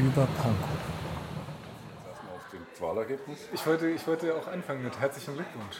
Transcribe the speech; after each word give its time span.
Über 0.00 0.26
Pankow. 0.26 0.68
Ich 3.52 3.66
wollte, 3.66 3.88
ich 3.88 4.06
wollte 4.06 4.34
auch 4.34 4.46
anfangen 4.48 4.84
mit 4.84 4.98
herzlichen 5.00 5.34
Glückwunsch. 5.34 5.76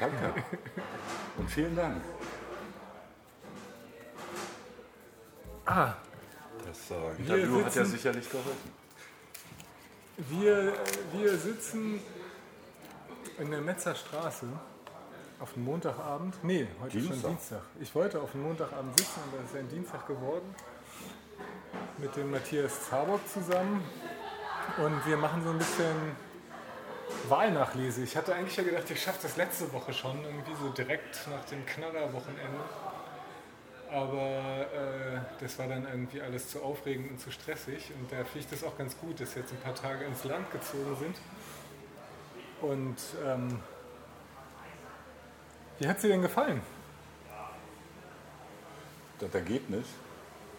Danke. 0.00 0.34
Und 1.38 1.50
vielen 1.50 1.76
Dank. 1.76 2.02
Ah, 5.64 5.94
Das 6.66 6.90
äh, 6.90 7.22
Interview 7.22 7.64
hat 7.64 7.74
ja 7.74 7.84
sicherlich 7.84 8.28
geholfen. 8.28 8.87
Wir, 10.18 10.74
wir 11.12 11.38
sitzen 11.38 12.00
in 13.38 13.50
der 13.50 13.60
Metzer 13.60 13.94
Straße 13.94 14.46
auf 15.38 15.52
dem 15.52 15.64
Montagabend. 15.64 16.34
Nee, 16.42 16.66
heute 16.80 16.98
ist 16.98 17.04
schon 17.04 17.12
Dienstag. 17.12 17.30
Dienstag. 17.30 17.62
Ich 17.80 17.94
wollte 17.94 18.20
auf 18.20 18.32
dem 18.32 18.42
Montagabend 18.42 18.98
sitzen, 18.98 19.20
aber 19.30 19.44
es 19.44 19.50
ist 19.50 19.56
ein 19.56 19.68
Dienstag 19.68 20.06
geworden. 20.06 20.54
Mit 21.98 22.16
dem 22.16 22.30
Matthias 22.32 22.88
Zabock 22.88 23.20
zusammen. 23.28 23.82
Und 24.78 25.06
wir 25.06 25.16
machen 25.16 25.42
so 25.44 25.50
ein 25.50 25.58
bisschen 25.58 26.16
Wahlnachlese. 27.28 28.02
Ich 28.02 28.16
hatte 28.16 28.34
eigentlich 28.34 28.56
ja 28.56 28.64
gedacht, 28.64 28.90
ich 28.90 29.00
schaffe 29.00 29.20
das 29.22 29.36
letzte 29.36 29.72
Woche 29.72 29.92
schon, 29.92 30.22
irgendwie 30.24 30.54
so 30.60 30.68
direkt 30.70 31.26
nach 31.30 31.44
dem 31.44 31.64
Knallerwochenende. 31.64 32.60
Aber 33.90 34.66
äh, 34.72 35.20
das 35.40 35.58
war 35.58 35.66
dann 35.68 35.86
irgendwie 35.86 36.20
alles 36.20 36.50
zu 36.50 36.62
aufregend 36.62 37.10
und 37.10 37.20
zu 37.20 37.30
stressig. 37.30 37.90
Und 37.98 38.10
da 38.12 38.16
finde 38.24 38.40
ich 38.40 38.48
das 38.48 38.64
auch 38.64 38.76
ganz 38.76 38.98
gut, 38.98 39.20
dass 39.20 39.34
jetzt 39.34 39.52
ein 39.52 39.60
paar 39.60 39.74
Tage 39.74 40.04
ins 40.04 40.24
Land 40.24 40.50
gezogen 40.50 40.96
sind. 40.96 41.16
Und 42.60 42.96
ähm, 43.24 43.60
wie 45.78 45.88
hat 45.88 46.02
dir 46.02 46.08
denn 46.08 46.22
gefallen? 46.22 46.60
Das 49.20 49.34
Ergebnis. 49.34 49.86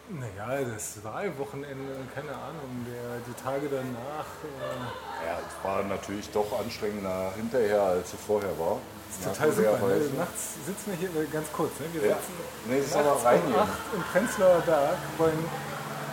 Naja, 0.10 0.64
das 0.66 1.04
Wahlwochenende, 1.04 1.96
keine 2.16 2.32
Ahnung, 2.34 2.86
der, 2.88 3.20
die 3.28 3.44
Tage 3.44 3.70
danach. 3.70 4.26
Äh, 4.44 5.26
Ja, 5.28 5.39
war 5.64 5.84
natürlich 5.84 6.30
doch 6.32 6.48
anstrengender 6.60 7.34
hinterher, 7.36 7.82
als 7.82 8.14
es 8.14 8.20
vorher 8.26 8.58
war. 8.58 8.78
total 9.24 9.52
super. 9.52 9.88
Ne? 9.88 10.10
Nachts 10.18 10.56
sitzen 10.66 10.92
wir 10.92 10.96
hier, 10.96 11.10
äh, 11.22 11.26
ganz 11.32 11.48
kurz, 11.52 11.72
ne? 11.80 11.86
wir 11.94 12.10
Ja. 12.10 12.16
sitzen 12.16 12.34
Nee, 12.68 12.80
ist 12.80 12.96
nachts 12.96 13.08
aber 13.10 13.26
rein 13.26 13.42
um. 13.46 13.56
8 13.56 13.70
im 13.96 14.04
Prenzlauer 14.04 14.62
Berg, 14.62 14.98
wollen 15.18 15.46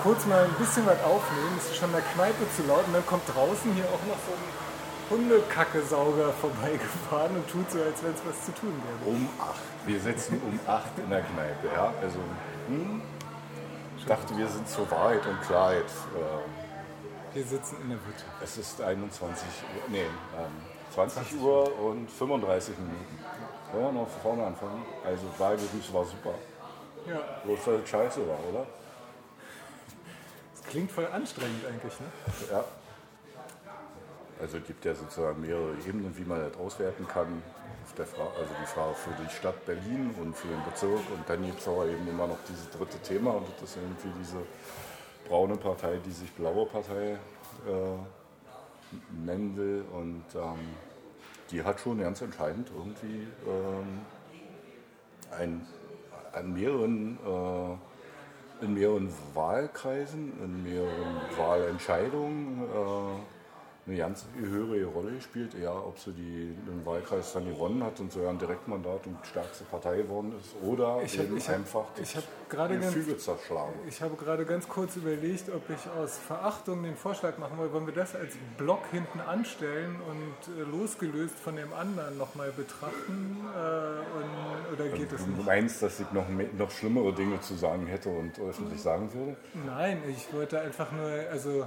kurz 0.03 0.27
mal 0.27 0.45
ein 0.45 0.55
bisschen 0.59 0.87
was 0.87 0.99
aufnehmen, 1.05 1.55
es 1.59 1.71
ist 1.71 1.77
schon 1.77 1.89
in 1.91 1.97
der 1.97 2.03
Kneipe 2.15 2.45
zu 2.57 2.63
laut 2.67 2.85
und 2.87 2.95
dann 2.95 3.07
kommt 3.07 3.23
draußen 3.29 3.73
hier 3.75 3.85
auch 3.87 4.03
noch 4.09 4.19
so 4.27 4.33
ein 4.35 4.47
Hundekacke-Sauger 5.11 6.33
vorbeigefahren 6.41 7.37
und 7.37 7.49
tut 7.49 7.71
so, 7.71 7.79
als 7.81 8.03
wenn 8.03 8.13
es 8.13 8.23
was 8.27 8.45
zu 8.45 8.53
tun 8.55 8.75
gäbe. 8.75 9.11
Um 9.11 9.29
8. 9.39 9.55
Wir 9.87 10.01
sitzen 10.01 10.41
um 10.45 10.59
8 10.67 10.99
in 10.99 11.11
der 11.11 11.23
Kneipe. 11.23 11.69
Ja? 11.75 11.93
Also, 12.03 12.19
hm? 12.69 13.03
Ich 13.99 14.05
dachte, 14.07 14.37
wir 14.37 14.49
sind 14.49 14.69
zur 14.69 14.91
Wahrheit 14.91 15.25
und 15.27 15.41
Klarheit. 15.43 15.85
Äh, 16.15 16.66
Wir 17.37 17.45
sitzen 17.45 17.77
in 17.83 17.91
der 17.91 17.99
Wirtschaft. 17.99 18.33
es 18.43 18.57
ist 18.57 18.81
21 18.81 19.47
Uhr, 19.47 19.91
nee, 19.91 20.01
ähm, 20.01 20.53
20 20.95 21.39
Uhr 21.39 21.81
und 21.81 22.11
35 22.11 22.79
Minuten. 22.79 23.19
Wollen 23.73 23.85
wir 23.85 23.93
noch 23.93 24.09
vorne 24.09 24.47
anfangen? 24.47 24.83
Also, 25.05 25.27
Wahlgebiet 25.37 25.93
war 25.93 26.07
super. 26.07 26.33
Ja, 27.07 27.21
Bloß, 27.45 27.59
es 27.83 27.91
scheiße 27.91 28.27
war, 28.27 28.39
oder? 28.51 28.67
das 30.55 30.63
klingt 30.63 30.91
voll 30.91 31.07
anstrengend 31.09 31.63
eigentlich, 31.67 32.01
ne? 32.01 32.07
Ja. 32.51 32.65
Also 34.41 34.57
es 34.57 34.67
gibt 34.67 34.87
ja 34.87 34.95
sozusagen 34.95 35.39
mehrere 35.39 35.75
Ebenen, 35.87 36.17
wie 36.17 36.25
man 36.25 36.41
das 36.41 36.59
auswerten 36.59 37.07
kann. 37.07 37.43
Also 37.99 38.55
die 38.63 38.67
Frage 38.67 38.95
für 38.95 39.23
die 39.23 39.31
Stadt 39.31 39.65
Berlin 39.67 40.15
und 40.23 40.35
für 40.35 40.49
den 40.49 40.65
Bezirk. 40.65 41.01
Und 41.15 41.29
dann 41.29 41.45
gibt 41.45 41.61
es 41.61 41.69
aber 41.69 41.85
eben 41.85 42.09
immer 42.09 42.27
noch 42.27 42.39
dieses 42.49 42.71
dritte 42.71 42.99
Thema 43.01 43.33
und 43.33 43.47
das 43.61 43.71
ist 43.71 43.77
irgendwie 43.77 44.11
diese 44.19 44.39
braune 45.29 45.57
Partei, 45.57 45.99
die 46.05 46.11
sich 46.11 46.31
blaue 46.33 46.67
Partei 46.67 47.19
äh, 47.67 49.25
nennen 49.25 49.57
will. 49.57 49.85
Und 49.93 50.25
ähm, 50.35 50.59
die 51.51 51.63
hat 51.63 51.81
schon 51.81 51.99
ganz 51.99 52.21
entscheidend 52.23 52.71
irgendwie 52.75 53.27
ähm, 53.47 54.01
ein, 55.31 55.67
an 56.33 56.53
mehreren 56.53 57.19
äh, 57.25 57.77
in 58.65 58.75
mehreren 58.75 59.13
Wahlkreisen, 59.35 60.33
in 60.43 60.63
mehreren 60.63 61.21
Wahlentscheidungen 61.37 62.63
äh, 62.63 63.36
eine 63.87 63.97
ganz 63.97 64.27
höhere 64.37 64.85
Rolle 64.87 65.13
gespielt. 65.13 65.55
Ja, 65.63 65.73
ob 65.73 65.99
sie 65.99 66.13
die, 66.13 66.55
den 66.69 66.85
Wahlkreis 66.85 67.33
dann 67.35 67.47
gewonnen 67.49 67.85
hat 67.85 68.01
und 68.01 68.13
sogar 68.13 68.31
ein 68.31 68.39
Direktmandat 68.39 69.07
und 69.07 69.17
stärkste 69.25 69.65
Partei 69.65 69.99
geworden 69.99 70.35
ist 70.41 70.55
oder 70.63 71.01
Ich 71.05 71.17
hab- 71.19 71.27
eben 71.27 71.39
hab- 71.41 71.49
einfach 71.55 71.85
ich 72.03 72.17
hab 72.17 72.25
gerade 72.49 72.79
ganz- 72.81 72.95
Gefüge 72.95 73.17
zerschlagen. 73.17 73.75
Ich 73.89 74.03
habe 74.03 74.17
gerade 74.17 74.45
ganz 74.45 74.69
kurz 74.69 74.97
überlegt, 74.97 75.49
ob 75.51 75.63
ich 75.71 75.89
aus 76.01 76.19
Verachtung 76.19 76.83
den 76.83 76.97
Vorschlag 76.97 77.39
machen 77.39 77.59
will, 77.59 77.73
wollen 77.73 77.87
wir 77.87 77.95
das 77.95 78.17
als 78.17 78.35
Block 78.59 78.81
hinten 78.91 79.21
anstellen 79.21 79.97
und 80.09 80.55
äh, 80.59 80.63
losgelöst 80.63 81.39
von 81.39 81.55
dem 81.57 81.73
anderen 81.73 82.19
nochmal 82.19 82.51
betrachten? 82.57 83.39
Äh, 83.55 83.59
und, 84.19 84.75
oder 84.81 84.89
geht 84.97 85.13
es 85.13 85.25
Du 85.25 85.31
nicht? 85.31 85.47
meinst, 85.47 85.83
dass 85.83 86.01
ich 86.01 86.11
noch, 86.13 86.29
me- 86.29 86.49
noch 86.59 86.71
schlimmere 86.73 87.13
Dinge 87.13 87.41
zu 87.41 87.55
sagen 87.55 87.87
hätte 87.87 88.09
und 88.09 88.39
öffentlich 88.41 88.81
sagen 88.83 89.13
würde? 89.15 89.37
Nein, 89.65 90.03
ich 90.09 90.33
wollte 90.35 90.61
einfach 90.61 90.91
nur, 90.93 91.07
also 91.31 91.67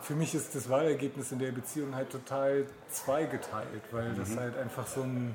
für 0.00 0.14
mich 0.14 0.34
ist 0.34 0.54
das 0.54 0.68
Wahlergebnis 0.68 1.32
in 1.32 1.38
der 1.38 1.52
Beziehung 1.52 1.94
halt 1.94 2.10
total 2.10 2.66
zweigeteilt, 2.90 3.82
weil 3.90 4.14
das 4.14 4.36
halt 4.36 4.56
einfach 4.56 4.86
so 4.86 5.02
ein 5.02 5.34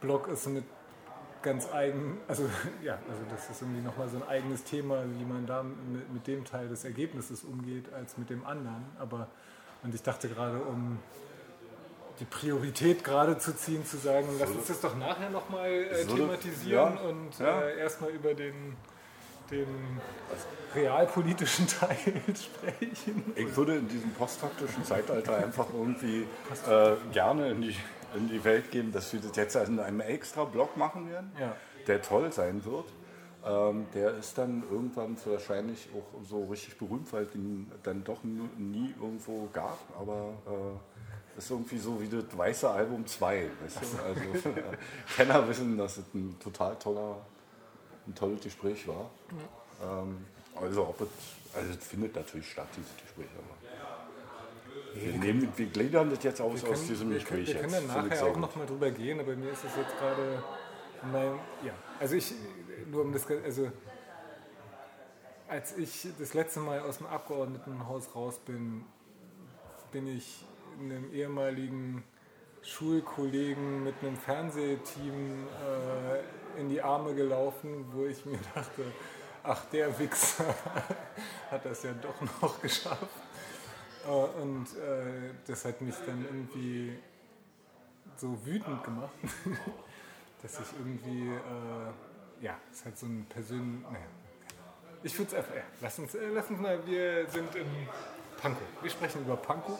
Block 0.00 0.28
ist 0.28 0.46
mit 0.46 0.64
ganz 1.42 1.70
eigen, 1.72 2.18
also 2.26 2.44
ja, 2.82 2.98
also 3.08 3.22
das 3.30 3.50
ist 3.50 3.62
irgendwie 3.62 3.82
nochmal 3.82 4.08
so 4.08 4.16
ein 4.16 4.28
eigenes 4.28 4.64
Thema, 4.64 5.04
wie 5.18 5.24
man 5.24 5.46
da 5.46 5.62
mit, 5.62 6.12
mit 6.12 6.26
dem 6.26 6.44
Teil 6.44 6.68
des 6.68 6.84
Ergebnisses 6.84 7.44
umgeht, 7.44 7.92
als 7.92 8.18
mit 8.18 8.30
dem 8.30 8.44
anderen. 8.44 8.84
Aber 8.98 9.28
und 9.82 9.94
ich 9.94 10.02
dachte 10.02 10.28
gerade, 10.28 10.58
um 10.58 10.98
die 12.20 12.24
Priorität 12.24 13.04
gerade 13.04 13.38
zu 13.38 13.54
ziehen, 13.54 13.84
zu 13.84 13.96
sagen, 13.96 14.28
lass 14.40 14.50
uns 14.50 14.66
das 14.66 14.80
doch 14.80 14.96
nachher 14.96 15.30
nochmal 15.30 15.70
äh, 15.70 16.04
thematisieren 16.04 16.96
ja, 16.96 17.00
und 17.00 17.38
ja. 17.38 17.60
Äh, 17.62 17.78
erstmal 17.78 18.10
über 18.10 18.34
den, 18.34 18.76
den 19.50 19.66
realpolitischen 20.74 21.66
Teil 21.80 21.96
sprechen. 22.34 23.32
Ich 23.34 23.56
würde 23.56 23.76
in 23.76 23.88
diesem 23.88 24.10
postfaktischen 24.12 24.84
Zeitalter 24.84 25.36
einfach 25.36 25.66
irgendwie 25.72 26.26
äh, 26.68 26.96
gerne 27.12 27.50
in 27.50 27.62
die, 27.62 27.76
in 28.14 28.28
die 28.28 28.42
Welt 28.44 28.70
geben, 28.70 28.92
dass 28.92 29.12
wir 29.12 29.20
das 29.20 29.34
jetzt 29.36 29.56
in 29.56 29.78
einem 29.80 30.00
extra 30.00 30.44
Blog 30.44 30.76
machen 30.76 31.08
werden, 31.10 31.32
Ja. 31.40 31.56
der 31.86 32.02
toll 32.02 32.30
sein 32.32 32.64
wird. 32.64 32.86
Ähm, 33.46 33.86
der 33.94 34.14
ist 34.16 34.36
dann 34.36 34.64
irgendwann 34.70 35.16
wahrscheinlich 35.24 35.88
auch 35.94 36.24
so 36.24 36.44
richtig 36.44 36.76
berühmt, 36.76 37.10
weil 37.12 37.24
es 37.24 37.34
ihn 37.34 37.70
dann 37.84 38.02
doch 38.04 38.22
nie, 38.24 38.48
nie 38.58 38.94
irgendwo 39.00 39.48
gab. 39.52 39.78
Aber 39.98 40.34
äh, 40.46 41.38
ist 41.38 41.50
irgendwie 41.50 41.78
so 41.78 42.00
wie 42.00 42.08
das 42.08 42.24
weiße 42.36 42.68
Album 42.68 43.06
2. 43.06 43.48
Weißt 43.62 43.78
du? 43.80 44.02
Also 44.04 44.60
Kenner 45.16 45.48
wissen, 45.48 45.78
dass 45.78 45.98
es 45.98 46.04
ein 46.12 46.36
total 46.40 46.74
toller, 46.76 47.16
ein 48.08 48.14
tolles 48.14 48.42
Gespräch 48.42 48.88
war. 48.88 49.10
Ähm, 49.82 50.24
also, 50.56 50.88
ob 50.88 51.00
es, 51.00 51.08
also 51.54 51.72
es 51.72 51.86
findet 51.86 52.16
natürlich 52.16 52.50
statt, 52.50 52.68
dieses 52.76 52.96
Gespräch. 52.96 53.28
Aber 53.36 53.58
wir, 54.94 55.12
nehmen, 55.12 55.52
wir 55.54 55.66
gliedern 55.66 56.10
das 56.10 56.22
jetzt 56.24 56.40
aus, 56.40 56.64
aus 56.64 56.86
diesem 56.86 57.10
wir, 57.10 57.18
können, 57.20 57.44
Gespräch. 57.44 57.62
wir 57.62 57.68
können 57.68 57.88
dann 57.88 58.08
nachher 58.08 58.26
auch 58.26 58.36
nochmal 58.36 58.66
drüber 58.66 58.90
gehen, 58.90 59.20
aber 59.20 59.36
mir 59.36 59.50
ist 59.50 59.64
es 59.64 59.76
jetzt 59.76 59.96
gerade 59.98 60.42
mein, 61.12 61.38
ja, 61.64 61.72
also 62.00 62.16
ich, 62.16 62.34
nur 62.90 63.02
um 63.02 63.12
das, 63.12 63.26
also 63.30 63.70
als 65.46 65.76
ich 65.76 66.08
das 66.18 66.34
letzte 66.34 66.60
Mal 66.60 66.80
aus 66.80 66.98
dem 66.98 67.06
Abgeordnetenhaus 67.06 68.14
raus 68.14 68.38
bin, 68.44 68.84
bin 69.92 70.06
ich 70.06 70.44
einem 70.78 71.12
ehemaligen 71.12 72.04
Schulkollegen 72.62 73.84
mit 73.84 73.94
einem 74.02 74.16
Fernsehteam 74.16 75.46
äh, 75.46 76.22
in 76.56 76.68
die 76.68 76.80
Arme 76.80 77.14
gelaufen, 77.14 77.86
wo 77.92 78.06
ich 78.06 78.24
mir 78.24 78.38
dachte, 78.54 78.84
ach 79.42 79.64
der 79.66 79.96
Wichser 79.98 80.54
hat 81.50 81.64
das 81.64 81.82
ja 81.82 81.92
doch 81.92 82.20
noch 82.42 82.60
geschafft. 82.60 83.06
Äh, 84.06 84.10
und 84.10 84.66
äh, 84.76 85.34
das 85.46 85.64
hat 85.64 85.80
mich 85.80 85.94
dann 86.06 86.24
irgendwie 86.24 86.98
so 88.16 88.36
wütend 88.44 88.82
gemacht, 88.84 89.12
dass 90.42 90.60
ich 90.60 90.66
irgendwie, 90.78 91.28
äh, 91.28 92.44
ja, 92.44 92.56
es 92.72 92.84
hat 92.84 92.98
so 92.98 93.06
ein 93.06 93.26
persönlich, 93.28 93.82
naja, 93.82 94.06
ich 95.02 95.16
würde 95.16 95.30
es 95.30 95.34
einfach, 95.36 95.54
ja, 95.54 95.62
lass 95.80 95.98
uns, 95.98 96.14
äh, 96.14 96.28
lass 96.32 96.50
uns 96.50 96.60
mal, 96.60 96.84
wir 96.86 97.28
sind 97.28 97.54
in 97.54 97.66
Pankow. 98.40 98.62
Wir 98.82 98.90
sprechen 98.90 99.22
über 99.22 99.36
Pankow. 99.36 99.78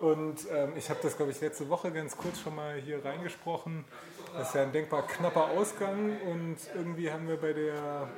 Und 0.00 0.50
ähm, 0.50 0.72
ich 0.76 0.90
habe 0.90 0.98
das, 1.02 1.16
glaube 1.16 1.30
ich, 1.30 1.40
letzte 1.40 1.68
Woche 1.68 1.92
ganz 1.92 2.16
kurz 2.16 2.40
schon 2.40 2.56
mal 2.56 2.74
hier 2.74 3.04
reingesprochen. 3.04 3.84
Das 4.34 4.48
ist 4.48 4.54
ja 4.54 4.62
ein 4.62 4.72
denkbar 4.72 5.06
knapper 5.06 5.50
Ausgang 5.50 6.18
und 6.22 6.56
irgendwie 6.74 7.12
haben 7.12 7.28
wir 7.28 7.36
bei 7.36 7.52
der 7.52 8.08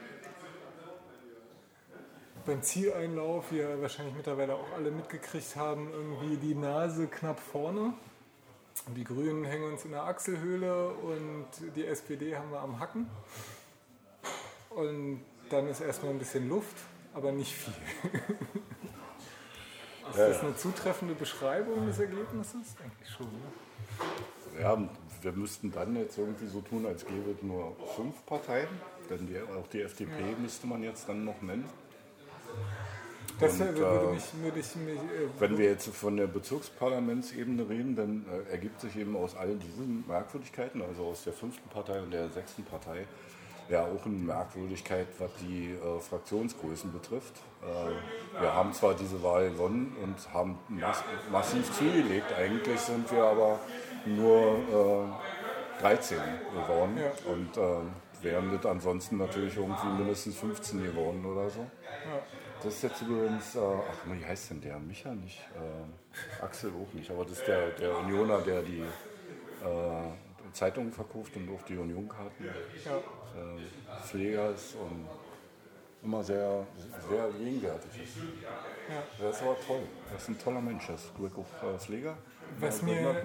beim 2.47 2.63
Zieleinlauf, 2.63 3.51
wie 3.51 3.59
ja 3.59 3.81
wahrscheinlich 3.81 4.15
mittlerweile 4.15 4.55
auch 4.55 4.73
alle 4.77 4.91
mitgekriegt 4.91 5.57
haben, 5.57 5.91
irgendwie 5.93 6.37
die 6.37 6.55
Nase 6.55 7.07
knapp 7.07 7.41
vorne. 7.41 7.95
Die 8.95 9.05
Grünen 9.05 9.45
hängen 9.45 9.73
uns 9.73 9.85
in 9.85 9.93
der 9.93 10.05
Achselhöhle 10.05 10.89
und 10.89 11.47
die 11.75 11.87
SPD 11.87 12.37
haben 12.37 12.51
wir 12.51 12.61
am 12.61 12.81
Hacken. 12.81 13.09
Und 14.71 15.23
dann 15.49 15.69
ist 15.69 15.81
erstmal 15.81 16.13
ein 16.13 16.19
bisschen 16.19 16.49
Luft, 16.49 16.77
aber 17.15 17.33
nicht 17.33 17.55
viel. 17.55 17.75
ist 20.11 20.19
Ja, 20.19 20.29
das 20.29 20.37
ja. 20.37 20.43
eine 20.43 20.57
zutreffende 20.57 21.15
Beschreibung 21.15 21.87
des 21.87 21.99
Ergebnisses? 21.99 22.77
Eigentlich 22.83 23.11
schon. 23.11 23.27
Ne? 23.27 24.61
Ja, 24.61 24.79
wir 25.23 25.33
müssten 25.33 25.73
dann 25.73 25.97
jetzt 25.97 26.19
irgendwie 26.19 26.47
so 26.47 26.61
tun, 26.61 26.87
als 26.87 27.05
gäbe 27.05 27.31
es 27.31 27.43
nur 27.43 27.75
fünf 27.97 28.25
Parteien. 28.27 28.69
Denn 29.11 29.27
die, 29.27 29.39
auch 29.39 29.67
die 29.69 29.83
FDP 29.83 30.35
müsste 30.41 30.67
man 30.67 30.83
jetzt 30.83 31.09
dann 31.09 31.25
noch 31.25 31.41
nennen. 31.43 31.69
Das 33.41 33.61
Und, 33.61 33.77
würde 33.77 34.11
äh, 34.11 34.15
mich, 34.15 34.25
würde 34.41 34.61
ich 34.61 34.77
mich, 34.77 34.97
äh, 34.97 35.29
Wenn 35.41 35.59
wir 35.59 35.65
jetzt 35.67 35.89
von 35.89 36.17
der 36.17 36.29
Bezirksparlamentsebene 36.29 37.69
reden, 37.69 37.97
dann 37.97 38.25
äh, 38.31 38.53
ergibt 38.53 38.81
sich 38.81 38.97
eben 38.97 39.17
aus 39.17 39.37
all 39.37 39.57
diesen 39.57 40.07
Merkwürdigkeiten, 40.07 40.81
also 40.83 41.07
aus 41.07 41.25
der 41.25 41.33
fünften 41.33 41.69
Partei 41.69 42.01
und 42.01 42.13
der 42.13 42.29
sechsten 42.31 42.63
Partei, 42.65 43.07
ja 43.69 43.83
auch 43.85 44.05
eine 44.05 44.15
Merkwürdigkeit, 44.17 45.07
was 45.19 45.31
die 45.41 45.73
äh, 45.73 46.01
Fraktionsgrößen 46.01 46.93
betrifft. 46.93 47.35
Äh, 47.63 48.41
wir 48.41 48.55
haben 48.55 48.73
zwar 48.73 48.95
diese 48.95 49.23
Wahl 49.23 49.51
gewonnen 49.51 49.97
und 50.03 50.33
haben 50.35 50.59
mass 50.69 51.03
massiv 51.31 51.73
zugelegt, 51.73 52.33
eigentlich 52.39 52.79
sind 52.81 53.11
wir 53.11 53.23
aber 53.25 53.59
nur 54.05 55.09
äh, 55.79 55.81
13 55.83 56.19
geworden 56.53 56.99
Ja. 56.99 57.33
und 57.33 57.57
äh, 57.57 58.23
wären 58.23 58.53
das 58.57 58.65
ansonsten 58.67 59.17
natürlich 59.19 59.57
irgendwie 59.57 59.87
mindestens 59.89 60.37
15 60.39 60.83
geworden 60.83 61.25
oder 61.25 61.49
so. 61.51 61.67
Das 62.63 62.75
ist 62.75 62.83
jetzt 62.83 63.03
übrigens, 63.03 63.55
äh, 63.57 63.59
ach, 63.61 64.07
wie 64.13 64.25
heißt 64.25 64.51
denn 64.51 64.61
der? 64.63 64.79
Micha 64.79 65.11
nicht? 65.15 65.39
Äh, 65.55 66.43
Axel 66.45 66.71
auch 66.71 66.93
nicht, 66.95 67.11
aber 67.11 67.25
das 67.25 67.39
ist 67.39 67.47
der, 67.49 67.71
der 67.71 67.99
Unioner, 67.99 68.39
der 68.41 68.63
die 68.63 68.81
äh, 68.81 70.53
Zeitungen 70.53 70.93
verkauft 70.93 71.37
und 71.37 71.49
auch 71.55 71.63
die 71.63 71.77
Unionkarten. 71.77 72.47
ja. 72.85 72.93
Äh, 73.35 74.07
Pfleger 74.07 74.51
ist 74.51 74.75
und 74.77 75.09
immer 76.03 76.23
sehr, 76.23 76.67
sehr 77.09 77.31
gegenwärtig 77.31 78.03
ist. 78.03 78.17
Der 79.21 79.31
ist 79.31 79.43
aber 79.43 79.57
toll. 79.67 79.81
Er 80.11 80.17
ist 80.17 80.29
ein 80.29 80.39
toller 80.39 80.61
Mensch. 80.61 80.85
Ich, 80.91 81.25
auch 81.35 81.69
äh, 81.69 81.79
Pfleger. 81.79 82.17
Was 82.61 82.81
Ja, 82.81 82.87
mir-. 82.87 83.17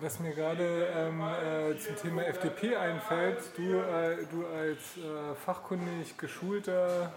Was 0.00 0.18
mir 0.18 0.32
gerade 0.34 0.88
ähm, 0.96 1.20
äh, 1.20 1.78
zum 1.78 1.94
Thema 1.94 2.24
FDP 2.26 2.74
einfällt, 2.74 3.38
du, 3.56 3.62
äh, 3.62 4.26
du 4.30 4.44
als 4.46 4.96
äh, 4.96 5.34
fachkundig 5.44 6.18
geschulter 6.18 7.12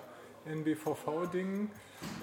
NBVV-Ding, 0.46 1.70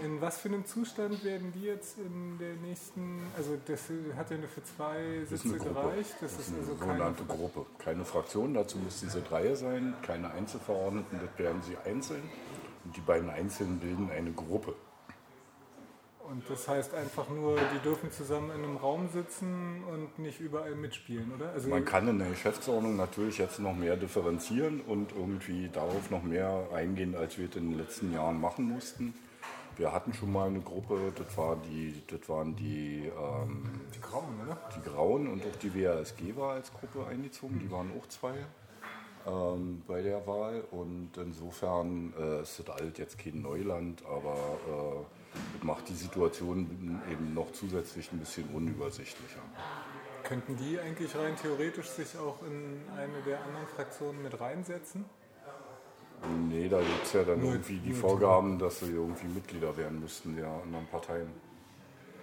in 0.04 0.20
was 0.20 0.38
für 0.38 0.48
einem 0.48 0.64
Zustand 0.64 1.24
werden 1.24 1.52
die 1.52 1.62
jetzt 1.62 1.98
in 1.98 2.38
der 2.38 2.54
nächsten, 2.56 3.22
also 3.36 3.58
das 3.64 3.80
hat 4.16 4.30
ja 4.30 4.38
nur 4.38 4.48
für 4.48 4.62
zwei 4.62 5.24
Sitze 5.24 5.58
gereicht, 5.58 6.14
das, 6.20 6.36
Das 6.36 6.46
ist 6.46 6.48
eine 6.48 6.58
also 6.58 6.74
keine, 6.74 6.92
sogenannte 6.92 7.24
Gruppe. 7.24 7.66
Keine 7.78 8.04
Fraktion, 8.04 8.54
dazu 8.54 8.78
müssten 8.78 9.08
sie 9.08 9.22
Reihe 9.30 9.56
sein, 9.56 9.94
keine 10.02 10.30
Einzelverordneten, 10.30 11.18
das 11.20 11.38
werden 11.38 11.62
sie 11.62 11.76
einzeln. 11.88 12.22
Und 12.84 12.96
die 12.96 13.00
beiden 13.00 13.30
Einzelnen 13.30 13.78
bilden 13.78 14.10
eine 14.10 14.32
Gruppe. 14.32 14.74
Und 16.32 16.42
das 16.48 16.66
heißt 16.66 16.94
einfach 16.94 17.28
nur, 17.28 17.56
die 17.56 17.78
dürfen 17.80 18.10
zusammen 18.10 18.50
in 18.50 18.64
einem 18.64 18.76
Raum 18.78 19.08
sitzen 19.12 19.84
und 19.84 20.18
nicht 20.18 20.40
überall 20.40 20.74
mitspielen, 20.74 21.30
oder? 21.34 21.50
Also 21.50 21.68
Man 21.68 21.84
kann 21.84 22.08
in 22.08 22.18
der 22.18 22.30
Geschäftsordnung 22.30 22.96
natürlich 22.96 23.38
jetzt 23.38 23.58
noch 23.58 23.74
mehr 23.74 23.96
differenzieren 23.96 24.80
und 24.80 25.12
irgendwie 25.12 25.68
darauf 25.68 26.10
noch 26.10 26.22
mehr 26.22 26.68
eingehen, 26.74 27.14
als 27.14 27.36
wir 27.38 27.48
es 27.50 27.56
in 27.56 27.70
den 27.70 27.78
letzten 27.78 28.12
Jahren 28.12 28.40
machen 28.40 28.64
mussten. 28.64 29.14
Wir 29.76 29.92
hatten 29.92 30.12
schon 30.14 30.32
mal 30.32 30.48
eine 30.48 30.60
Gruppe, 30.60 31.12
das, 31.14 31.36
war 31.36 31.56
die, 31.56 32.02
das 32.06 32.26
waren 32.28 32.56
die, 32.56 33.10
ähm, 33.14 33.62
die 33.94 34.00
Grauen, 34.00 34.40
oder? 34.44 34.58
die 34.76 34.88
Grauen 34.88 35.28
und 35.28 35.42
auch 35.44 35.56
die 35.56 35.74
WASG 35.74 36.34
war 36.36 36.54
als 36.54 36.72
Gruppe 36.72 37.06
eingezogen. 37.06 37.58
Die 37.58 37.70
waren 37.70 37.90
auch 37.98 38.06
zwei 38.08 38.34
ähm, 39.26 39.82
bei 39.86 40.02
der 40.02 40.26
Wahl. 40.26 40.62
Und 40.70 41.10
insofern 41.16 42.12
äh, 42.18 42.42
ist 42.42 42.58
das 42.58 42.68
alles 42.70 42.98
jetzt 42.98 43.18
kein 43.18 43.42
Neuland, 43.42 44.02
aber 44.04 44.34
äh, 44.34 45.21
macht 45.62 45.88
die 45.88 45.94
Situation 45.94 47.00
eben 47.10 47.34
noch 47.34 47.52
zusätzlich 47.52 48.12
ein 48.12 48.18
bisschen 48.18 48.48
unübersichtlicher. 48.54 49.40
Könnten 50.24 50.56
die 50.56 50.78
eigentlich 50.78 51.14
rein 51.16 51.36
theoretisch 51.36 51.88
sich 51.88 52.16
auch 52.18 52.42
in 52.42 52.80
eine 52.96 53.20
der 53.26 53.42
anderen 53.44 53.66
Fraktionen 53.66 54.22
mit 54.22 54.40
reinsetzen? 54.40 55.04
Nee, 56.48 56.68
da 56.68 56.78
gibt 56.78 57.02
es 57.04 57.12
ja 57.14 57.24
dann 57.24 57.40
Nur- 57.40 57.52
irgendwie 57.52 57.78
die 57.78 57.92
Vorgaben, 57.92 58.58
dass 58.58 58.78
sie 58.80 58.92
irgendwie 58.92 59.26
Mitglieder 59.26 59.76
werden 59.76 60.00
müssten 60.00 60.36
der 60.36 60.46
anderen 60.46 60.86
Parteien. 60.86 61.28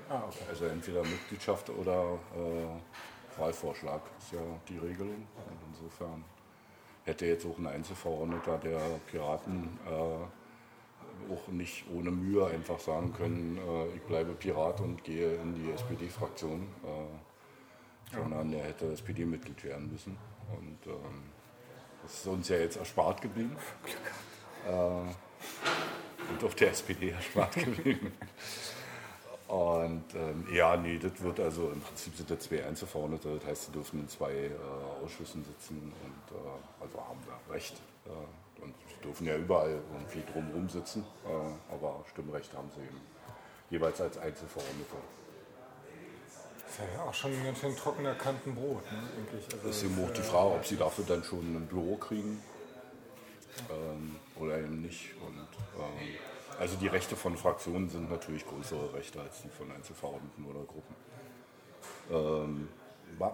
Ah, 0.09 0.23
okay. 0.27 0.39
Also 0.49 0.65
entweder 0.65 1.01
Mitgliedschaft 1.03 1.69
oder 1.69 2.17
äh, 2.35 3.39
Wahlvorschlag 3.39 4.01
ist 4.17 4.31
ja 4.31 4.39
die 4.69 4.77
Regelung. 4.77 5.27
Und 5.35 5.59
insofern 5.73 6.23
hätte 7.03 7.25
jetzt 7.25 7.45
auch 7.45 7.57
ein 7.59 7.67
Einzelverordneter 7.67 8.57
der 8.57 8.79
Piraten 9.11 9.77
äh, 9.85 9.89
auch 11.31 11.47
nicht 11.49 11.85
ohne 11.93 12.11
Mühe 12.11 12.45
einfach 12.45 12.79
sagen 12.79 13.13
können, 13.13 13.57
äh, 13.57 13.95
ich 13.95 14.01
bleibe 14.01 14.33
Pirat 14.33 14.81
und 14.81 15.03
gehe 15.03 15.35
in 15.35 15.55
die 15.55 15.71
SPD-Fraktion, 15.71 16.67
äh, 16.83 18.15
sondern 18.15 18.53
er 18.53 18.63
hätte 18.65 18.91
SPD-Mitglied 18.91 19.63
werden 19.63 19.91
müssen. 19.91 20.17
Und 20.51 20.87
ähm, 20.87 21.23
das 22.03 22.13
ist 22.13 22.27
uns 22.27 22.49
ja 22.49 22.57
jetzt 22.57 22.77
erspart 22.77 23.21
geblieben. 23.21 23.55
Äh, 24.67 24.71
und 24.71 26.43
auf 26.43 26.53
der 26.55 26.71
SPD 26.71 27.11
erspart 27.11 27.53
geblieben. 27.65 28.11
Und 29.47 30.03
ähm, 30.13 30.45
ja, 30.53 30.77
nee, 30.77 30.99
das 30.99 31.19
wird 31.21 31.39
also 31.39 31.71
im 31.71 31.81
Prinzip 31.81 32.15
sind 32.15 32.29
das 32.29 32.39
zwei 32.39 32.63
Einzelverordnete, 32.63 33.39
das 33.39 33.45
heißt, 33.45 33.65
sie 33.65 33.71
dürfen 33.71 34.01
in 34.01 34.07
zwei 34.07 34.31
äh, 34.31 35.03
Ausschüssen 35.03 35.43
sitzen 35.43 35.91
und 36.03 36.37
äh, 36.37 36.83
also 36.83 36.99
haben 36.99 37.19
da 37.25 37.53
Recht. 37.53 37.81
Äh, 38.05 38.09
dürfen 39.03 39.27
ja 39.27 39.35
überall 39.35 39.81
irgendwie 39.91 40.23
drumherum 40.31 40.69
sitzen, 40.69 41.05
äh, 41.25 41.73
aber 41.73 42.03
Stimmrecht 42.11 42.53
haben 42.53 42.69
sie 42.75 42.81
eben 42.81 43.01
jeweils 43.69 43.99
als 44.01 44.17
Einzelverordnete. 44.17 44.95
Das 46.57 46.87
ist 46.87 46.95
ja 46.95 47.03
auch 47.03 47.13
schon 47.13 47.33
ein 47.33 47.43
ganz 47.43 47.59
schön 47.59 47.75
trockener 47.75 48.15
Kantenbrot, 48.15 48.83
ne, 48.91 48.99
denke 49.15 49.37
ich. 49.37 49.53
Also, 49.53 49.67
Das 49.67 49.77
ist 49.77 49.83
eben 49.83 50.05
auch 50.05 50.13
die 50.13 50.21
Frage, 50.21 50.49
ob 50.51 50.65
sie 50.65 50.77
dafür 50.77 51.05
dann 51.07 51.23
schon 51.23 51.39
ein 51.39 51.67
Büro 51.67 51.95
kriegen 51.95 52.41
ähm, 53.69 54.15
oder 54.39 54.59
eben 54.59 54.81
nicht. 54.81 55.15
Und, 55.25 55.37
ähm, 55.77 56.15
also 56.59 56.75
die 56.75 56.87
Rechte 56.87 57.15
von 57.15 57.37
Fraktionen 57.37 57.89
sind 57.89 58.09
natürlich 58.11 58.45
größere 58.45 58.93
Rechte 58.93 59.19
als 59.21 59.41
die 59.41 59.49
von 59.49 59.71
Einzelverordneten 59.71 60.45
oder 60.45 60.61
Gruppen. 60.65 60.95
Ähm, 62.11 62.69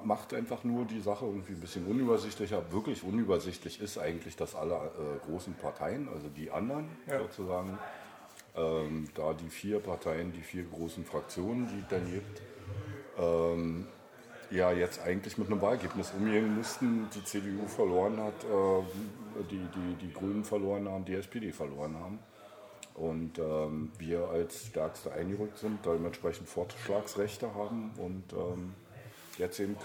macht 0.04 0.34
einfach 0.34 0.64
nur 0.64 0.86
die 0.86 1.02
Sache 1.02 1.26
irgendwie 1.26 1.54
ein 1.54 1.60
bisschen 1.60 1.86
unübersichtlicher. 1.86 2.72
Wirklich 2.72 3.04
unübersichtlich 3.04 3.82
ist 3.82 3.98
eigentlich, 3.98 4.36
dass 4.36 4.56
alle 4.56 4.76
äh, 4.76 5.26
großen 5.30 5.54
Parteien, 5.56 6.08
also 6.10 6.28
die 6.30 6.52
anderen 6.52 6.90
Ja. 7.08 7.20
sozusagen, 7.20 7.78
ähm, 8.56 9.10
da 9.16 9.34
die 9.34 9.50
vier 9.50 9.80
Parteien, 9.80 10.32
die 10.32 10.42
vier 10.42 10.64
großen 10.64 11.06
Fraktionen, 11.06 11.68
die 11.68 11.80
es 11.80 11.88
dann 11.90 12.12
gibt, 12.12 12.42
ähm, 13.18 13.88
ja 14.52 14.72
jetzt 14.72 15.02
eigentlich 15.02 15.38
mit 15.38 15.48
einem 15.52 15.62
Wahlergebnis 15.62 16.14
umgehen 16.18 16.56
müssten. 16.56 17.08
Die 17.14 17.24
CDU 17.24 17.68
verloren 17.68 18.18
hat, 18.22 18.44
äh, 18.44 19.44
die, 19.50 19.68
die, 19.76 20.06
die 20.06 20.14
Grünen 20.14 20.44
verloren 20.44 20.88
haben, 20.88 21.06
die 21.06 21.16
SPD 21.16 21.52
verloren 21.52 21.96
haben. 22.00 22.20
Und 22.94 23.40
ähm, 23.40 23.92
wir 23.98 24.30
als 24.30 24.68
Stärkste 24.68 25.12
eingerückt 25.12 25.58
sind, 25.58 25.86
dementsprechend 25.86 26.48
Vorschlagsrechte 26.48 27.54
haben 27.54 27.92
und 27.98 28.32
ähm, 28.32 28.74
jetzt 29.38 29.60
eben 29.60 29.76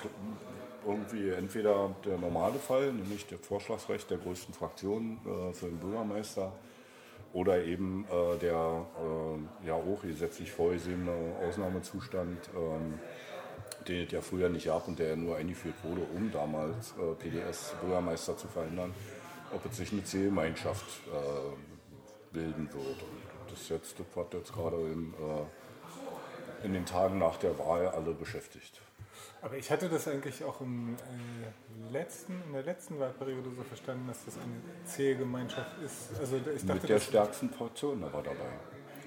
irgendwie 0.87 1.30
entweder 1.30 1.95
der 2.04 2.19
normale 2.19 2.59
Fall, 2.59 2.92
nämlich 2.92 3.26
das 3.26 3.40
Vorschlagsrecht 3.40 4.11
der 4.11 4.19
größten 4.19 4.54
Fraktion 4.54 5.19
äh, 5.25 5.52
für 5.52 5.66
den 5.66 5.78
Bürgermeister, 5.78 6.52
oder 7.33 7.62
eben 7.62 8.04
äh, 8.11 8.38
der 8.38 8.87
äh, 8.99 9.66
ja 9.66 9.75
auch 9.75 10.02
gesetzlich 10.02 10.50
vorgesehene 10.50 11.12
Ausnahmezustand, 11.47 12.50
ähm, 12.57 12.99
den 13.87 14.07
es 14.07 14.12
ja 14.12 14.21
früher 14.21 14.49
nicht 14.49 14.66
gab 14.66 14.88
und 14.88 14.99
der 14.99 15.16
nur 15.16 15.37
eingeführt 15.37 15.76
wurde, 15.83 16.02
um 16.14 16.30
damals 16.33 16.92
äh, 16.99 17.14
PDS-Bürgermeister 17.14 18.37
zu 18.37 18.49
verhindern, 18.49 18.92
ob 19.54 19.64
es 19.66 19.76
sich 19.76 19.92
eine 19.92 20.04
Zielgemeinschaft 20.04 20.87
äh, 21.07 22.35
bilden 22.35 22.69
wird. 22.73 23.02
Und 23.02 23.50
das 23.50 23.62
ist 23.62 23.71
jetzt 23.71 23.95
das, 23.99 24.26
jetzt 24.33 24.52
gerade 24.52 24.76
im, 24.76 25.14
äh, 25.14 26.66
in 26.66 26.73
den 26.73 26.85
Tagen 26.85 27.19
nach 27.19 27.37
der 27.37 27.59
Wahl 27.59 27.88
alle 27.88 28.12
beschäftigt. 28.12 28.80
Aber 29.43 29.57
ich 29.57 29.71
hatte 29.71 29.89
das 29.89 30.07
eigentlich 30.07 30.45
auch 30.45 30.61
im, 30.61 30.95
äh, 30.95 31.93
letzten, 31.93 32.43
in 32.47 32.53
der 32.53 32.63
letzten 32.63 32.99
Wahlperiode 32.99 33.51
so 33.57 33.63
verstanden, 33.63 34.07
dass 34.09 34.25
das 34.25 34.35
eine 34.37 34.61
Zählgemeinschaft 34.85 35.83
ist. 35.83 36.19
Also 36.19 36.37
ich 36.37 36.63
dachte, 36.63 36.75
Mit 36.75 36.89
der 36.89 37.01
stärksten 37.01 37.51
Fraktion 37.51 38.05
aber 38.05 38.23
dabei. 38.23 38.51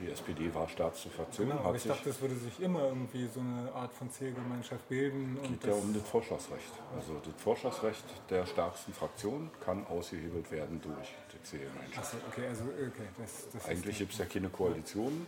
Die 0.01 0.11
SPD 0.11 0.53
war 0.53 0.67
stärkste 0.67 1.09
Fraktion. 1.09 1.49
Genau, 1.49 1.61
aber 1.61 1.75
ich 1.75 1.83
dachte, 1.83 2.09
es 2.09 2.19
würde 2.19 2.35
sich 2.35 2.59
immer 2.59 2.87
irgendwie 2.87 3.27
so 3.27 3.39
eine 3.39 3.71
Art 3.73 3.93
von 3.93 4.11
Zählgemeinschaft 4.11 4.89
bilden. 4.89 5.37
Und 5.37 5.61
geht 5.61 5.65
ja 5.65 5.73
um 5.73 5.93
das 5.93 6.03
Vorschlagsrecht. 6.03 6.73
Also 6.95 7.21
das 7.23 7.41
Vorschlagsrecht 7.41 8.03
der 8.29 8.45
stärksten 8.45 8.91
Fraktion 8.91 9.51
kann 9.63 9.85
ausgehebelt 9.87 10.51
werden 10.51 10.81
durch 10.81 11.13
die 11.31 11.43
Zählgemeinschaft. 11.43 11.99
Achso, 11.99 12.17
okay, 12.27 12.47
also 12.47 12.63
okay, 12.63 13.07
das, 13.17 13.49
das 13.53 13.65
Eigentlich 13.67 13.97
gibt 13.99 14.13
es 14.13 14.17
ja 14.17 14.25
keine 14.25 14.49
Koalition, 14.49 15.25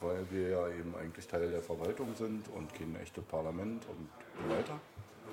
weil 0.00 0.24
wir 0.30 0.48
ja 0.48 0.68
eben 0.68 0.94
eigentlich 0.96 1.26
Teil 1.26 1.50
der 1.50 1.62
Verwaltung 1.62 2.14
sind 2.16 2.48
und 2.48 2.72
kein 2.72 2.96
echtes 2.96 3.24
Parlament 3.24 3.84
und 3.88 4.08
so 4.20 4.23
weiter. 4.48 4.78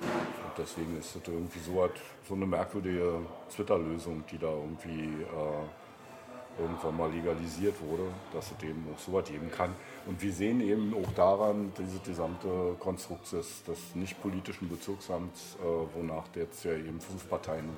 Und 0.00 0.58
deswegen 0.58 0.98
ist 0.98 1.16
das 1.16 1.22
irgendwie 1.26 1.58
so, 1.60 1.82
hat, 1.82 1.92
so 2.28 2.34
eine 2.34 2.46
merkwürdige 2.46 3.20
Twitter-Lösung, 3.54 4.24
die 4.30 4.38
da 4.38 4.48
irgendwie 4.48 5.22
äh, 5.22 6.60
irgendwann 6.60 6.96
mal 6.96 7.10
legalisiert 7.10 7.74
wurde, 7.80 8.04
dass 8.32 8.52
es 8.52 8.62
eben 8.62 8.86
auch 8.92 8.98
so 8.98 9.12
was 9.12 9.28
geben 9.28 9.50
kann. 9.50 9.74
Und 10.06 10.20
wir 10.20 10.32
sehen 10.32 10.60
eben 10.60 10.94
auch 10.94 11.10
daran, 11.12 11.72
dieses 11.78 12.02
gesamte 12.02 12.76
Konstrukt 12.78 13.32
des, 13.32 13.64
des 13.64 13.94
nicht-politischen 13.94 14.68
Bezirksamts, 14.68 15.56
äh, 15.60 15.96
wonach 15.96 16.24
jetzt 16.34 16.64
ja 16.64 16.72
eben 16.72 17.00
fünf 17.00 17.28
Parteien 17.28 17.70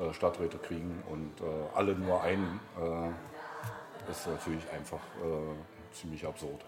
äh, 0.00 0.12
Stadträte 0.12 0.58
kriegen 0.58 1.02
und 1.10 1.40
äh, 1.40 1.44
alle 1.74 1.94
nur 1.94 2.22
einen, 2.22 2.60
äh, 2.80 4.10
ist 4.10 4.26
natürlich 4.26 4.70
einfach 4.70 5.00
äh, 5.22 5.94
ziemlich 5.94 6.26
absurd. 6.26 6.64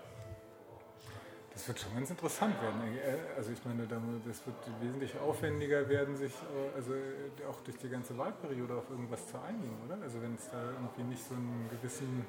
Das 1.57 1.67
wird 1.69 1.81
schon 1.81 1.95
ganz 1.95 2.11
interessant 2.11 2.61
werden. 2.61 2.83
Äh, 2.83 3.17
Also 3.39 3.51
ich 3.51 3.65
meine, 3.65 3.87
da- 3.87 4.01
das 4.27 4.45
wird 4.47 4.57
wesentlich 4.83 5.19
aufwendiger 5.19 5.89
werden, 5.89 6.15
sich 6.17 6.33
äh, 6.33 6.77
also 6.77 6.93
äh, 6.93 7.47
auch 7.49 7.61
durch 7.63 7.79
die 7.79 7.89
ganze 7.89 8.17
Wahlperiode 8.19 8.75
auf 8.77 8.91
irgendwas 8.91 9.27
zu 9.27 9.39
einigen, 9.41 9.75
oder? 9.87 9.97
Also 10.03 10.21
wenn 10.21 10.35
es 10.35 10.51
da 10.51 10.63
irgendwie 10.63 11.05
nicht 11.05 11.27
so 11.27 11.35
einen 11.35 11.69
gewissen 11.71 12.27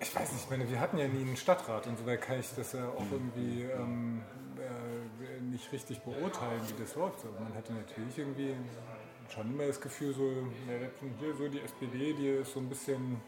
Ich 0.00 0.14
weiß 0.14 0.32
nicht, 0.32 0.44
ich 0.44 0.50
meine, 0.50 0.70
wir 0.70 0.80
hatten 0.80 0.96
ja 0.96 1.08
nie 1.08 1.22
einen 1.22 1.36
Stadtrat, 1.36 1.86
insoweit 1.86 2.22
kann 2.22 2.38
ich 2.40 2.48
das 2.54 2.72
ja 2.72 2.88
auch 2.88 3.04
irgendwie 3.10 3.62
ähm, 3.64 4.22
äh, 4.56 5.40
nicht 5.42 5.70
richtig 5.72 6.00
beurteilen, 6.02 6.62
wie 6.68 6.80
das 6.82 6.94
läuft. 6.94 7.24
Aber 7.26 7.38
man 7.40 7.52
hatte 7.54 7.72
natürlich 7.72 8.16
irgendwie 8.16 8.54
schon 9.34 9.50
immer 9.52 9.66
das 9.66 9.80
Gefühl, 9.80 10.14
so, 10.14 10.30
hier 11.20 11.34
so 11.36 11.48
die 11.48 11.60
SPD, 11.60 12.12
die 12.14 12.28
ist 12.28 12.52
so 12.54 12.60
ein 12.60 12.68
bisschen 12.68 13.20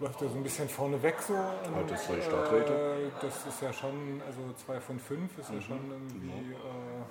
läuft 0.00 0.20
ja 0.20 0.28
so 0.28 0.36
ein 0.36 0.42
bisschen 0.42 0.68
vorne 0.68 1.02
weg 1.02 1.16
so. 1.20 1.36
Hat 1.36 1.90
jetzt 1.90 2.04
zwei 2.06 2.20
Stadträte. 2.20 2.72
Äh, 2.72 3.10
das 3.20 3.46
ist 3.46 3.62
ja 3.62 3.72
schon, 3.72 4.20
also 4.26 4.40
zwei 4.64 4.80
von 4.80 4.98
fünf 4.98 5.38
ist 5.38 5.50
ja 5.50 5.60
schon 5.60 5.90
irgendwie, 5.90 6.52
äh, 6.52 7.02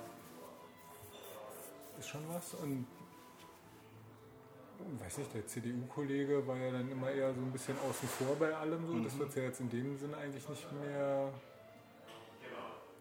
ist 1.98 2.08
schon 2.08 2.22
was. 2.28 2.54
Und 2.54 2.86
weiß 5.00 5.18
nicht, 5.18 5.34
der 5.34 5.46
CDU-Kollege 5.46 6.46
war 6.46 6.56
ja 6.56 6.70
dann 6.70 6.90
immer 6.90 7.10
eher 7.10 7.32
so 7.34 7.40
ein 7.40 7.52
bisschen 7.52 7.76
außen 7.88 8.08
vor 8.08 8.36
bei 8.36 8.54
allem 8.54 8.86
so. 8.86 8.98
Das 9.00 9.18
wird 9.18 9.30
es 9.30 9.34
ja 9.34 9.42
jetzt 9.44 9.60
in 9.60 9.70
dem 9.70 9.96
Sinne 9.98 10.16
eigentlich 10.16 10.48
nicht 10.48 10.72
mehr 10.72 11.32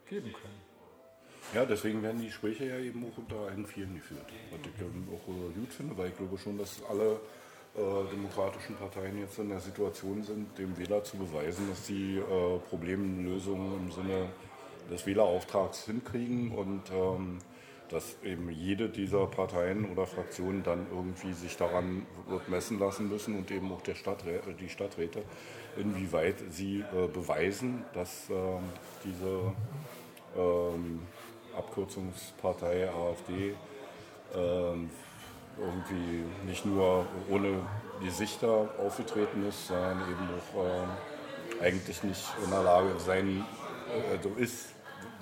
geben 0.08 0.34
können. 0.34 0.62
Ja, 1.54 1.64
deswegen 1.64 2.02
werden 2.02 2.20
die 2.20 2.28
Gespräche 2.28 2.66
ja 2.66 2.80
eben 2.80 3.06
auch 3.06 3.18
unter 3.18 3.36
allen 3.48 3.68
Vieren 3.68 3.96
geführt. 3.96 4.26
Was 4.52 4.60
ich 4.62 4.82
ähm, 4.82 5.08
auch 5.14 5.28
äh, 5.28 5.54
gut 5.60 5.72
finde, 5.72 5.96
weil 5.98 6.10
ich 6.10 6.18
glaube 6.18 6.38
schon, 6.38 6.58
dass 6.58 6.82
alle 6.90 7.20
äh, 7.78 8.12
demokratischen 8.12 8.76
Parteien 8.76 9.20
jetzt 9.20 9.38
in 9.40 9.50
der 9.50 9.60
Situation 9.60 10.24
sind, 10.24 10.58
dem 10.58 10.78
Wähler 10.78 11.04
zu 11.04 11.18
beweisen, 11.18 11.68
dass 11.70 11.86
sie 11.86 12.18
äh, 12.18 12.60
Problemlösungen 12.70 13.86
im 13.86 13.92
Sinne 13.92 14.30
des 14.90 15.06
Wählerauftrags 15.06 15.86
hinkriegen 15.86 16.52
und 16.52 16.84
ähm, 16.92 17.40
dass 17.90 18.16
eben 18.24 18.50
jede 18.50 18.90
dieser 18.90 19.28
Parteien 19.28 19.92
oder 19.92 20.06
Fraktionen 20.08 20.64
dann 20.64 20.88
irgendwie 20.90 21.34
sich 21.34 21.56
daran 21.58 22.06
wird 22.28 22.50
messen 22.50 22.80
lassen 22.80 23.10
müssen 23.10 23.38
und 23.38 23.52
eben 23.52 23.72
auch 23.72 23.82
der 23.82 23.96
Stadträ 23.96 24.40
die 24.60 24.70
Stadträte, 24.70 25.24
inwieweit 25.78 26.36
sie 26.50 26.80
äh, 26.80 27.08
beweisen, 27.08 27.84
dass 27.94 28.30
ähm, 28.30 28.64
diese 29.04 29.54
ähm, 30.36 31.02
Abkürzungspartei 31.56 32.90
AfD 32.90 33.54
ähm, 34.34 34.90
irgendwie 35.58 36.24
nicht 36.46 36.66
nur 36.66 37.06
ohne 37.30 37.62
Gesichter 38.02 38.70
aufgetreten 38.78 39.48
ist, 39.48 39.68
sondern 39.68 40.02
eben 40.02 40.30
auch 40.38 40.66
ähm, 40.66 40.90
eigentlich 41.62 42.04
nicht 42.04 42.26
in 42.44 42.50
der 42.50 42.64
Lage 42.64 43.00
sein, 43.00 43.46
äh, 43.90 44.18
also 44.18 44.30
ist, 44.38 44.70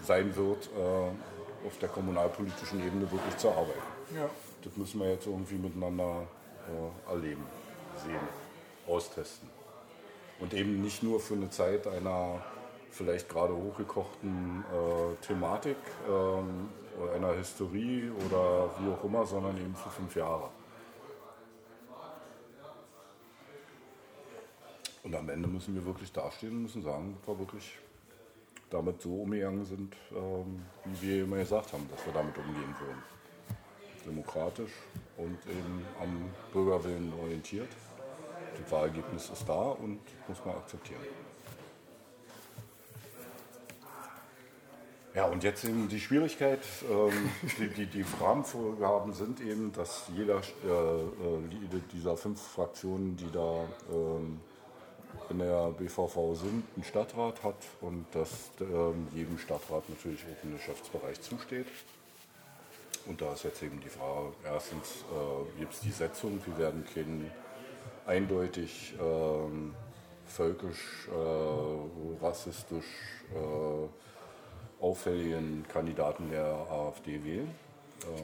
sein 0.03 0.35
wird, 0.35 0.69
äh, 0.77 1.67
auf 1.67 1.77
der 1.79 1.89
kommunalpolitischen 1.89 2.85
Ebene 2.85 3.09
wirklich 3.11 3.37
zu 3.37 3.49
arbeiten. 3.49 3.81
Ja. 4.15 4.29
Das 4.63 4.75
müssen 4.75 4.99
wir 4.99 5.11
jetzt 5.11 5.27
irgendwie 5.27 5.55
miteinander 5.55 6.27
äh, 6.67 7.11
erleben, 7.11 7.45
sehen, 8.03 8.19
austesten. 8.87 9.49
Und 10.39 10.53
eben 10.53 10.81
nicht 10.81 11.03
nur 11.03 11.19
für 11.19 11.35
eine 11.35 11.49
Zeit 11.49 11.87
einer 11.87 12.41
vielleicht 12.89 13.29
gerade 13.29 13.55
hochgekochten 13.55 14.63
äh, 14.71 15.25
Thematik 15.25 15.77
ähm, 16.09 16.69
einer 17.15 17.33
Historie 17.33 18.11
oder 18.25 18.69
wie 18.79 18.91
auch 18.91 19.03
immer, 19.03 19.25
sondern 19.25 19.57
eben 19.57 19.75
für 19.75 19.89
fünf 19.89 20.15
Jahre. 20.15 20.49
Und 25.03 25.13
am 25.15 25.27
Ende 25.29 25.47
müssen 25.49 25.75
wir 25.75 25.85
wirklich 25.85 26.11
dastehen 26.11 26.51
und 26.51 26.61
müssen 26.63 26.81
sagen, 26.81 27.17
dass 27.19 27.27
wir 27.27 27.39
wirklich 27.39 27.77
damit 28.69 29.01
so 29.01 29.21
umgegangen 29.21 29.65
sind, 29.65 29.95
ähm, 30.11 30.65
wie 30.85 31.07
wir 31.07 31.23
immer 31.25 31.37
gesagt 31.37 31.73
haben, 31.73 31.87
dass 31.91 32.05
wir 32.05 32.13
damit 32.13 32.37
umgehen 32.37 32.75
würden. 32.79 33.03
Demokratisch 34.05 34.71
und 35.17 35.37
eben 35.45 35.85
am 36.01 36.31
Bürgerwillen 36.51 37.13
orientiert. 37.21 37.69
Das 38.59 38.71
Wahlergebnis 38.71 39.29
ist 39.29 39.47
da 39.47 39.71
und 39.71 39.99
muss 40.27 40.43
man 40.45 40.55
akzeptieren. 40.55 41.01
Ja, 45.15 45.25
und 45.25 45.43
jetzt 45.43 45.63
eben 45.63 45.87
die 45.89 45.99
Schwierigkeit, 45.99 46.61
ähm, 46.89 47.29
die, 47.59 47.67
die, 47.67 47.85
die 47.85 48.05
Rahmenvorgaben 48.19 49.13
sind 49.13 49.41
eben, 49.41 49.71
dass 49.71 50.05
jeder 50.15 50.37
äh, 50.37 50.71
äh, 50.71 51.81
dieser 51.93 52.17
fünf 52.17 52.41
Fraktionen, 52.41 53.15
die 53.15 53.31
da 53.31 53.63
ähm, 53.91 54.39
in 55.29 55.37
der 55.37 55.69
BVV 55.69 56.33
sind, 56.33 56.63
einen 56.75 56.83
Stadtrat 56.83 57.43
hat 57.43 57.57
und 57.81 58.07
dass 58.11 58.49
ähm, 58.59 59.07
jedem 59.13 59.37
Stadtrat 59.37 59.87
natürlich 59.87 60.23
auch 60.23 60.43
ein 60.43 60.53
Geschäftsbereich 60.53 61.21
zusteht. 61.21 61.67
Und 63.05 63.21
da 63.21 63.33
ist 63.33 63.43
jetzt 63.43 63.61
eben 63.61 63.79
die 63.81 63.89
Frage, 63.89 64.33
erstens 64.43 65.03
äh, 65.11 65.59
gibt 65.59 65.73
es 65.73 65.81
die 65.81 65.91
Setzung, 65.91 66.41
wir 66.43 66.57
werden 66.57 66.85
keinen 66.91 67.29
eindeutig 68.07 68.95
ähm, 68.99 69.75
völkisch, 70.25 71.07
äh, 71.09 72.23
rassistisch 72.25 72.85
äh, 73.31 73.87
auffälligen 74.83 75.65
Kandidaten 75.71 76.29
der 76.29 76.45
AfD 76.45 77.23
wählen. 77.23 77.49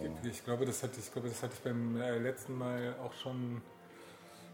Ähm, 0.03 0.11
Ich 0.29 0.43
glaube, 0.43 0.65
das 0.65 0.83
hatte, 0.83 0.99
ich 0.99 1.11
glaube, 1.11 1.29
das 1.29 1.41
hatte 1.41 1.53
ich 1.55 1.61
beim 1.61 1.99
äh, 1.99 2.17
letzten 2.17 2.57
Mal 2.57 2.95
auch 3.03 3.13
schon 3.13 3.61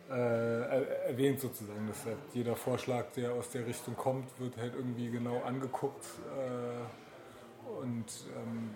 äh, 0.09 0.13
er- 0.13 1.05
erwähnt 1.07 1.39
sozusagen, 1.39 1.87
dass 1.87 2.05
halt 2.05 2.17
jeder 2.33 2.55
Vorschlag, 2.55 3.05
der 3.15 3.33
aus 3.33 3.49
der 3.49 3.65
Richtung 3.65 3.95
kommt, 3.95 4.27
wird 4.39 4.55
halt 4.57 4.75
irgendwie 4.75 5.09
genau 5.09 5.41
angeguckt 5.41 6.05
äh, 6.37 7.81
und 7.81 8.05
ähm, 8.37 8.69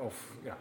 auf 0.00 0.14
ja, 0.44 0.56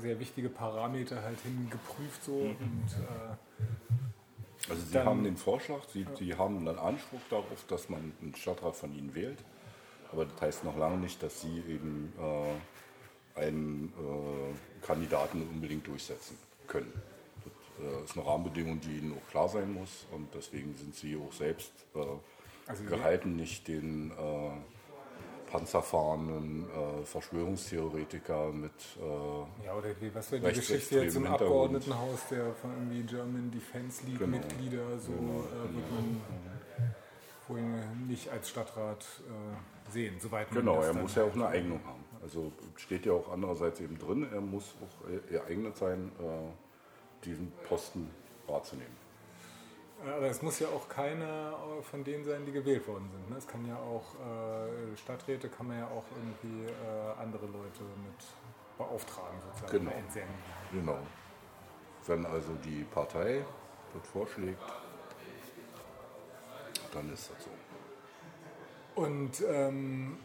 sehr 0.00 0.18
wichtige 0.20 0.48
Parameter 0.48 1.22
halt 1.22 1.40
hin 1.40 1.68
geprüft 1.70 2.24
so 2.24 2.32
und 2.32 2.86
äh, 2.98 4.70
Also 4.70 4.82
Sie 4.86 4.98
haben 4.98 5.24
den 5.24 5.36
Vorschlag, 5.36 5.80
Sie, 5.92 6.06
Sie 6.18 6.34
haben 6.36 6.58
einen 6.68 6.78
Anspruch 6.78 7.20
darauf, 7.30 7.64
dass 7.68 7.88
man 7.88 8.12
einen 8.22 8.34
Stadtrat 8.36 8.76
von 8.76 8.94
Ihnen 8.94 9.12
wählt. 9.14 9.38
Aber 10.12 10.26
das 10.26 10.40
heißt 10.40 10.64
noch 10.64 10.76
lange 10.76 10.98
nicht, 10.98 11.22
dass 11.22 11.40
Sie 11.40 11.62
eben 11.68 12.12
äh, 12.18 13.40
einen 13.40 13.92
äh, 13.98 14.84
Kandidaten 14.86 15.42
unbedingt 15.52 15.86
durchsetzen 15.86 16.36
können. 16.66 16.92
Das 17.44 17.84
äh, 17.86 18.04
ist 18.04 18.16
eine 18.16 18.26
Rahmenbedingung, 18.26 18.78
die 18.80 18.98
Ihnen 18.98 19.16
auch 19.16 19.30
klar 19.30 19.48
sein 19.48 19.72
muss. 19.72 20.06
Und 20.12 20.28
deswegen 20.34 20.76
sind 20.76 20.94
Sie 20.94 21.16
auch 21.16 21.32
selbst 21.32 21.72
äh, 21.94 21.98
Also 22.66 22.84
gehalten, 22.84 23.36
nicht 23.36 23.66
den 23.68 24.10
äh, 24.10 25.50
panzerfahrenden 25.50 26.64
äh, 26.70 27.04
Verschwörungstheoretiker 27.06 28.52
mit 28.52 28.70
äh, 29.00 29.64
Ja, 29.66 29.74
oder 29.74 29.88
was 30.14 30.32
war 30.32 30.38
die 30.38 30.54
Geschichte 30.54 31.04
jetzt 31.04 31.16
im. 31.16 31.26
Abgeordnetenhaus, 31.26 32.20
der 32.30 32.52
von 32.54 32.70
irgendwie 32.70 33.02
German 33.02 33.50
Defense 33.50 34.04
League 34.06 34.18
Genau. 34.18 34.36
Mitglieder, 34.36 34.98
so 34.98 35.12
äh, 35.12 35.74
wird 35.74 35.90
man 35.90 36.20
wohl 37.48 37.60
nicht 38.06 38.28
als 38.30 38.48
Stadtrat 38.50 39.04
sehen, 39.92 40.18
soweit 40.18 40.50
man 40.50 40.60
Genau, 40.60 40.80
er 40.80 40.94
muss 40.94 41.14
ja 41.14 41.24
auch 41.24 41.34
eine 41.34 41.46
Eignung 41.46 41.80
haben. 41.84 42.04
Also 42.22 42.52
steht 42.76 43.04
ja 43.06 43.12
auch 43.12 43.30
andererseits 43.32 43.80
eben 43.80 43.98
drin, 43.98 44.28
er 44.32 44.40
muss 44.40 44.74
auch 44.80 45.28
geeignet 45.28 45.76
sein, 45.76 46.12
äh, 46.20 47.24
diesen 47.24 47.52
Posten 47.68 48.10
wahrzunehmen. 48.46 49.02
Aber 50.04 50.26
es 50.26 50.42
muss 50.42 50.58
ja 50.58 50.68
auch 50.68 50.88
keiner 50.88 51.54
äh, 51.78 51.82
von 51.82 52.02
denen 52.02 52.24
sein, 52.24 52.44
die 52.44 52.52
gewählt 52.52 52.86
worden 52.88 53.08
sind. 53.12 53.30
Ne? 53.30 53.36
Es 53.36 53.46
kann 53.46 53.66
ja 53.66 53.76
auch, 53.76 54.14
äh, 54.14 54.96
Stadträte 54.96 55.48
kann 55.48 55.68
man 55.68 55.78
ja 55.78 55.86
auch 55.86 56.04
irgendwie 56.16 56.66
äh, 56.66 57.20
andere 57.22 57.46
Leute 57.46 57.82
mit 58.04 58.24
beauftragen 58.76 59.40
sozusagen, 59.40 59.78
Genau. 59.78 59.96
entsenden. 59.96 60.34
Genau. 60.72 60.98
Wenn 62.06 62.26
also 62.26 62.52
die 62.64 62.82
Partei 62.84 63.44
das 63.94 64.08
vorschlägt, 64.08 64.60
dann 66.92 67.12
ist 67.12 67.30
das 67.30 67.44
so. 67.44 67.50
Und 68.94 69.42
ähm, 69.48 70.16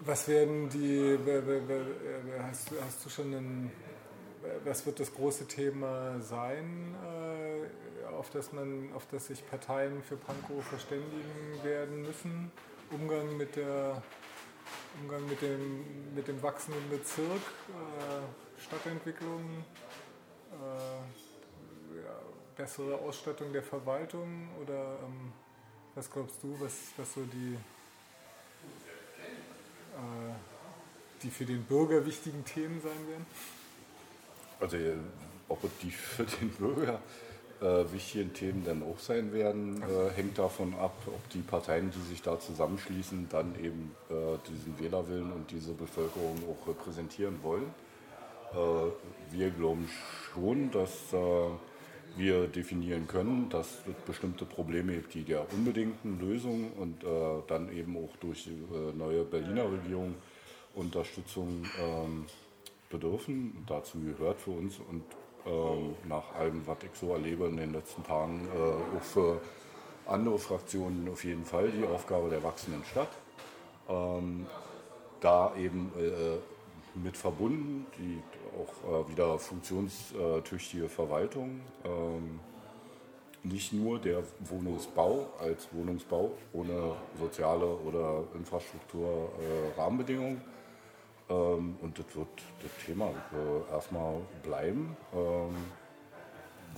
was 0.00 0.26
werden 0.26 0.68
die, 0.68 1.18
hast, 2.42 2.70
hast 2.84 3.04
du 3.04 3.08
schon 3.08 3.26
einen, 3.34 3.72
was 4.64 4.84
wird 4.84 4.98
das 4.98 5.14
große 5.14 5.46
Thema 5.46 6.20
sein, 6.20 6.96
äh, 7.04 8.12
auf 8.14 8.30
das, 8.30 8.52
man, 8.52 8.90
auf 8.94 9.06
das 9.10 9.28
sich 9.28 9.48
Parteien 9.48 10.02
für 10.02 10.16
Pankow 10.16 10.64
verständigen 10.64 11.62
werden 11.62 12.02
müssen? 12.02 12.50
Umgang 12.90 13.36
mit 13.36 13.56
der 13.56 14.02
Umgang 15.00 15.26
mit 15.26 15.40
dem, 15.40 16.14
mit 16.14 16.28
dem 16.28 16.42
wachsenden 16.42 16.88
Bezirk, 16.90 17.40
äh, 17.70 18.60
Stadtentwicklung, 18.60 19.64
äh, 20.52 21.02
bessere 22.56 22.96
Ausstattung 22.98 23.52
der 23.52 23.62
Verwaltung 23.62 24.48
oder 24.60 24.98
ähm, 25.04 25.32
was 25.94 26.10
glaubst 26.10 26.42
du, 26.42 26.56
was, 26.58 26.72
was 26.96 27.14
so 27.14 27.20
die, 27.22 27.54
äh, 29.94 30.34
die 31.22 31.30
für 31.30 31.44
den 31.44 31.62
Bürger 31.64 32.04
wichtigen 32.04 32.44
Themen 32.44 32.80
sein 32.80 33.08
werden? 33.08 33.26
Also 34.60 34.76
ob 35.48 35.80
die 35.80 35.90
für 35.90 36.24
den 36.24 36.50
Bürger 36.50 37.00
äh, 37.60 37.92
wichtigen 37.92 38.32
Themen 38.32 38.64
dann 38.64 38.82
auch 38.82 38.98
sein 38.98 39.32
werden, 39.32 39.82
äh, 39.82 40.10
hängt 40.16 40.38
davon 40.38 40.74
ab, 40.74 40.94
ob 41.06 41.28
die 41.30 41.40
Parteien, 41.40 41.90
die 41.90 42.00
sich 42.08 42.22
da 42.22 42.38
zusammenschließen, 42.40 43.28
dann 43.28 43.54
eben 43.62 43.94
äh, 44.08 44.38
diesen 44.48 44.78
Wählerwillen 44.78 45.32
und 45.32 45.50
diese 45.50 45.72
Bevölkerung 45.72 46.42
auch 46.48 46.66
repräsentieren 46.66 47.42
wollen. 47.42 47.72
Äh, 48.52 49.34
wir 49.34 49.50
glauben 49.50 49.88
schon, 50.32 50.70
dass 50.70 51.12
äh, 51.12 51.50
wir 52.16 52.46
definieren 52.46 53.06
können, 53.06 53.48
dass 53.48 53.78
es 53.86 53.94
bestimmte 54.06 54.44
Probleme 54.44 54.94
gibt, 54.94 55.14
die 55.14 55.24
der 55.24 55.50
unbedingten 55.52 56.20
Lösung 56.20 56.72
und 56.72 57.02
äh, 57.02 57.06
dann 57.46 57.72
eben 57.72 57.96
auch 57.96 58.14
durch 58.20 58.44
die 58.44 58.58
neue 58.96 59.24
Berliner 59.24 59.70
Regierung 59.70 60.14
Unterstützung 60.74 61.64
ähm, 61.78 62.26
bedürfen. 62.90 63.64
Dazu 63.66 63.98
gehört 64.00 64.40
für 64.40 64.52
uns 64.52 64.78
und 64.78 65.02
ähm, 65.46 65.94
nach 66.08 66.34
allem, 66.34 66.66
was 66.66 66.78
ich 66.84 66.94
so 66.94 67.12
erlebe 67.12 67.46
in 67.46 67.56
den 67.56 67.72
letzten 67.72 68.04
Tagen, 68.04 68.46
äh, 68.54 68.96
auch 68.96 69.02
für 69.02 69.40
andere 70.06 70.38
Fraktionen 70.38 71.08
auf 71.08 71.24
jeden 71.24 71.44
Fall 71.44 71.70
die 71.70 71.84
Aufgabe 71.84 72.30
der 72.30 72.42
wachsenden 72.42 72.84
Stadt. 72.84 73.10
Ähm, 73.88 74.46
da 75.20 75.54
eben 75.56 75.92
äh, 75.98 76.98
mit 76.98 77.16
verbunden, 77.16 77.86
die 77.98 78.20
auch 78.58 79.06
äh, 79.06 79.10
wieder 79.10 79.38
funktionstüchtige 79.38 80.88
Verwaltung, 80.88 81.60
ähm, 81.84 82.40
nicht 83.42 83.72
nur 83.72 83.98
der 83.98 84.22
Wohnungsbau 84.40 85.26
als 85.40 85.68
Wohnungsbau 85.72 86.32
ohne 86.52 86.94
soziale 87.18 87.66
oder 87.66 88.24
Infrastruktur 88.34 89.30
äh, 89.40 89.80
ähm, 91.28 91.76
und 91.80 91.98
das 91.98 92.06
wird 92.14 92.28
das 92.62 92.86
Thema 92.86 93.08
äh, 93.08 93.72
erstmal 93.72 94.20
bleiben, 94.42 94.96
ähm, 95.12 95.56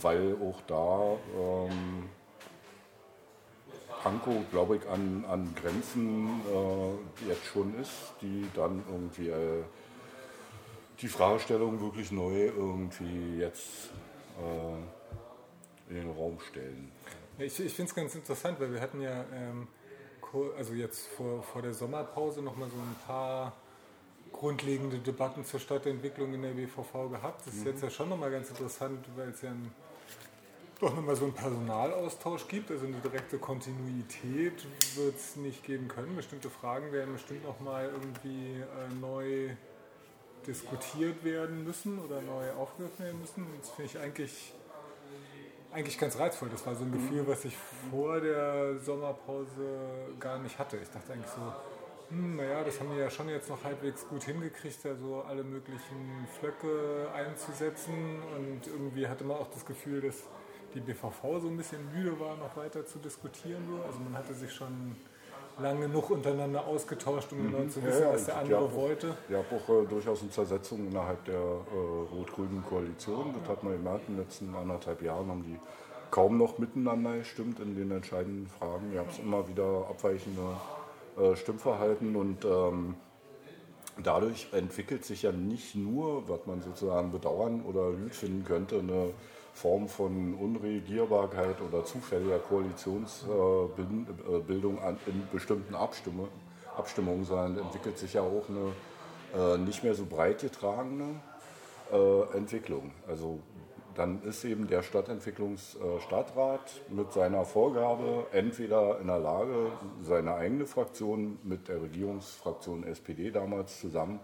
weil 0.01 0.35
auch 0.41 0.59
da 0.67 1.17
Pankow, 4.05 4.35
glaube 4.51 4.75
ich, 4.75 4.87
an, 4.87 5.25
an 5.27 5.55
Grenzen 5.55 6.27
äh, 6.27 7.27
jetzt 7.27 7.45
schon 7.45 7.73
ist, 7.79 8.13
die 8.21 8.45
dann 8.53 8.83
irgendwie 8.87 9.29
äh, 9.29 9.63
die 11.01 11.07
Fragestellung 11.07 11.81
wirklich 11.81 12.11
neu 12.11 12.45
irgendwie 12.45 13.39
jetzt 13.39 13.89
äh, 14.39 15.89
in 15.89 15.95
den 15.95 16.11
Raum 16.11 16.39
stellen. 16.39 16.91
Ich, 17.37 17.59
ich 17.59 17.73
finde 17.73 17.89
es 17.89 17.95
ganz 17.95 18.15
interessant, 18.15 18.59
weil 18.59 18.71
wir 18.73 18.81
hatten 18.81 19.01
ja 19.01 19.25
ähm, 19.33 19.67
also 20.57 20.73
jetzt 20.73 21.07
vor, 21.07 21.43
vor 21.43 21.61
der 21.61 21.73
Sommerpause 21.73 22.41
noch 22.41 22.57
mal 22.57 22.69
so 22.69 22.75
ein 22.75 22.95
paar 23.05 23.53
grundlegende 24.31 24.97
Debatten 24.97 25.45
zur 25.45 25.59
Stadtentwicklung 25.59 26.33
in 26.33 26.41
der 26.41 26.49
BVV 26.49 27.09
gehabt. 27.09 27.47
Das 27.47 27.53
ist 27.53 27.61
mhm. 27.61 27.67
jetzt 27.67 27.83
ja 27.83 27.89
schon 27.89 28.09
nochmal 28.09 28.31
ganz 28.31 28.49
interessant, 28.49 29.05
weil 29.15 29.29
es 29.29 29.41
ja 29.41 29.51
ein, 29.51 29.71
doch 30.81 30.93
nochmal 30.93 31.15
so 31.15 31.23
einen 31.25 31.33
Personalaustausch 31.33 32.47
gibt. 32.47 32.69
Also 32.69 32.85
eine 32.85 32.97
direkte 32.97 33.37
Kontinuität 33.37 34.65
wird 34.95 35.15
es 35.15 35.37
nicht 35.37 35.63
geben 35.63 35.87
können. 35.87 36.15
Bestimmte 36.17 36.49
Fragen 36.49 36.91
werden 36.91 37.13
bestimmt 37.13 37.45
nochmal 37.45 37.89
irgendwie 37.93 38.55
äh, 38.55 38.93
neu 38.99 39.51
diskutiert 40.47 41.23
werden 41.23 41.63
müssen 41.63 41.99
oder 41.99 42.21
neu 42.21 42.51
aufgegriffen 42.53 43.05
werden 43.05 43.19
müssen. 43.21 43.47
Das 43.59 43.69
finde 43.71 43.91
ich 43.91 43.99
eigentlich, 43.99 44.53
eigentlich 45.71 45.97
ganz 45.97 46.17
reizvoll. 46.17 46.49
Das 46.49 46.65
war 46.65 46.75
so 46.75 46.83
ein. 46.83 46.91
Gefühl, 46.91 47.27
was 47.27 47.45
ich 47.45 47.55
vor 47.89 48.19
der 48.19 48.79
Sommerpause 48.79 50.09
gar 50.19 50.39
nicht 50.39 50.57
hatte. 50.57 50.77
Ich 50.77 50.89
dachte 50.89 51.13
eigentlich 51.13 51.31
so, 51.31 51.53
hm, 52.09 52.35
naja, 52.35 52.63
das 52.63 52.79
haben 52.79 52.91
wir 52.91 53.03
ja 53.03 53.09
schon 53.09 53.29
jetzt 53.29 53.49
noch 53.49 53.63
halbwegs 53.63 54.07
gut 54.07 54.23
hingekriegt, 54.23 54.85
also 54.85 55.23
alle 55.27 55.43
möglichen 55.43 56.27
Flöcke 56.39 57.09
einzusetzen. 57.13 58.21
Und 58.35 58.67
irgendwie 58.67 59.07
hatte 59.07 59.23
man 59.23 59.37
auch 59.37 59.49
das 59.51 59.65
Gefühl, 59.65 60.01
dass 60.01 60.23
die 60.73 60.81
BVV 60.81 61.39
so 61.41 61.47
ein 61.47 61.57
bisschen 61.57 61.79
müde 61.93 62.19
war, 62.19 62.35
noch 62.37 62.55
weiter 62.57 62.85
zu 62.85 62.99
diskutieren. 62.99 63.63
Also 63.85 63.99
man 63.99 64.17
hatte 64.17 64.33
sich 64.33 64.53
schon 64.53 64.95
lang 65.59 65.79
genug 65.79 66.09
untereinander 66.09 66.65
ausgetauscht, 66.65 67.31
um 67.31 67.51
genau 67.51 67.67
zu 67.69 67.83
wissen, 67.83 68.01
ja, 68.01 68.13
was 68.13 68.25
der 68.25 68.37
andere 68.37 68.59
auch, 68.59 68.73
wollte. 68.73 69.15
Ja, 69.29 69.39
auch 69.39 69.69
äh, 69.69 69.85
durchaus 69.87 70.21
eine 70.21 70.31
Zersetzung 70.31 70.87
innerhalb 70.87 71.23
der 71.25 71.35
äh, 71.35 72.13
rot-grünen 72.13 72.63
Koalition. 72.67 73.33
Das 73.39 73.49
hat 73.49 73.63
man 73.63 73.73
gemerkt, 73.73 74.09
in 74.09 74.15
den 74.15 74.23
letzten 74.23 74.55
anderthalb 74.55 75.01
Jahren 75.01 75.29
haben 75.29 75.43
die 75.43 75.59
kaum 76.11 76.37
noch 76.37 76.57
miteinander 76.57 77.17
gestimmt 77.17 77.59
in 77.59 77.75
den 77.75 77.91
entscheidenden 77.91 78.47
Fragen. 78.47 78.91
Wir 78.91 78.99
haben 78.99 79.09
es 79.09 79.19
immer 79.19 79.47
wieder 79.47 79.87
abweichende 79.89 80.41
äh, 81.17 81.35
Stimmverhalten 81.35 82.15
und 82.15 82.45
ähm, 82.45 82.95
dadurch 84.03 84.47
entwickelt 84.51 85.05
sich 85.05 85.23
ja 85.23 85.31
nicht 85.31 85.75
nur, 85.75 86.27
was 86.27 86.45
man 86.45 86.61
sozusagen 86.61 87.11
bedauern 87.11 87.63
oder 87.63 87.91
gut 87.91 88.13
finden 88.13 88.43
könnte, 88.43 88.79
eine 88.79 89.11
Form 89.55 89.87
von 89.87 90.35
Unregierbarkeit 90.35 91.59
oder 91.61 91.83
zufälliger 91.85 92.39
Koalitionsbildung 92.39 94.77
äh, 94.77 94.95
in 95.09 95.25
bestimmten 95.31 95.73
Abstimmungen, 95.73 96.29
Abstimmungen, 96.75 97.23
sondern 97.23 97.59
entwickelt 97.59 97.97
sich 97.97 98.11
ja 98.13 98.21
auch 98.21 98.49
eine 98.49 98.73
äh, 99.33 99.57
nicht 99.57 99.81
mehr 99.83 99.95
so 99.95 100.05
breit 100.05 100.41
getragene 100.41 101.21
Entwicklung. 102.33 102.91
Also 103.07 103.39
dann 103.93 104.23
ist 104.23 104.43
eben 104.43 104.67
der 104.67 104.81
Stadtentwicklungsstadtrat 104.81 106.81
mit 106.89 107.13
seiner 107.13 107.45
Vorgabe 107.45 108.25
entweder 108.31 108.99
in 108.99 109.05
der 109.07 109.19
Lage, 109.19 109.71
seine 110.01 110.33
eigene 110.33 110.65
Fraktion 110.65 111.37
mit 111.43 111.67
der 111.67 111.83
Regierungsfraktion 111.83 112.83
SPD 112.83 113.29
damals 113.29 113.79
zusammen 113.79 114.19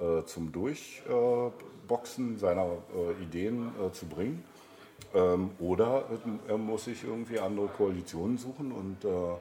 äh, 0.00 0.24
zum 0.24 0.52
Durchboxen 0.52 2.38
seiner 2.38 2.78
äh, 2.94 3.22
Ideen 3.22 3.72
äh, 3.78 3.92
zu 3.92 4.06
bringen. 4.06 4.42
Ähm, 5.14 5.50
oder 5.58 6.04
er 6.48 6.56
muss 6.58 6.84
sich 6.84 7.04
irgendwie 7.04 7.38
andere 7.38 7.68
Koalitionen 7.68 8.38
suchen 8.38 8.72
und 8.72 9.04
äh, 9.04 9.36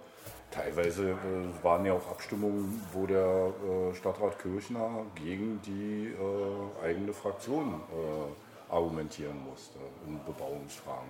teilweise 0.52 1.12
äh, 1.12 1.64
waren 1.64 1.86
ja 1.86 1.94
auch 1.94 2.10
Abstimmungen, 2.10 2.82
wo 2.92 3.06
der 3.06 3.54
äh, 3.92 3.96
Stadtrat 3.96 4.40
Kirchner 4.40 5.06
gegen 5.16 5.62
die 5.66 6.14
eigene 6.84 7.14
Fraktion 7.14 7.82
argumentieren 8.70 9.44
musste 9.44 9.80
in 10.08 10.20
Bebauungsfragen. 10.26 11.10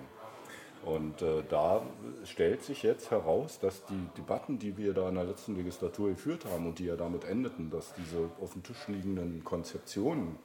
Und 0.84 1.22
äh, 1.22 1.44
da 1.48 1.82
stellt 2.24 2.62
sich 2.62 2.82
jetzt 2.82 3.10
heraus, 3.10 3.60
dass 3.60 3.84
die 3.86 4.08
Debatten, 4.16 4.58
die 4.58 4.76
wir 4.76 4.94
da 4.94 5.08
in 5.08 5.14
der 5.14 5.24
letzten 5.24 5.54
Legislatur 5.54 6.10
geführt 6.10 6.44
haben 6.44 6.66
und 6.66 6.78
die 6.80 6.86
ja 6.86 6.96
damit 6.96 7.24
endeten, 7.24 7.70
dass 7.70 7.94
diese 7.94 8.30
auf 8.40 8.54
dem 8.54 8.64
Tisch 8.64 8.88
liegenden 8.88 9.44
Konzeptionen 9.44 10.38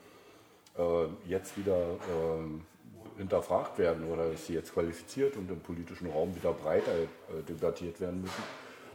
äh, 0.77 1.08
jetzt 1.27 1.58
wieder 1.58 1.75
äh, 1.75 2.76
hinterfragt 3.17 3.77
werden 3.77 4.06
oder 4.12 4.32
dass 4.32 4.47
sie 4.47 4.53
jetzt 4.53 4.73
qualifiziert 4.73 5.36
und 5.36 5.49
im 5.49 5.60
politischen 5.60 6.10
Raum 6.10 6.36
wieder 6.36 6.53
breiter 6.53 6.93
äh, 6.93 7.43
debattiert 7.47 7.99
werden 7.99 8.21
müssen, 8.21 8.43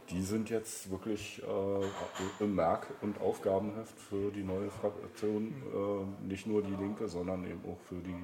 die 0.09 0.21
sind 0.21 0.49
jetzt 0.49 0.89
wirklich 0.91 1.41
äh, 1.43 2.43
im 2.43 2.55
Merk- 2.55 2.87
und 3.01 3.19
Aufgabenheft 3.21 3.97
für 3.99 4.31
die 4.31 4.43
neue 4.43 4.69
Fraktion, 4.69 5.53
äh, 5.73 6.27
nicht 6.27 6.47
nur 6.47 6.61
die 6.61 6.75
Linke, 6.75 7.07
sondern 7.07 7.45
eben 7.45 7.61
auch 7.65 7.79
für 7.87 7.95
die 7.95 8.15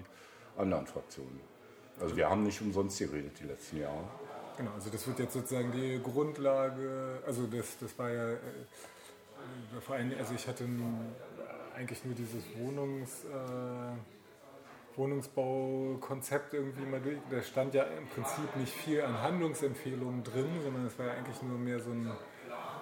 anderen 0.58 0.88
Fraktionen. 0.88 1.40
Also 2.00 2.16
wir 2.16 2.30
haben 2.30 2.44
nicht 2.44 2.62
umsonst 2.62 3.00
geredet 3.00 3.40
die 3.40 3.46
letzten 3.46 3.80
Jahre. 3.80 4.04
Genau, 4.58 4.72
also 4.74 4.90
das 4.90 5.06
wird 5.08 5.20
jetzt 5.20 5.34
sozusagen 5.34 5.72
die 5.72 6.02
Grundlage, 6.02 7.22
also 7.26 7.46
das, 7.48 7.78
das 7.80 7.98
war 7.98 8.10
ja 8.10 8.32
äh, 8.34 8.38
vor 9.82 9.96
allem, 9.96 10.12
also 10.18 10.34
ich 10.34 10.48
hatte 10.48 10.66
eigentlich 11.76 12.04
nur 12.06 12.16
dieses 12.16 12.44
Wohnungs... 12.58 13.24
Äh, 13.26 14.19
Wohnungsbaukonzept 15.00 16.54
irgendwie 16.54 16.86
mal 16.86 17.00
durch. 17.00 17.18
Da 17.32 17.42
stand 17.42 17.74
ja 17.74 17.84
im 17.84 18.08
Prinzip 18.08 18.56
nicht 18.58 18.74
viel 18.74 19.02
an 19.02 19.22
Handlungsempfehlungen 19.22 20.24
drin, 20.24 20.50
sondern 20.64 20.86
es 20.86 21.00
war 21.00 21.08
ja 21.08 21.14
eigentlich 21.14 21.42
nur 21.42 21.58
mehr 21.58 21.80
so 21.80 21.92
eine 21.92 22.16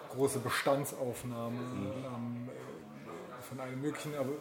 große 0.09 0.39
Bestandsaufnahme 0.39 1.55
mhm. 1.55 1.91
ähm, 2.05 2.49
von 3.47 3.59
allem 3.59 3.81
Möglichen, 3.81 4.15
aber 4.15 4.31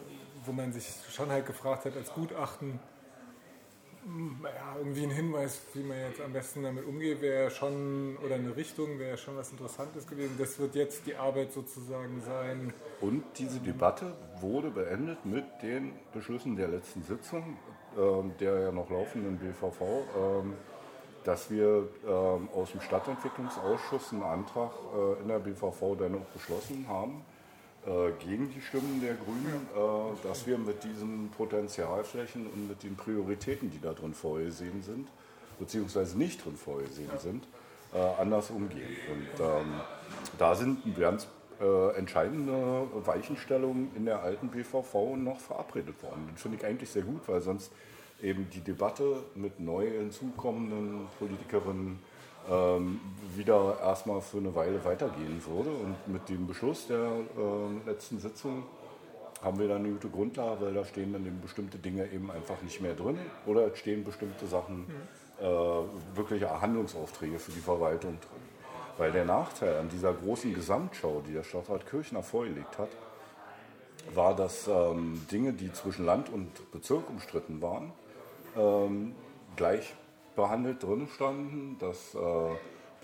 wo 0.43 0.51
man 0.51 0.73
sich 0.73 0.87
schon 1.09 1.29
halt 1.29 1.45
gefragt 1.45 1.85
hat 1.85 1.95
als 1.95 2.11
Gutachten, 2.11 2.79
ja, 4.43 4.75
irgendwie 4.77 5.03
ein 5.03 5.11
Hinweis, 5.11 5.61
wie 5.73 5.83
man 5.83 5.97
jetzt 5.97 6.21
am 6.21 6.33
besten 6.33 6.63
damit 6.63 6.85
umgeht, 6.85 7.21
wäre 7.21 7.51
schon, 7.51 8.17
oder 8.25 8.35
eine 8.35 8.55
Richtung, 8.55 8.99
wäre 8.99 9.17
schon 9.17 9.35
was 9.35 9.51
Interessantes 9.51 10.07
gewesen. 10.07 10.35
Das 10.37 10.57
wird 10.59 10.75
jetzt 10.75 11.05
die 11.05 11.15
Arbeit 11.15 11.51
sozusagen 11.51 12.21
sein. 12.21 12.73
Und 13.01 13.23
diese 13.37 13.59
Debatte 13.59 14.15
wurde 14.39 14.69
beendet 14.69 15.25
mit 15.25 15.45
den 15.61 15.93
Beschlüssen 16.13 16.55
der 16.55 16.69
letzten 16.69 17.03
Sitzung, 17.03 17.57
äh, 17.95 17.99
der 18.39 18.59
ja 18.59 18.71
noch 18.71 18.89
laufenden 18.89 19.37
BVV, 19.37 19.81
äh, 19.81 20.05
dass 21.23 21.51
wir 21.51 21.89
äh, 22.05 22.09
aus 22.09 22.71
dem 22.71 22.81
Stadtentwicklungsausschuss 22.81 24.13
einen 24.13 24.23
Antrag 24.23 24.71
äh, 24.95 25.21
in 25.21 25.27
der 25.27 25.39
BVV 25.39 25.97
dann 25.99 26.15
auch 26.15 26.27
beschlossen 26.33 26.85
haben, 26.87 27.25
gegen 28.19 28.49
die 28.49 28.61
Stimmen 28.61 29.01
der 29.01 29.13
Grünen, 29.13 29.67
äh, 29.75 30.27
dass 30.27 30.45
wir 30.45 30.57
mit 30.57 30.83
diesen 30.83 31.29
Potenzialflächen 31.29 32.47
und 32.47 32.67
mit 32.67 32.83
den 32.83 32.95
Prioritäten, 32.95 33.71
die 33.71 33.79
da 33.79 33.93
drin 33.93 34.13
vorgesehen 34.13 34.81
sind, 34.81 35.07
beziehungsweise 35.59 36.17
nicht 36.17 36.43
drin 36.43 36.55
vorgesehen 36.55 37.17
sind, 37.17 37.47
äh, 37.93 37.99
anders 38.21 38.49
umgehen. 38.49 38.95
Und 39.11 39.45
ähm, 39.45 39.81
da 40.37 40.55
sind 40.55 40.79
ganz 40.99 41.27
äh, 41.61 41.95
entscheidende 41.95 42.87
Weichenstellungen 43.05 43.89
in 43.95 44.05
der 44.05 44.21
alten 44.21 44.49
BVV 44.49 45.15
noch 45.15 45.39
verabredet 45.39 46.01
worden. 46.03 46.29
Das 46.33 46.41
finde 46.41 46.57
ich 46.57 46.65
eigentlich 46.65 46.89
sehr 46.89 47.03
gut, 47.03 47.21
weil 47.27 47.41
sonst 47.41 47.71
eben 48.21 48.49
die 48.49 48.61
Debatte 48.61 49.23
mit 49.35 49.59
neu 49.59 49.87
hinzukommenden 49.89 51.07
Politikerinnen 51.19 51.99
ähm, 52.49 52.99
wieder 53.35 53.77
erstmal 53.81 54.21
für 54.21 54.37
eine 54.37 54.53
Weile 54.55 54.83
weitergehen 54.83 55.41
würde. 55.45 55.69
Und 55.69 55.95
mit 56.07 56.27
dem 56.29 56.47
Beschluss 56.47 56.87
der 56.87 56.97
äh, 56.97 57.89
letzten 57.89 58.19
Sitzung 58.19 58.63
haben 59.41 59.59
wir 59.59 59.67
dann 59.67 59.77
eine 59.77 59.89
gute 59.89 60.09
Grundlage, 60.09 60.65
weil 60.65 60.73
da 60.73 60.83
stehen 60.83 61.13
dann 61.13 61.25
eben 61.25 61.41
bestimmte 61.41 61.77
Dinge 61.77 62.09
eben 62.11 62.31
einfach 62.31 62.61
nicht 62.63 62.81
mehr 62.81 62.95
drin 62.95 63.19
oder 63.45 63.67
es 63.67 63.77
stehen 63.77 64.03
bestimmte 64.03 64.47
Sachen, 64.47 64.79
mhm. 64.79 65.45
äh, 65.45 66.17
wirkliche 66.17 66.61
Handlungsaufträge 66.61 67.37
für 67.37 67.51
die 67.51 67.59
Verwaltung 67.59 68.19
drin. 68.19 68.57
Weil 68.97 69.11
der 69.11 69.25
Nachteil 69.25 69.77
an 69.77 69.89
dieser 69.89 70.13
großen 70.13 70.53
Gesamtschau, 70.55 71.21
die 71.27 71.33
der 71.33 71.43
Stadtrat 71.43 71.87
Kirchner 71.87 72.23
vorgelegt 72.23 72.79
hat, 72.79 72.89
war, 74.15 74.35
dass 74.35 74.67
ähm, 74.67 75.21
Dinge, 75.31 75.53
die 75.53 75.71
zwischen 75.71 76.05
Land 76.05 76.29
und 76.29 76.71
Bezirk 76.71 77.07
umstritten 77.09 77.61
waren, 77.61 77.91
ähm, 78.55 79.13
gleich 79.55 79.93
behandelt 80.37 80.81
drin 80.81 81.09
standen, 81.13 81.75
dass 81.79 82.15
äh, 82.15 82.19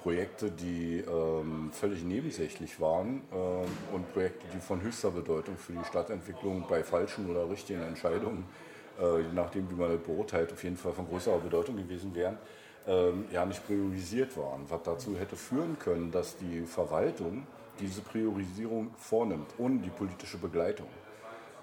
Projekte, 0.01 0.51
die 0.51 0.99
ähm, 0.99 1.71
völlig 1.73 2.03
nebensächlich 2.03 2.79
waren 2.79 3.21
äh, 3.31 3.93
und 3.95 4.13
Projekte, 4.13 4.45
die 4.53 4.59
von 4.59 4.81
höchster 4.81 5.11
Bedeutung 5.11 5.57
für 5.57 5.73
die 5.73 5.83
Stadtentwicklung 5.83 6.65
bei 6.69 6.83
falschen 6.83 7.29
oder 7.29 7.49
richtigen 7.49 7.81
Entscheidungen, 7.81 8.45
äh, 9.01 9.21
je 9.21 9.33
nachdem 9.33 9.69
wie 9.69 9.75
man 9.75 10.01
beurteilt, 10.01 10.53
auf 10.53 10.63
jeden 10.63 10.77
Fall 10.77 10.93
von 10.93 11.07
größerer 11.07 11.39
Bedeutung 11.39 11.75
gewesen 11.75 12.13
wären, 12.15 12.37
ähm, 12.87 13.25
ja 13.31 13.45
nicht 13.45 13.65
priorisiert 13.65 14.37
waren. 14.37 14.61
Was 14.69 14.83
dazu 14.83 15.17
hätte 15.17 15.35
führen 15.35 15.77
können, 15.79 16.11
dass 16.11 16.37
die 16.37 16.61
Verwaltung 16.61 17.47
diese 17.79 18.01
Priorisierung 18.01 18.91
vornimmt, 18.97 19.47
ohne 19.57 19.79
die 19.79 19.89
politische 19.89 20.37
Begleitung 20.37 20.87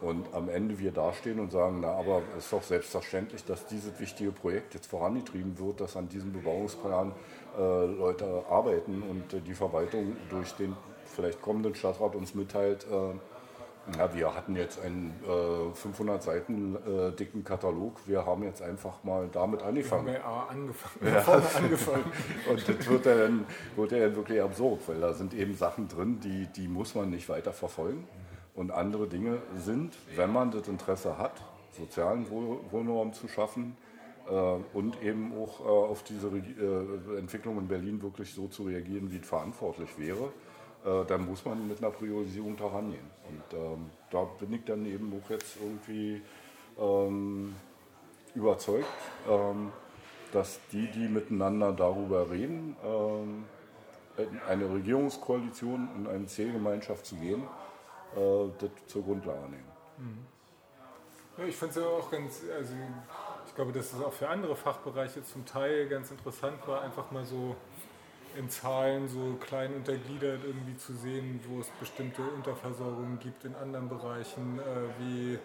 und 0.01 0.33
am 0.35 0.49
Ende 0.49 0.79
wir 0.79 0.93
dastehen 0.93 1.41
und 1.41 1.51
sagen, 1.51 1.81
na, 1.81 1.93
aber 1.93 2.23
es 2.37 2.45
ist 2.45 2.53
doch 2.53 2.63
selbstverständlich, 2.63 3.45
dass 3.45 3.67
dieses 3.67 3.99
wichtige 4.01 4.33
Projekt 4.33 4.75
jetzt 4.75 4.87
vorangetrieben 4.87 5.59
wird, 5.59 5.81
dass 5.81 5.97
an 5.97 6.09
diesem 6.09 6.33
Bebauungsplan 6.33 7.13
äh, 7.59 7.87
Leute 7.87 8.45
arbeiten 8.49 9.03
und 9.03 9.33
äh, 9.35 9.41
die 9.41 9.55
Verwaltung 9.55 10.17
durch 10.31 10.53
den 10.53 10.77
vielleicht 11.05 11.43
kommenden 11.43 11.75
Stadtrat 11.75 12.15
uns 12.15 12.35
mitteilt, 12.35 12.87
äh, 12.91 13.15
ja, 13.97 14.15
wir 14.15 14.35
hatten 14.35 14.57
jetzt 14.57 14.81
einen 14.81 15.15
500 15.75 16.21
äh, 16.21 16.25
Seiten 16.25 16.77
äh, 16.77 17.13
dicken 17.13 17.43
Katalog, 17.43 17.99
wir 18.07 18.25
haben 18.25 18.45
jetzt 18.45 18.63
einfach 18.63 19.03
mal 19.03 19.29
damit 19.33 19.63
angefangen. 19.63 20.07
Wir 20.07 20.23
haben 20.23 20.37
ja 20.37 20.47
angefangen. 20.49 21.15
Ja. 21.15 21.59
angefangen. 21.59 22.05
und 22.51 22.69
das 22.69 22.89
wird 22.89 23.07
ja, 23.07 23.15
dann, 23.17 23.47
wird 23.77 23.93
ja 23.93 24.15
wirklich 24.15 24.41
absurd, 24.41 24.81
weil 24.87 25.01
da 25.01 25.13
sind 25.15 25.35
eben 25.35 25.55
Sachen 25.55 25.89
drin, 25.89 26.21
die, 26.21 26.47
die 26.55 26.69
muss 26.69 26.95
man 26.95 27.11
nicht 27.11 27.29
weiter 27.29 27.53
verfolgen. 27.53 28.07
Und 28.61 28.73
andere 28.73 29.07
Dinge 29.07 29.41
sind, 29.57 29.97
wenn 30.17 30.35
man 30.35 30.51
das 30.51 30.69
Interesse 30.69 31.17
hat, 31.17 31.33
sozialen 31.71 32.27
Wohnraum 32.29 33.15
zu 33.15 33.27
schaffen 33.27 33.75
äh, 34.29 34.33
und 34.75 35.03
eben 35.03 35.33
auch 35.33 35.61
äh, 35.61 35.63
auf 35.63 36.03
diese 36.03 36.27
äh, 36.29 37.19
Entwicklung 37.19 37.57
in 37.57 37.69
Berlin 37.69 38.03
wirklich 38.03 38.35
so 38.35 38.49
zu 38.49 38.65
reagieren, 38.65 39.11
wie 39.11 39.17
es 39.17 39.27
verantwortlich 39.27 39.99
wäre, 39.99 40.31
dann 41.09 41.27
muss 41.27 41.45
man 41.45 41.69
mit 41.69 41.79
einer 41.79 41.91
Priorisierung 41.91 42.57
daran 42.57 42.91
gehen. 42.91 43.11
Und 43.29 43.59
ähm, 43.59 43.91
da 44.11 44.25
bin 44.25 44.55
ich 44.55 44.65
dann 44.65 44.87
eben 44.87 45.13
auch 45.13 45.29
jetzt 45.29 45.59
irgendwie 45.61 46.23
ähm, 46.79 47.55
überzeugt, 48.35 48.87
ähm, 49.29 49.73
dass 50.33 50.59
die, 50.73 50.87
die 50.87 51.07
miteinander 51.09 51.73
darüber 51.73 52.31
reden, 52.31 52.77
ähm, 52.83 53.45
eine 54.49 54.73
Regierungskoalition 54.73 55.89
und 55.97 56.09
eine 56.09 56.27
Zielgemeinschaft 56.27 57.05
zu 57.05 57.17
gehen, 57.17 57.43
das 58.15 58.71
zur 58.87 59.05
Grundlage 59.05 59.49
nehmen. 59.49 59.69
Mhm. 59.99 60.27
Ja, 61.39 61.45
ich 61.45 61.57
fand 61.57 61.71
es 61.71 61.77
ja 61.79 61.87
auch 61.87 62.11
ganz, 62.11 62.43
also 62.55 62.75
ich 63.47 63.55
glaube, 63.55 63.73
dass 63.73 63.93
es 63.93 64.03
auch 64.03 64.13
für 64.13 64.29
andere 64.29 64.57
Fachbereiche 64.57 65.25
zum 65.25 65.47
Teil 65.47 65.89
ganz 65.89 66.11
interessant 66.11 66.67
war, 66.67 66.83
einfach 66.83 67.11
mal 67.11 67.25
so 67.25 67.57
in 68.37 68.49
Zahlen 68.49 69.09
so 69.09 69.37
klein 69.41 69.75
untergliedert 69.75 70.45
irgendwie 70.45 70.77
zu 70.77 70.93
sehen, 70.95 71.41
wo 71.49 71.61
es 71.61 71.69
bestimmte 71.81 72.23
Unterversorgungen 72.23 73.19
gibt 73.19 73.45
in 73.45 73.55
anderen 73.57 73.89
Bereichen, 73.89 74.59
äh, 74.59 75.03
wie 75.03 75.39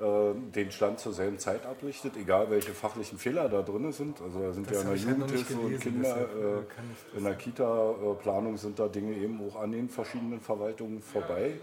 äh, 0.00 0.34
den 0.54 0.70
Stand 0.70 1.00
zur 1.00 1.14
selben 1.14 1.38
Zeit 1.38 1.64
ablichtet, 1.64 2.14
egal 2.16 2.50
welche 2.50 2.74
fachlichen 2.74 3.16
Fehler 3.16 3.48
da 3.48 3.62
drin 3.62 3.90
sind. 3.92 4.20
Also 4.20 4.40
da 4.40 4.52
sind 4.52 4.70
das 4.70 4.82
ja 4.82 4.82
in 4.82 4.86
der 4.86 4.98
halt 4.98 5.08
Jugendhilfe 5.08 5.58
und 5.58 5.80
Kinder, 5.80 6.16
äh, 6.16 6.64
in 7.16 7.24
der 7.24 7.36
Kita-Planung 7.36 8.58
sind 8.58 8.78
da 8.78 8.88
Dinge 8.88 9.16
eben 9.16 9.40
auch 9.48 9.56
an 9.60 9.72
den 9.72 9.88
verschiedenen 9.88 10.40
Verwaltungen 10.40 11.00
vorbei 11.00 11.54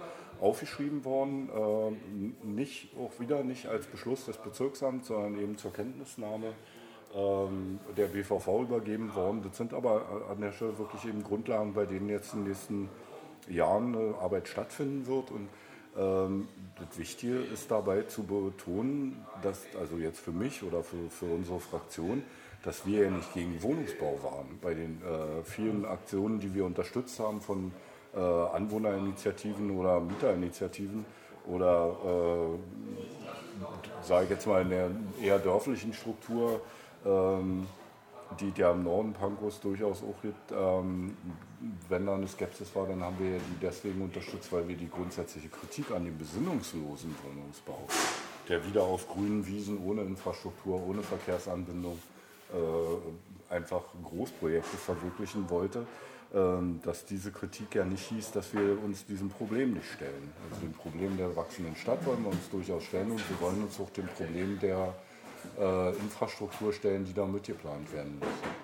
aufgeschrieben 0.42 1.06
worden, 1.06 1.50
äh, 1.50 2.46
nicht, 2.46 2.90
auch 2.98 3.20
wieder 3.20 3.44
nicht 3.44 3.68
als 3.68 3.86
Beschluss 3.86 4.26
des 4.26 4.38
Bezirksamts, 4.38 5.08
sondern 5.08 5.40
eben 5.40 5.58
zur 5.58 5.72
Kenntnisnahme 5.72 6.54
ähm, 7.16 7.80
der 7.96 8.08
BVV 8.08 8.64
übergeben 8.64 9.14
worden. 9.14 9.44
Das 9.44 9.56
sind 9.56 9.74
aber 9.74 10.26
an 10.30 10.42
der 10.42 10.52
Stelle 10.52 10.78
wirklich 10.80 11.06
eben 11.06 11.24
Grundlagen, 11.24 11.74
bei 11.74 11.86
denen 11.86 12.10
jetzt 12.10 12.34
in 12.34 12.40
den 12.40 12.50
nächsten 12.50 12.90
Jahren 13.50 13.96
eine 13.96 14.16
Arbeit 14.16 14.48
stattfinden 14.48 15.06
wird. 15.06 15.30
Und 15.30 15.48
ähm, 15.96 16.48
das 16.80 16.98
Wichtige 16.98 17.36
ist 17.36 17.70
dabei 17.70 18.04
zu 18.04 18.24
betonen, 18.24 19.24
dass, 19.44 19.68
also 19.80 19.98
jetzt 19.98 20.20
für 20.20 20.32
mich 20.32 20.64
oder 20.64 20.84
für, 20.84 21.10
für 21.10 21.26
unsere 21.26 21.60
Fraktion, 21.60 22.24
dass 22.64 22.86
wir 22.86 23.04
ja 23.04 23.12
nicht 23.12 23.34
gegen 23.34 23.62
Wohnungsbau 23.62 24.20
waren. 24.24 24.60
Bei 24.60 24.74
den 24.74 25.02
äh, 25.04 25.44
vielen 25.44 25.86
Aktionen, 25.86 26.40
die 26.40 26.54
wir 26.56 26.66
unterstützt 26.66 27.20
haben 27.20 27.42
von 27.42 27.72
äh, 28.16 28.20
Anwohnerinitiativen 28.20 29.78
oder 29.78 30.00
Mieterinitiativen 30.00 31.06
oder 31.48 31.96
äh, 32.04 32.58
sage 34.04 34.26
ich 34.26 34.30
jetzt 34.32 34.48
mal 34.48 34.62
in 34.62 34.70
der 34.70 34.90
eher 35.22 35.40
dörflichen 35.40 35.94
Struktur, 35.94 36.62
ähm, 37.06 37.68
die 38.40 38.52
der 38.52 38.72
im 38.72 38.84
Norden 38.84 39.14
Pankos 39.14 39.60
durchaus 39.60 40.04
auch 40.04 40.22
gibt. 40.22 40.52
Ähm, 40.52 41.16
wenn 41.90 42.06
da 42.06 42.16
eine 42.16 42.28
Skepsis 42.28 42.74
war, 42.76 42.88
dann 42.88 43.04
haben 43.04 43.18
wir 43.20 43.38
die 43.38 43.60
deswegen 43.62 44.02
unterstützt, 44.02 44.52
weil 44.52 44.68
wir 44.68 44.76
die 44.76 44.90
grundsätzliche 44.90 45.50
Kritik 45.50 45.92
an 45.92 46.06
dem 46.06 46.18
besinnungslosen 46.18 47.16
Wohnungsbau, 47.24 47.88
der 48.50 48.66
wieder 48.66 48.84
auf 48.84 49.08
grünen 49.08 49.46
Wiesen 49.46 49.84
ohne 49.86 50.02
Infrastruktur, 50.02 50.82
ohne 50.88 51.04
Verkehrsanbindung 51.04 52.00
äh, 52.52 53.54
einfach 53.54 53.84
Großprojekte 54.04 54.78
verwirklichen 54.78 55.50
wollte, 55.50 55.86
dass 56.34 57.04
diese 57.06 57.32
Kritik 57.32 57.76
ja 57.76 57.84
nicht 57.84 58.08
hieß, 58.08 58.32
dass 58.32 58.54
wir 58.54 58.82
uns 58.82 59.06
diesem 59.06 59.30
Problem 59.30 59.74
nicht 59.74 59.92
stellen. 59.92 60.32
Also 60.50 60.62
dem 60.62 60.72
Problem 60.72 61.18
der 61.18 61.36
wachsenden 61.36 61.76
Stadt 61.76 62.06
wollen 62.06 62.24
wir 62.24 62.30
uns 62.32 62.50
durchaus 62.50 62.86
stellen 62.86 63.12
und 63.12 63.30
wir 63.30 63.42
wollen 63.42 63.62
uns 63.64 63.78
auch 63.82 63.90
dem 63.90 64.08
Problem 64.08 64.58
der 64.60 64.96
äh, 65.60 65.90
Infrastruktur 65.98 66.72
stellen, 66.72 67.04
die 67.04 67.14
da 67.14 67.26
mitgeplant 67.26 67.92
werden 67.92 68.18
müssen. 68.20 68.62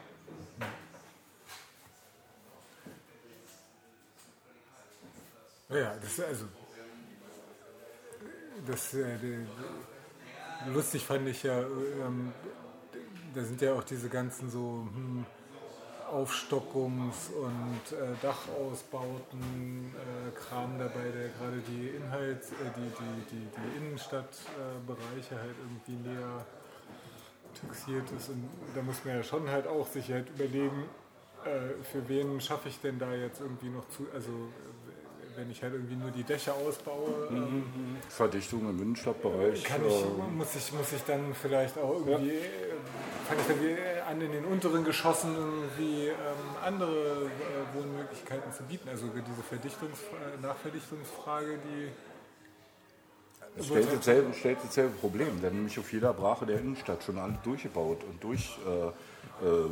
Ja, 5.69 5.95
das 6.01 6.19
also 6.21 6.45
das 8.65 8.93
äh, 8.93 9.17
lustig 10.73 11.05
fand 11.05 11.27
ich 11.27 11.43
ja, 11.43 11.59
ähm, 11.59 12.31
da 13.35 13.43
sind 13.43 13.61
ja 13.61 13.73
auch 13.73 13.83
diese 13.83 14.07
ganzen 14.07 14.49
so 14.49 14.87
hm, 14.93 15.25
Aufstockungs- 16.11 17.31
und 17.33 17.97
äh, 17.97 18.13
Dachausbauten, 18.21 19.93
äh, 19.95 20.31
Kram 20.37 20.77
dabei, 20.79 21.11
der 21.13 21.29
gerade 21.29 21.61
die 21.67 21.89
Inhalts-, 21.89 22.51
äh, 22.51 22.71
die, 22.75 22.89
die, 22.89 23.35
die, 23.35 23.47
die 23.47 23.77
Innenstadtbereiche 23.77 25.35
halt 25.35 25.55
irgendwie 25.61 26.09
näher 26.09 26.45
taxiert 27.59 28.09
ist. 28.17 28.29
Und 28.29 28.49
da 28.75 28.81
muss 28.81 29.03
man 29.03 29.15
ja 29.15 29.23
schon 29.23 29.49
halt 29.49 29.67
auch 29.67 29.87
sich 29.87 30.11
halt 30.11 30.29
überlegen, 30.29 30.85
äh, 31.43 31.83
für 31.83 32.07
wen 32.07 32.39
schaffe 32.41 32.69
ich 32.69 32.79
denn 32.79 32.99
da 32.99 33.13
jetzt 33.13 33.41
irgendwie 33.41 33.69
noch 33.69 33.87
zu, 33.89 34.07
also 34.13 34.31
wenn 35.35 35.51
ich 35.51 35.61
halt 35.61 35.73
irgendwie 35.73 35.95
nur 35.95 36.09
die 36.09 36.23
Dächer 36.23 36.53
ausbaue. 36.55 37.29
Mhm. 37.29 37.37
Ähm, 37.37 37.63
Verdichtung 38.09 38.69
im 38.69 38.81
Innenstadtbereich. 38.81 39.63
Kann 39.63 39.81
ich, 39.85 40.03
muss, 40.35 40.55
ich, 40.55 40.73
muss 40.73 40.91
ich 40.93 41.03
dann 41.03 41.33
vielleicht 41.33 41.77
auch 41.77 41.93
irgendwie, 41.93 42.33
ja. 42.33 42.41
fange 43.27 43.41
ich 43.41 43.47
dann 43.47 43.59
an 44.07 44.21
in 44.21 44.31
den 44.31 44.45
unteren 44.45 44.83
Geschossen 44.83 45.35
irgendwie 45.35 46.07
ähm, 46.07 46.15
andere 46.63 47.25
äh, 47.25 47.75
Wohnmöglichkeiten 47.75 48.51
zu 48.53 48.63
bieten. 48.63 48.87
Also 48.89 49.07
diese 49.07 49.43
Verdichtungs 49.43 49.99
Nachverdichtungsfrage, 50.41 51.57
die 51.57 51.89
es 53.59 53.65
stellt 53.65 53.91
dasselbe, 53.91 54.33
stellt 54.33 54.57
dasselbe 54.63 54.95
Problem, 54.97 55.41
denn 55.41 55.55
nämlich 55.55 55.79
auf 55.79 55.91
jeder 55.91 56.13
Brache 56.13 56.45
der 56.45 56.59
Innenstadt 56.59 57.03
schon 57.03 57.17
alles 57.17 57.37
durchgebaut 57.43 58.03
und 58.03 58.23
durch 58.23 58.57
äh, 58.67 58.87
äh, 59.45 59.69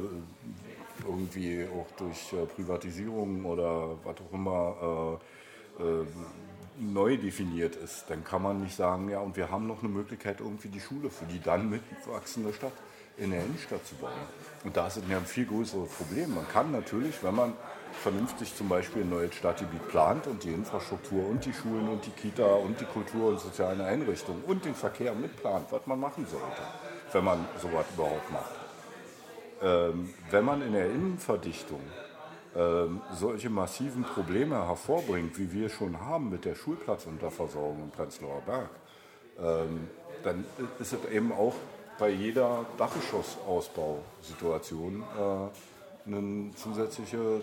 irgendwie 1.08 1.68
auch 1.68 1.88
durch 1.98 2.34
äh, 2.34 2.46
Privatisierung 2.48 3.46
oder 3.46 3.98
was 4.04 4.16
auch 4.18 4.34
immer 4.34 5.20
äh, 5.80 5.84
äh, 5.84 6.06
neu 6.80 7.18
definiert 7.18 7.76
ist, 7.76 8.06
dann 8.10 8.24
kann 8.24 8.42
man 8.42 8.62
nicht 8.62 8.76
sagen, 8.76 9.10
ja, 9.10 9.20
und 9.20 9.38
wir 9.38 9.50
haben 9.50 9.68
noch 9.68 9.80
eine 9.80 9.90
Möglichkeit, 9.90 10.40
irgendwie 10.40 10.68
die 10.68 10.80
Schule 10.82 11.10
für 11.10 11.26
die 11.26 11.40
dann 11.40 11.70
mitwachsende 11.70 12.54
Stadt 12.54 12.74
in 13.18 13.32
der 13.32 13.44
Innenstadt 13.44 13.86
zu 13.86 13.96
bauen. 13.96 14.12
Und 14.64 14.76
da 14.76 14.88
ist 14.88 15.00
ja 15.10 15.18
ein 15.18 15.26
viel 15.26 15.46
größeres 15.46 15.90
Problem. 15.90 16.36
Man 16.36 16.48
kann 16.48 16.72
natürlich, 16.72 17.24
wenn 17.24 17.36
man 17.36 17.54
vernünftig 18.02 18.54
zum 18.56 18.68
Beispiel 18.68 19.04
ein 19.04 19.10
neues 19.10 19.34
Stadtgebiet 19.36 19.88
plant 19.88 20.28
und 20.28 20.44
die 20.44 20.52
Infrastruktur 20.52 21.28
und 21.28 21.46
die 21.46 21.54
Schulen 21.54 21.88
und 21.88 22.06
die 22.06 22.12
Kita 22.12 22.46
und 22.46 22.80
die 22.80 22.86
Kultur- 22.86 23.30
und 23.30 23.40
sozialen 23.40 23.82
Einrichtungen 23.82 24.44
und 24.44 24.66
den 24.66 24.76
Verkehr 24.76 25.14
mitplant, 25.14 25.68
was 25.72 25.86
man 25.86 26.00
machen 26.00 26.26
sollte, 26.30 26.62
wenn 27.14 27.24
man 27.24 27.46
sowas 27.62 27.86
überhaupt 27.94 28.32
macht. 28.32 28.52
Ähm, 29.62 30.14
wenn 30.30 30.44
man 30.44 30.62
in 30.62 30.74
der 30.74 30.88
Innenverdichtung 30.88 31.80
ähm, 32.56 33.02
solche 33.14 33.50
massiven 33.50 34.04
Probleme 34.04 34.68
hervorbringt, 34.68 35.38
wie 35.40 35.52
wir 35.52 35.70
schon 35.70 36.00
haben 36.00 36.30
mit 36.30 36.46
der 36.46 36.56
Schulplatzunterversorgung 36.56 37.84
im 37.84 37.92
Prenzlauer 37.92 38.42
Berg, 38.46 38.70
ähm, 39.40 39.88
dann 40.24 40.46
ist 40.80 40.94
es 40.94 41.12
eben 41.12 41.32
auch 41.32 41.56
bei 41.98 42.10
jeder 42.10 42.66
Dachgeschossausbausituation 42.78 45.02
äh, 45.02 45.48
ein 46.08 46.54
zusätzliches 46.56 47.20
äh, 47.20 47.42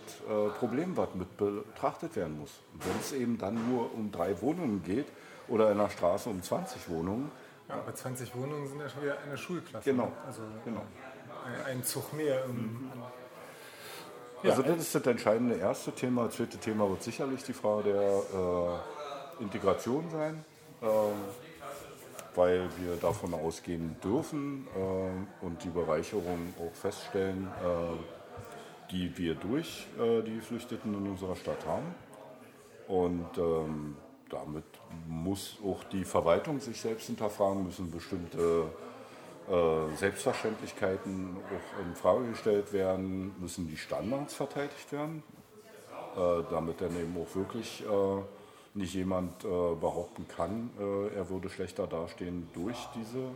Problem, 0.59 0.97
was 0.97 1.15
mit 1.15 1.37
betrachtet 1.37 2.17
werden 2.17 2.39
muss. 2.39 2.61
Wenn 2.75 2.99
es 3.01 3.13
eben 3.13 3.39
dann 3.39 3.71
nur 3.71 3.95
um 3.95 4.11
drei 4.13 4.41
Wohnungen 4.41 4.83
geht 4.85 5.07
oder 5.49 5.71
in 5.71 5.81
einer 5.81 5.91
Straße 5.91 6.29
um 6.29 6.43
20 6.43 6.89
Wohnungen. 6.89 7.31
Ja, 7.69 7.75
aber 7.77 7.95
20 7.95 8.35
Wohnungen 8.37 8.67
sind 8.69 8.81
ja 8.81 8.89
schon 8.89 9.03
wieder 9.03 9.19
eine 9.19 9.37
Schulklasse. 9.37 9.91
Genau. 9.91 10.07
Ne? 10.07 10.13
Also 10.27 10.43
genau. 10.65 10.83
Ein 11.67 11.83
Zug 11.83 12.13
mehr. 12.13 12.47
Mhm. 12.47 12.93
Ja, 14.45 14.51
also 14.51 14.63
das 14.63 14.79
ist 14.79 14.95
das 14.95 15.05
entscheidende 15.07 15.57
erste 15.57 15.91
Thema. 15.93 16.27
Das 16.27 16.37
zweite 16.37 16.59
Thema 16.59 16.89
wird 16.89 17.03
sicherlich 17.03 17.43
die 17.45 17.53
Frage 17.53 17.93
der 17.93 18.03
äh, 18.03 18.79
Integration 19.43 20.09
sein. 20.11 20.45
Ähm, 20.83 20.89
weil 22.35 22.69
wir 22.79 22.97
davon 23.01 23.35
ausgehen 23.35 23.97
dürfen 24.03 24.67
äh, 24.75 25.45
und 25.45 25.63
die 25.65 25.69
Bereicherung 25.69 26.55
auch 26.59 26.75
feststellen, 26.75 27.49
äh, 27.63 28.91
die 28.93 29.17
wir 29.17 29.35
durch 29.35 29.87
äh, 29.99 30.23
die 30.23 30.37
Geflüchteten 30.37 30.95
in 30.95 31.11
unserer 31.11 31.37
Stadt 31.37 31.65
haben. 31.67 31.95
Und 32.89 33.39
ähm, 33.39 33.97
damit 34.29 34.65
muss 35.07 35.59
auch 35.65 35.85
die 35.85 36.05
Verwaltung 36.05 36.59
sich 36.61 36.81
selbst 36.81 37.07
hinterfragen, 37.07 37.65
müssen 37.65 37.91
bestimmte 37.91 38.67
äh, 39.49 39.97
Selbstverständlichkeiten 39.97 41.37
auch 41.37 41.85
in 41.85 41.95
Frage 41.95 42.29
gestellt 42.31 42.73
werden, 42.73 43.35
müssen 43.41 43.69
die 43.69 43.77
Standards 43.77 44.35
verteidigt 44.35 44.93
werden, 44.93 45.23
äh, 46.17 46.43
damit 46.51 46.81
dann 46.81 46.97
eben 46.97 47.17
auch 47.21 47.35
wirklich 47.35 47.83
äh, 47.83 48.42
nicht 48.75 48.95
jemand 48.95 49.45
äh, 49.45 49.49
behaupten 49.49 50.27
kann, 50.29 50.71
äh, 50.79 51.15
er 51.15 51.29
würde 51.29 51.51
schlechter 51.51 51.87
dastehen 51.87 52.49
durch 52.55 52.79
diese 52.95 53.29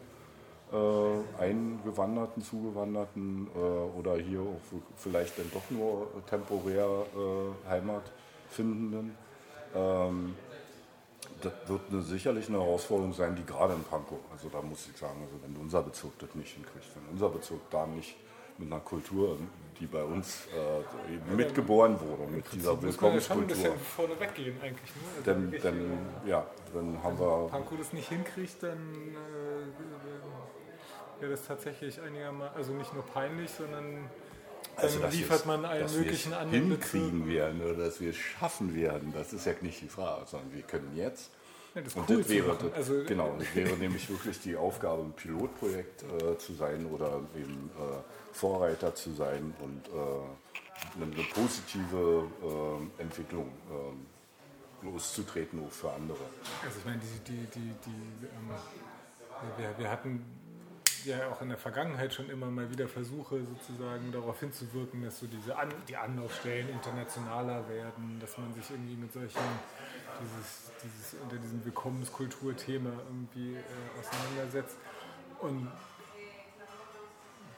äh, 0.73 1.43
Eingewanderten, 1.43 2.43
Zugewanderten 2.43 3.49
äh, 3.55 3.59
oder 3.99 4.17
hier 4.17 4.41
auch 4.41 4.81
vielleicht 4.97 5.39
dann 5.39 5.51
doch 5.53 5.71
nur 5.71 6.09
temporär 6.29 6.87
äh, 6.87 7.69
Heimatfindenden. 7.69 9.15
Ähm, 9.75 10.35
das 11.43 11.53
wird 11.67 11.83
eine, 11.91 12.03
sicherlich 12.03 12.49
eine 12.49 12.59
Herausforderung 12.59 13.13
sein, 13.13 13.37
die 13.37 13.45
gerade 13.45 13.75
in 13.75 13.83
Pankow, 13.85 14.19
also 14.33 14.49
da 14.49 14.63
muss 14.63 14.89
ich 14.91 14.97
sagen, 14.99 15.21
also 15.21 15.35
wenn 15.43 15.61
unser 15.61 15.83
Bezirk 15.83 16.19
das 16.19 16.35
nicht 16.35 16.55
hinkriegt, 16.55 16.87
wenn 16.95 17.13
unser 17.13 17.29
Bezirk 17.29 17.61
da 17.71 17.87
nicht 17.87 18.17
mit 18.59 18.73
einer 18.73 18.81
Kultur, 18.81 19.39
die 19.79 19.87
bei 19.87 20.03
uns 20.03 20.47
äh, 20.47 20.81
mitgeboren 21.35 22.01
wurde, 22.01 22.27
mit 22.31 22.51
dieser 22.53 22.81
Willkommenskultur. 22.81 23.03
Muss 23.11 23.11
man 23.11 23.15
ja 23.15 23.21
schon 23.21 23.41
ein 23.41 23.47
bisschen 23.47 23.79
vorne 23.79 24.19
weggehen 24.21 24.59
eigentlich. 24.63 24.97
Ne? 24.97 25.03
Also 25.19 25.31
dann, 25.31 25.55
dann, 25.63 25.99
ja, 26.27 26.47
dann 26.73 27.03
haben 27.03 27.19
wir... 27.19 27.49
Pankow 27.49 27.77
das 27.79 27.93
nicht 27.93 28.09
hinkriegt, 28.09 28.63
dann 28.63 28.79
äh, 28.79 29.67
wäre 31.21 31.33
das 31.33 31.47
tatsächlich 31.47 32.01
einigermaßen, 32.01 32.57
also 32.57 32.73
nicht 32.73 32.95
nur 32.95 33.05
peinlich, 33.05 33.51
sondern 33.51 34.09
dann 34.77 34.85
also, 34.85 35.07
liefert 35.07 35.47
man 35.47 35.65
allen 35.65 35.91
möglichen 35.93 36.35
anderen 36.35 36.69
hinkriegen 36.69 37.25
Bezirken. 37.25 37.29
werden 37.29 37.63
oder 37.63 37.75
dass 37.85 38.01
wir 38.01 38.11
es 38.11 38.17
schaffen 38.17 38.75
werden, 38.75 39.13
das 39.15 39.33
ist 39.33 39.47
ja 39.47 39.53
nicht 39.61 39.81
die 39.81 39.89
Frage, 39.89 40.27
sondern 40.27 40.53
wir 40.53 40.63
können 40.63 40.91
jetzt 40.95 41.31
ja, 41.77 41.83
das 41.83 41.95
und 41.95 42.09
cool 42.09 42.19
das 42.19 42.29
wäre, 42.29 42.57
das, 42.57 42.73
also 42.73 43.05
genau, 43.05 43.37
das 43.39 43.55
wäre 43.55 43.77
nämlich 43.77 44.09
wirklich 44.09 44.41
die 44.41 44.57
Aufgabe, 44.57 45.03
ein 45.03 45.13
Pilotprojekt 45.13 46.03
äh, 46.03 46.39
zu 46.39 46.55
sein 46.55 46.87
oder 46.87 47.21
eben 47.37 47.71
äh, 47.79 48.33
Vorreiter 48.33 48.95
zu 48.95 49.13
sein 49.13 49.55
und 49.61 49.87
äh, 49.89 49.91
eine, 50.97 51.13
eine, 51.13 51.23
positive 51.35 52.29
äh, 52.99 53.03
Entwicklung 53.03 53.53
ähm, 53.71 54.07
loszutreten 54.91 55.63
auch 55.65 55.71
für 55.71 55.93
andere. 55.93 56.19
Also 56.65 56.79
ich 56.79 56.85
meine, 56.85 56.99
die, 56.99 57.33
die, 57.33 57.47
die, 57.55 57.75
die 57.85 58.27
ähm, 58.27 58.55
wir, 59.59 59.79
wir 59.79 59.91
hatten 59.91 60.25
ja 61.07 61.29
auch 61.31 61.41
in 61.43 61.49
der 61.49 61.59
Vergangenheit 61.59 62.13
schon 62.13 62.29
immer 62.31 62.47
mal 62.47 62.71
wieder 62.71 62.89
Versuche 62.89 63.41
sozusagen 63.45 64.13
darauf 64.13 64.39
hinzuwirken, 64.41 65.03
dass 65.03 65.19
so 65.19 65.27
diese 65.27 65.57
An 65.57 65.73
die 65.89 65.97
Anlaufstellen 65.97 66.69
internationaler 66.69 67.69
werden, 67.69 68.19
dass 68.21 68.37
man 68.39 68.53
sich 68.55 68.71
irgendwie 68.71 68.97
mit 68.97 69.13
solchen 69.13 69.41
dieses, 70.21 70.73
dieses 70.83 71.23
unter 71.23 71.37
diesem 71.37 71.65
Willkommenskulturthema 71.65 72.91
irgendwie 73.09 73.57
äh, 73.57 74.01
auseinandersetzt. 74.01 74.77
Und 75.41 75.69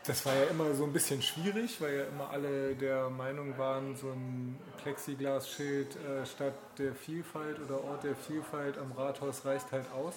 das 0.09 0.25
war 0.25 0.35
ja 0.35 0.45
immer 0.45 0.75
so 0.75 0.85
ein 0.85 0.93
bisschen 0.93 1.21
schwierig, 1.21 1.81
weil 1.81 1.99
ja 1.99 2.05
immer 2.05 2.31
alle 2.31 2.75
der 2.75 3.11
Meinung 3.11 3.59
waren, 3.59 3.95
so 3.95 4.11
ein 4.11 4.59
Plexiglasschild 4.83 5.97
äh, 5.97 6.25
statt 6.25 6.55
der 6.79 6.95
Vielfalt 6.95 7.61
oder 7.61 7.85
Ort 7.85 8.05
der 8.05 8.17
Vielfalt 8.17 8.79
am 8.79 8.93
Rathaus 8.93 9.45
reicht 9.45 9.71
halt 9.71 9.85
aus. 9.93 10.15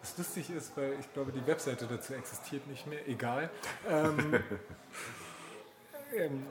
Was 0.00 0.16
lustig 0.16 0.50
ist, 0.50 0.76
weil 0.76 0.96
ich 0.98 1.12
glaube, 1.12 1.30
die 1.32 1.46
Webseite 1.46 1.86
dazu 1.86 2.14
existiert 2.14 2.66
nicht 2.66 2.86
mehr, 2.86 3.06
egal. 3.08 3.50
Ähm, 3.88 4.34
ähm, 6.16 6.46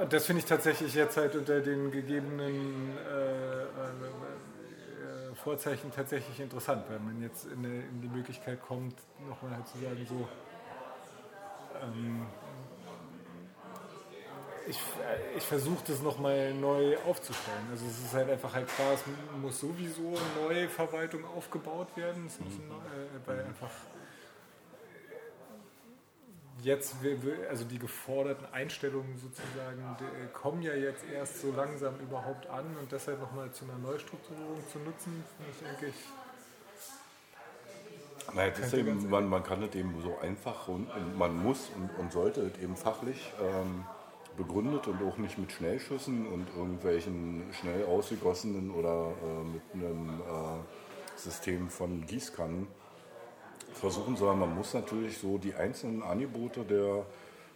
und 0.00 0.12
das 0.12 0.26
finde 0.26 0.40
ich 0.40 0.46
tatsächlich 0.46 0.94
jetzt 0.94 1.16
halt 1.16 1.36
unter 1.36 1.60
den 1.60 1.90
gegebenen 1.90 2.96
äh, 2.98 3.62
äh, 3.62 5.34
Vorzeichen 5.34 5.92
tatsächlich 5.92 6.40
interessant, 6.40 6.84
weil 6.88 6.98
man 6.98 7.20
jetzt 7.22 7.44
in, 7.44 7.58
eine, 7.64 7.80
in 7.80 8.00
die 8.00 8.08
Möglichkeit 8.08 8.60
kommt, 8.62 8.94
nochmal 9.28 9.56
halt 9.56 9.66
zu 9.68 9.78
sagen, 9.78 10.06
so, 10.08 10.26
ähm, 11.82 12.26
ich, 14.66 14.78
ich 15.36 15.44
versuche 15.44 15.82
das 15.86 16.00
nochmal 16.00 16.54
neu 16.54 16.96
aufzustellen. 17.06 17.66
Also 17.70 17.86
es 17.86 17.98
ist 17.98 18.14
halt 18.14 18.30
einfach 18.30 18.54
halt 18.54 18.68
klar, 18.68 18.92
es 18.94 19.02
muss 19.40 19.60
sowieso 19.60 20.14
neue 20.42 20.68
Verwaltung 20.68 21.24
aufgebaut 21.24 21.88
werden. 21.96 22.26
Es 22.26 22.40
muss, 22.40 22.54
äh, 22.54 23.26
weil 23.26 23.44
einfach 23.44 23.70
jetzt, 26.62 26.96
also 27.48 27.64
die 27.64 27.78
geforderten 27.78 28.46
Einstellungen 28.52 29.16
sozusagen, 29.18 29.96
kommen 30.32 30.62
ja 30.62 30.74
jetzt 30.74 31.04
erst 31.12 31.42
so 31.42 31.52
langsam 31.52 31.98
überhaupt 32.00 32.46
an 32.46 32.64
und 32.80 32.90
deshalb 32.90 33.20
nochmal 33.20 33.50
zu 33.52 33.64
einer 33.64 33.78
Neustrukturierung 33.78 34.66
zu 34.72 34.78
nutzen, 34.78 35.24
finde 35.36 35.52
ich 35.52 35.66
eigentlich 35.66 35.94
naja, 38.32 38.52
eben, 38.72 39.10
man, 39.10 39.28
man, 39.28 39.42
kann 39.42 39.62
es 39.62 39.74
eben 39.74 40.00
so 40.00 40.18
einfach 40.18 40.66
und, 40.68 40.86
und 40.90 41.18
man 41.18 41.36
muss 41.42 41.70
und, 41.76 41.90
und, 41.98 42.10
sollte 42.10 42.50
eben 42.62 42.74
fachlich 42.74 43.32
ähm, 43.40 43.84
begründet 44.36 44.86
und 44.88 45.02
auch 45.02 45.16
nicht 45.16 45.38
mit 45.38 45.52
Schnellschüssen 45.52 46.26
und 46.26 46.46
irgendwelchen 46.56 47.44
schnell 47.52 47.84
ausgegossenen 47.86 48.70
oder 48.70 49.12
äh, 49.22 49.44
mit 49.44 49.62
einem 49.72 50.20
äh, 50.20 51.18
System 51.18 51.68
von 51.68 52.04
Gießkannen 52.06 52.66
versuchen, 53.74 54.16
sondern 54.16 54.40
man 54.40 54.54
muss 54.54 54.74
natürlich 54.74 55.18
so 55.18 55.38
die 55.38 55.54
einzelnen 55.54 56.02
Angebote 56.02 56.64
der 56.64 57.04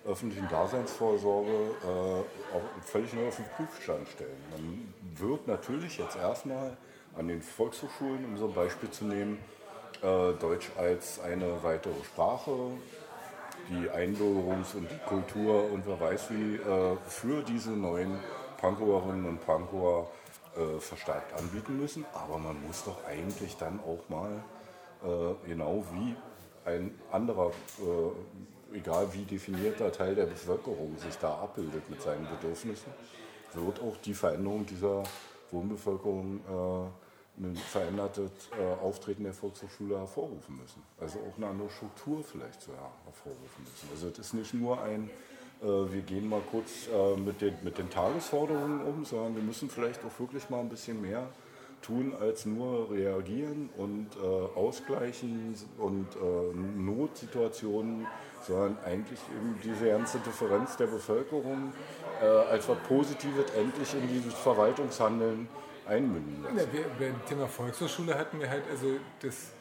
öffentlichen 0.07 0.49
Daseinsvorsorge 0.49 1.51
äh, 1.51 2.57
auch 2.57 2.83
völlig 2.85 3.13
neu 3.13 3.29
auf 3.29 3.37
den 3.37 3.45
Prüfstand 3.57 4.09
stellen. 4.09 4.37
Man 4.53 4.95
wird 5.17 5.47
natürlich 5.47 5.99
jetzt 5.99 6.17
erstmal 6.17 6.77
an 7.17 7.29
den 7.29 7.43
Volkshochschulen, 7.43 8.25
um 8.25 8.37
so 8.37 8.47
ein 8.47 8.55
Beispiel 8.55 8.91
zu 8.91 9.05
nehmen, 9.05 9.39
äh, 10.03 10.33
Deutsch 10.35 10.71
als 10.77 11.21
eine 11.21 11.63
weitere 11.63 12.05
Sprache, 12.05 12.71
die 13.69 13.91
Einbürgerungs- 13.91 14.75
und 14.75 14.91
die 14.91 14.99
Kultur 15.07 15.71
und 15.71 15.87
wer 15.87 16.01
weiß 16.01 16.31
wie 16.31 16.57
äh, 16.57 16.97
für 17.07 17.43
diese 17.43 17.71
neuen 17.71 18.19
Pankoerinnen 18.61 19.27
und 19.27 19.45
Pankoer 19.45 20.11
äh, 20.57 20.79
verstärkt 20.81 21.39
anbieten 21.39 21.79
müssen. 21.79 22.05
Aber 22.15 22.39
man 22.39 22.61
muss 22.67 22.85
doch 22.85 23.05
eigentlich 23.07 23.57
dann 23.57 23.81
auch 23.81 24.09
mal 24.09 24.43
äh, 25.03 25.49
genau 25.49 25.85
wie 25.93 26.17
ein 26.65 26.99
anderer, 27.13 27.51
äh, 27.81 28.77
egal 28.77 29.09
wie 29.13 29.25
definierter 29.25 29.93
Teil 29.93 30.15
der 30.15 30.27
Bevölkerung 30.27 30.97
sich 30.99 31.17
da 31.19 31.35
abbildet 31.35 31.89
mit 31.89 32.03
seinen 32.03 32.27
Bedürfnissen, 32.29 32.93
wird 33.55 33.81
auch 33.81 33.97
die 33.99 34.15
Veränderung 34.15 34.67
dieser 34.67 35.03
Wohnbevölkerung 35.51 36.41
äh, 36.41 37.08
ein 37.41 37.57
verändertes 37.57 38.31
äh, 38.59 38.85
Auftreten 38.85 39.25
der 39.25 39.33
Volkshochschule 39.33 39.99
hervorrufen 39.99 40.57
müssen. 40.57 40.83
Also 41.01 41.19
auch 41.21 41.37
eine 41.37 41.47
andere 41.47 41.71
Struktur 41.71 42.23
vielleicht 42.25 42.63
so 42.63 42.73
hervorrufen 42.73 43.65
müssen. 43.65 43.89
Also 43.93 44.09
es 44.09 44.19
ist 44.19 44.35
nicht 44.35 44.55
nur 44.55 44.83
ein, 44.83 45.11
äh, 45.63 45.67
wir 45.67 46.03
gehen 46.03 46.29
mal 46.29 46.43
kurz 46.51 46.89
äh, 46.93 47.17
mit, 47.17 47.41
den, 47.41 47.55
mit 47.63 47.79
den 47.79 47.91
Tagesforderungen 47.91 48.83
um, 48.83 49.05
sondern 49.05 49.37
wir 49.37 49.43
müssen 49.43 49.71
vielleicht 49.71 50.01
auch 50.05 50.21
wirklich 50.21 50.51
mal 50.51 50.61
ein 50.61 50.69
bisschen 50.69 51.01
mehr 51.01 51.29
tun 51.83 52.13
als 52.21 52.45
nur 52.45 52.91
reagieren 52.91 53.71
und 53.77 54.09
äh, 54.17 54.59
ausgleichen 54.59 55.55
und 55.79 56.07
äh, 56.17 56.57
Notsituationen, 56.77 58.07
sondern 58.47 58.79
eigentlich 58.85 59.21
eben 59.37 59.59
diese 59.63 59.89
ganze 59.89 60.19
Differenz 60.19 60.77
der 60.77 60.87
Bevölkerung 60.87 61.73
äh, 62.21 62.27
als 62.27 62.69
was 62.69 62.79
Positives 62.89 63.51
endlich 63.57 63.95
in 63.95 64.09
dieses 64.09 64.35
Verwaltungshandeln 64.35 65.49
einmünden 65.89 66.43
lassen. 66.43 66.57
Ja, 66.59 66.65
beim 66.99 67.27
Thema 67.27 67.49
Volkshochschule 67.49 68.17
hatten 68.17 68.41
wir 68.41 68.49
halt 68.49 68.65
also 68.71 68.99
das 69.21 69.53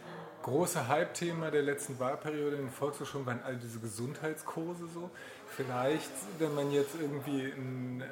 große 0.48 0.88
Hype-Thema 0.88 1.52
der 1.52 1.62
letzten 1.62 2.00
Wahlperiode 2.00 2.56
in 2.56 2.64
den 2.64 2.72
Volkshochschulen 2.72 3.26
waren 3.26 3.42
all 3.44 3.58
diese 3.58 3.80
Gesundheitskurse 3.80 4.88
so. 4.88 5.10
Vielleicht, 5.48 6.12
wenn 6.40 6.56
man 6.56 6.72
jetzt 6.72 6.96
irgendwie, 7.00 7.52
ein, 7.52 8.02
äh, 8.02 8.06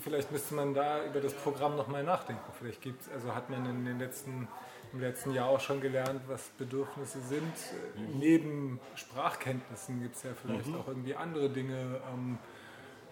vielleicht 0.00 0.32
müsste 0.32 0.54
man 0.54 0.72
da 0.72 1.04
über 1.04 1.20
das 1.20 1.34
Programm 1.34 1.76
nochmal 1.76 2.02
nachdenken. 2.02 2.42
Vielleicht 2.58 2.80
gibt's, 2.80 3.10
also 3.12 3.34
hat 3.34 3.50
man 3.50 3.66
in 3.66 3.84
den 3.84 3.98
letzten, 3.98 4.48
im 4.92 5.00
letzten 5.00 5.32
Jahr 5.32 5.50
auch 5.50 5.60
schon 5.60 5.82
gelernt, 5.82 6.22
was 6.28 6.48
Bedürfnisse 6.56 7.20
sind. 7.20 7.54
Mhm. 7.94 8.18
Neben 8.18 8.80
Sprachkenntnissen 8.94 10.00
gibt 10.00 10.16
es 10.16 10.22
ja 10.22 10.30
vielleicht 10.40 10.68
mhm. 10.68 10.76
auch 10.76 10.88
irgendwie 10.88 11.14
andere 11.14 11.50
Dinge. 11.50 12.00
Ähm, 12.10 12.38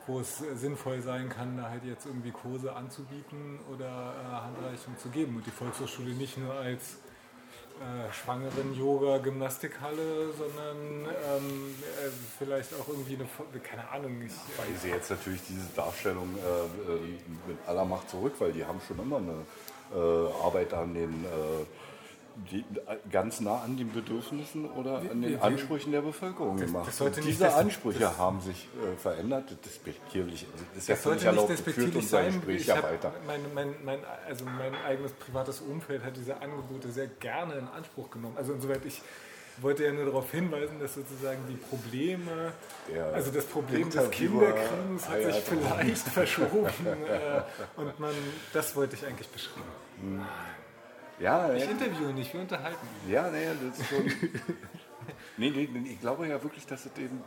wo 0.09 0.21
es 0.21 0.39
sinnvoll 0.39 1.01
sein 1.03 1.29
kann, 1.29 1.57
da 1.57 1.69
halt 1.69 1.85
jetzt 1.85 2.07
irgendwie 2.07 2.31
Kurse 2.31 2.75
anzubieten 2.75 3.61
oder 3.73 3.87
äh, 3.87 4.33
Handreichung 4.47 4.99
zu 4.99 5.11
geben 5.11 5.37
und 5.37 5.47
die 5.47 5.51
Volkshochschule 5.51 6.15
nicht 6.15 6.39
nur 6.39 6.55
als 6.55 6.97
äh, 7.79 8.13
schwangeren 8.13 8.75
Yoga 8.75 9.19
Gymnastikhalle, 9.19 10.33
sondern 10.37 11.05
ähm, 11.05 11.75
äh, 11.83 12.11
vielleicht 12.39 12.75
auch 12.75 12.89
irgendwie 12.89 13.15
eine, 13.15 13.61
keine 13.61 13.89
Ahnung. 13.89 14.21
Ich 14.23 14.33
äh, 14.33 14.75
weise 14.75 14.89
jetzt 14.89 15.11
natürlich 15.11 15.43
diese 15.47 15.69
Darstellung 15.77 16.35
äh, 16.37 16.93
äh, 16.93 17.01
mit 17.47 17.59
aller 17.67 17.85
Macht 17.85 18.11
zurück, 18.11 18.35
weil 18.41 18.53
die 18.53 18.65
haben 18.65 18.81
schon 18.87 18.99
immer 18.99 19.19
eine 19.19 19.45
äh, 19.95 20.45
Arbeit 20.45 20.75
an 20.75 20.95
den 20.95 21.25
die, 22.51 22.65
ganz 23.11 23.41
nah 23.41 23.63
an 23.63 23.77
den 23.77 23.93
Bedürfnissen 23.93 24.71
oder 24.71 24.99
an 24.99 25.23
den 25.23 25.41
Ansprüchen 25.41 25.93
der 25.93 26.03
Bevölkerung 26.03 26.57
das, 26.57 26.67
gemacht. 26.67 26.89
Das 26.89 27.01
und 27.01 27.25
diese 27.25 27.55
Ansprüche 27.55 28.01
das, 28.01 28.19
haben 28.19 28.41
sich 28.41 28.69
äh, 28.83 28.97
verändert. 28.97 29.57
Despektierlich. 29.65 30.47
Also 30.53 30.65
das 30.75 30.83
ist 30.83 30.89
ja 30.89 30.97
völlig 30.97 31.25
erlaubt, 31.25 31.59
führt 31.59 31.95
unser 31.95 32.25
Gespräch 32.25 32.67
ja 32.67 32.83
weiter. 32.83 33.13
Mein, 33.27 33.41
mein, 33.55 33.75
mein, 33.85 33.99
also 34.27 34.45
mein 34.45 34.75
eigenes 34.87 35.13
privates 35.13 35.61
Umfeld 35.61 36.05
hat 36.05 36.17
diese 36.17 36.41
Angebote 36.41 36.91
sehr 36.91 37.07
gerne 37.07 37.55
in 37.55 37.69
Anspruch 37.69 38.11
genommen. 38.11 38.37
Also 38.37 38.53
insoweit 38.53 38.85
ich 38.85 39.03
wollte 39.61 39.85
ja 39.85 39.93
nur 39.93 40.07
darauf 40.07 40.31
hinweisen, 40.31 40.79
dass 40.81 40.95
sozusagen 40.95 41.41
die 41.49 41.57
Probleme, 41.57 42.53
der 42.93 43.07
also 43.13 43.31
das 43.31 43.45
Problem 43.45 43.91
des 43.91 44.11
Kinderkriegs 44.11 45.09
hat 45.09 45.23
sich 45.23 45.43
vielleicht 45.45 46.09
verschoben 46.09 46.69
äh, 46.87 47.43
und 47.77 47.99
man, 47.99 48.13
das 48.53 48.77
wollte 48.77 48.97
ich 48.97 49.05
eigentlich 49.05 49.29
beschreiben. 49.29 49.63
Hm. 50.01 50.27
Ja, 51.21 51.53
ich 51.53 51.65
ja. 51.65 51.71
interviewe 51.71 52.13
nicht, 52.13 52.33
wir 52.33 52.41
unterhalten. 52.41 52.87
Ja, 53.09 53.31
naja, 53.31 53.53
das 53.69 53.79
ist 53.81 53.89
schon. 53.89 54.05
nee, 55.37 55.51
nee, 55.51 55.69
nee, 55.73 55.91
ich 55.91 56.01
glaube 56.01 56.29
ja 56.29 56.43
wirklich, 56.43 56.67
dass 56.67 56.87
es 56.87 56.97
eben 56.97 57.23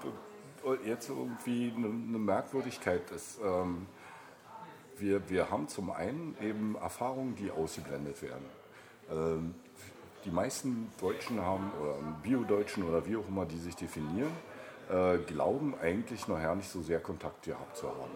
jetzt 0.85 1.09
irgendwie 1.09 1.73
eine, 1.75 1.87
eine 1.87 2.17
Merkwürdigkeit 2.17 3.09
ist. 3.11 3.39
Ähm, 3.43 3.87
wir, 4.97 5.29
wir 5.29 5.49
haben 5.49 5.67
zum 5.67 5.91
einen 5.91 6.35
eben 6.41 6.75
Erfahrungen, 6.75 7.35
die 7.35 7.51
ausgeblendet 7.51 8.21
werden. 8.21 8.45
Ähm, 9.11 9.55
die 10.23 10.31
meisten 10.31 10.91
Deutschen 10.99 11.41
haben, 11.41 11.71
oder 11.81 11.95
Bio-Deutschen 12.21 12.83
oder 12.83 13.05
wie 13.07 13.17
auch 13.17 13.27
immer 13.27 13.45
die 13.45 13.57
sich 13.57 13.75
definieren, 13.75 14.31
äh, 14.89 15.17
glauben 15.17 15.73
eigentlich 15.81 16.27
nachher 16.27 16.55
nicht 16.55 16.69
so 16.69 16.81
sehr 16.81 16.99
Kontakt 16.99 17.43
gehabt 17.43 17.75
zu 17.75 17.87
haben. 17.87 18.11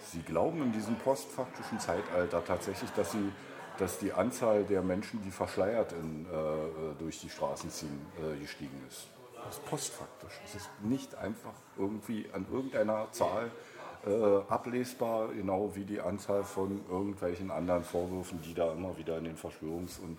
Sie 0.00 0.22
glauben 0.22 0.62
in 0.62 0.72
diesem 0.72 0.96
postfaktischen 0.96 1.78
Zeitalter 1.78 2.44
tatsächlich, 2.44 2.90
dass 2.92 3.12
sie 3.12 3.32
dass 3.78 3.98
die 3.98 4.12
Anzahl 4.12 4.64
der 4.64 4.82
Menschen, 4.82 5.22
die 5.22 5.30
verschleiert 5.30 5.92
in, 5.92 6.26
äh, 6.26 6.28
durch 6.98 7.20
die 7.20 7.28
Straßen 7.28 7.70
ziehen, 7.70 8.06
äh, 8.18 8.38
gestiegen 8.38 8.80
ist. 8.88 9.08
Das 9.44 9.56
ist 9.56 9.66
postfaktisch. 9.66 10.40
Es 10.44 10.54
ist 10.56 10.70
nicht 10.82 11.14
einfach 11.14 11.52
irgendwie 11.76 12.26
an 12.32 12.46
irgendeiner 12.50 13.06
Zahl 13.12 13.50
äh, 14.06 14.36
ablesbar, 14.48 15.28
genau 15.28 15.74
wie 15.74 15.84
die 15.84 16.00
Anzahl 16.00 16.44
von 16.44 16.80
irgendwelchen 16.88 17.50
anderen 17.50 17.84
Vorwürfen, 17.84 18.40
die 18.42 18.54
da 18.54 18.72
immer 18.72 18.96
wieder 18.96 19.18
in 19.18 19.24
den 19.24 19.36
Verschwörungs- 19.36 20.00
und 20.00 20.18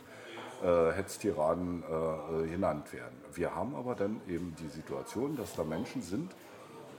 äh, 0.64 0.92
Hetztiraden 0.94 1.84
äh, 1.84 2.44
äh, 2.44 2.48
genannt 2.48 2.92
werden. 2.94 3.16
Wir 3.34 3.54
haben 3.54 3.76
aber 3.76 3.96
dann 3.96 4.22
eben 4.28 4.56
die 4.60 4.70
Situation, 4.70 5.36
dass 5.36 5.56
da 5.56 5.64
Menschen 5.64 6.02
sind, 6.02 6.32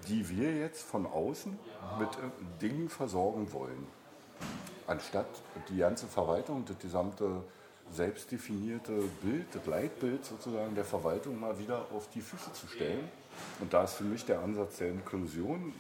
die 0.07 0.29
wir 0.29 0.55
jetzt 0.55 0.83
von 0.83 1.07
außen 1.07 1.59
mit 1.99 2.09
Dingen 2.61 2.89
versorgen 2.89 3.53
wollen 3.53 3.87
anstatt 4.89 5.29
die 5.69 5.79
ganze 5.79 6.07
Verwaltung, 6.07 6.65
das 6.67 6.79
gesamte 6.79 7.43
selbstdefinierte 7.93 8.93
Bild, 9.23 9.47
das 9.53 9.67
Leitbild 9.67 10.25
sozusagen 10.25 10.75
der 10.75 10.85
Verwaltung 10.85 11.39
mal 11.39 11.59
wieder 11.59 11.87
auf 11.95 12.09
die 12.11 12.21
Füße 12.21 12.53
zu 12.53 12.67
stellen. 12.67 13.09
Und 13.61 13.73
da 13.73 13.85
ist 13.85 13.95
für 13.95 14.05
mich 14.05 14.25
der 14.25 14.41
Ansatz 14.41 14.79
der 14.79 14.89
Inklusion 14.89 15.73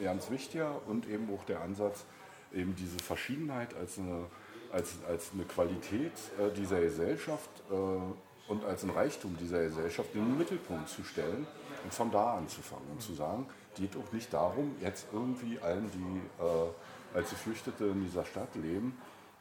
äh, 0.00 0.04
ganz 0.04 0.30
wichtiger 0.30 0.80
und 0.86 1.08
eben 1.08 1.28
auch 1.32 1.44
der 1.44 1.60
Ansatz, 1.60 2.04
eben 2.52 2.74
diese 2.74 2.98
Verschiedenheit 2.98 3.74
als 3.74 3.98
eine, 3.98 4.24
als, 4.72 4.94
als 5.08 5.30
eine 5.32 5.44
Qualität 5.44 6.12
äh, 6.38 6.52
dieser 6.54 6.80
Gesellschaft 6.80 7.50
äh, 7.70 8.50
und 8.50 8.64
als 8.64 8.82
ein 8.82 8.90
Reichtum 8.90 9.36
dieser 9.38 9.62
Gesellschaft 9.62 10.14
in 10.14 10.24
den 10.24 10.38
Mittelpunkt 10.38 10.88
zu 10.88 11.04
stellen 11.04 11.46
und 11.84 11.94
von 11.94 12.10
da 12.10 12.38
anzufangen 12.38 12.90
und 12.90 13.00
zu 13.00 13.14
sagen, 13.14 13.46
geht 13.76 13.96
auch 13.96 14.12
nicht 14.12 14.32
darum, 14.32 14.74
jetzt 14.80 15.06
irgendwie 15.12 15.58
allen, 15.60 15.88
die 15.92 16.42
äh, 16.42 16.68
als 17.14 17.30
Geflüchtete 17.30 17.86
in 17.86 18.02
dieser 18.02 18.24
Stadt 18.24 18.54
leben, 18.54 18.96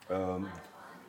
ähm, 0.09 0.47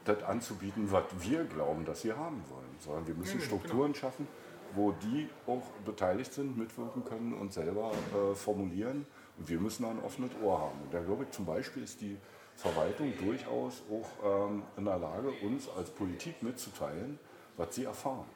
das 0.04 0.22
anzubieten, 0.22 0.90
was 0.90 1.04
wir 1.18 1.44
glauben, 1.44 1.84
dass 1.84 2.02
sie 2.02 2.12
haben 2.12 2.42
wollen. 2.48 2.76
Sondern 2.78 3.06
wir 3.06 3.14
müssen 3.14 3.40
Strukturen 3.40 3.92
genau. 3.92 3.98
schaffen, 3.98 4.26
wo 4.74 4.92
die 4.92 5.28
auch 5.46 5.62
beteiligt 5.84 6.32
sind, 6.32 6.56
mitwirken 6.56 7.04
können 7.04 7.34
und 7.34 7.52
selber 7.52 7.92
äh, 7.92 8.34
formulieren. 8.34 9.06
Und 9.38 9.48
wir 9.48 9.58
müssen 9.58 9.84
ein 9.84 10.00
offenes 10.02 10.30
Ohr 10.42 10.60
haben. 10.60 10.80
Und 10.82 10.94
da 10.94 11.00
glaube 11.00 11.24
ich 11.24 11.30
zum 11.30 11.44
Beispiel 11.44 11.82
ist 11.82 12.00
die 12.00 12.16
Verwaltung 12.56 13.12
durchaus 13.18 13.82
auch 13.90 14.48
ähm, 14.48 14.62
in 14.76 14.84
der 14.84 14.98
Lage, 14.98 15.30
uns 15.42 15.68
als 15.76 15.90
Politik 15.90 16.42
mitzuteilen, 16.42 17.18
was 17.56 17.74
sie 17.74 17.84
erfahren. 17.84 18.26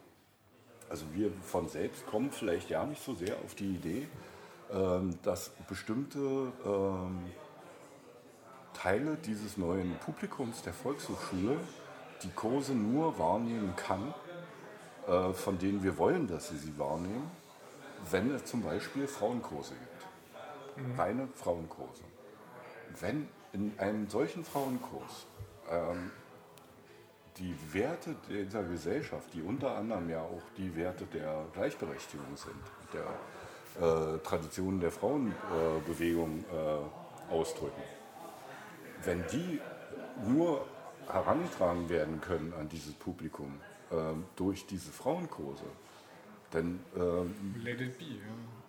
Also 0.88 1.06
wir 1.12 1.30
von 1.30 1.68
selbst 1.68 2.06
kommen 2.06 2.30
vielleicht 2.30 2.70
ja 2.70 2.84
nicht 2.84 3.02
so 3.02 3.14
sehr 3.14 3.36
auf 3.44 3.54
die 3.54 3.74
Idee, 3.74 4.08
ähm, 4.72 5.18
dass 5.22 5.50
bestimmte 5.68 6.52
ähm, 6.64 7.24
Teile 8.74 9.16
dieses 9.16 9.56
neuen 9.56 9.96
Publikums 9.98 10.62
der 10.62 10.74
Volkshochschule 10.74 11.58
die 12.22 12.30
Kurse 12.30 12.74
nur 12.74 13.18
wahrnehmen 13.18 13.74
kann, 13.76 14.14
äh, 15.06 15.32
von 15.32 15.58
denen 15.58 15.82
wir 15.82 15.96
wollen, 15.98 16.26
dass 16.26 16.48
sie 16.48 16.58
sie 16.58 16.78
wahrnehmen, 16.78 17.30
wenn 18.10 18.30
es 18.34 18.44
zum 18.44 18.62
Beispiel 18.62 19.06
Frauenkurse 19.06 19.74
gibt. 19.74 20.86
Mhm. 20.86 21.00
Reine 21.00 21.28
Frauenkurse. 21.34 22.02
Wenn 23.00 23.28
in 23.52 23.72
einem 23.78 24.08
solchen 24.08 24.44
Frauenkurs 24.44 25.26
ähm, 25.70 26.10
die 27.38 27.56
Werte 27.72 28.14
dieser 28.28 28.62
Gesellschaft, 28.62 29.32
die 29.32 29.42
unter 29.42 29.76
anderem 29.76 30.08
ja 30.08 30.22
auch 30.22 30.42
die 30.56 30.74
Werte 30.76 31.04
der 31.06 31.46
Gleichberechtigung 31.52 32.36
sind, 32.36 32.54
der 32.92 33.04
äh, 33.80 34.18
Traditionen 34.18 34.80
der 34.80 34.92
Frauenbewegung 34.92 36.44
äh, 36.44 37.32
ausdrücken, 37.32 37.82
wenn 39.04 39.24
die 39.32 39.60
nur 40.26 40.64
herangetragen 41.06 41.88
werden 41.88 42.20
können 42.20 42.52
an 42.58 42.68
dieses 42.68 42.94
Publikum 42.94 43.60
äh, 43.90 43.96
durch 44.36 44.66
diese 44.66 44.90
Frauenkurse, 44.90 45.64
dann, 46.50 46.80
ähm, 46.96 47.34
be, 47.62 47.70
ja. 47.70 47.76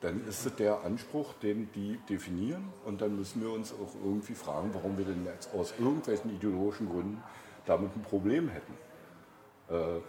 dann 0.01 0.27
ist 0.27 0.45
es 0.45 0.55
der 0.55 0.83
Anspruch, 0.83 1.33
den 1.33 1.69
die 1.73 1.99
definieren 2.09 2.73
und 2.85 3.01
dann 3.01 3.15
müssen 3.15 3.41
wir 3.41 3.51
uns 3.51 3.73
auch 3.73 3.93
irgendwie 4.03 4.33
fragen, 4.33 4.71
warum 4.73 4.97
wir 4.97 5.05
denn 5.05 5.23
jetzt 5.25 5.53
aus 5.53 5.73
irgendwelchen 5.77 6.35
ideologischen 6.35 6.89
Gründen 6.89 7.23
damit 7.65 7.95
ein 7.95 8.01
Problem 8.01 8.49
hätten. 8.49 8.73
Äh, 9.69 10.01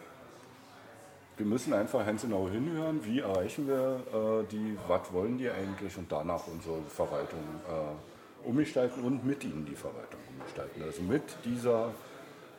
wir 1.37 1.45
müssen 1.45 1.75
einfach 1.75 2.07
ganz 2.07 2.23
genau 2.23 2.49
hinhören, 2.49 3.05
wie 3.05 3.21
erreichen 3.21 3.69
wir 3.69 4.01
äh, 4.13 4.47
die, 4.51 4.79
was 4.89 5.13
wollen 5.13 5.37
die 5.37 5.51
eigentlich 5.51 5.97
und 5.99 6.11
danach 6.11 6.47
unsere 6.47 6.81
Verwaltung 6.89 7.41
äh, 7.69 8.16
umgestalten 8.47 9.05
und 9.05 9.25
mit 9.25 9.45
ihnen 9.45 9.67
die 9.67 9.75
Verwaltung 9.75 10.21
umgestalten. 10.31 10.83
Also 10.83 11.03
mit 11.03 11.23
dieser 11.45 11.93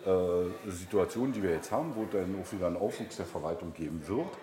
äh, 0.06 0.70
Situation, 0.70 1.32
die 1.32 1.42
wir 1.42 1.52
jetzt 1.52 1.72
haben, 1.72 1.96
wo 1.96 2.06
dann 2.06 2.40
auch 2.42 2.52
wieder 2.52 2.68
einen 2.68 2.78
Aufwuchs 2.78 3.18
der 3.18 3.26
Verwaltung 3.26 3.74
geben 3.74 4.02
wird, 4.08 4.38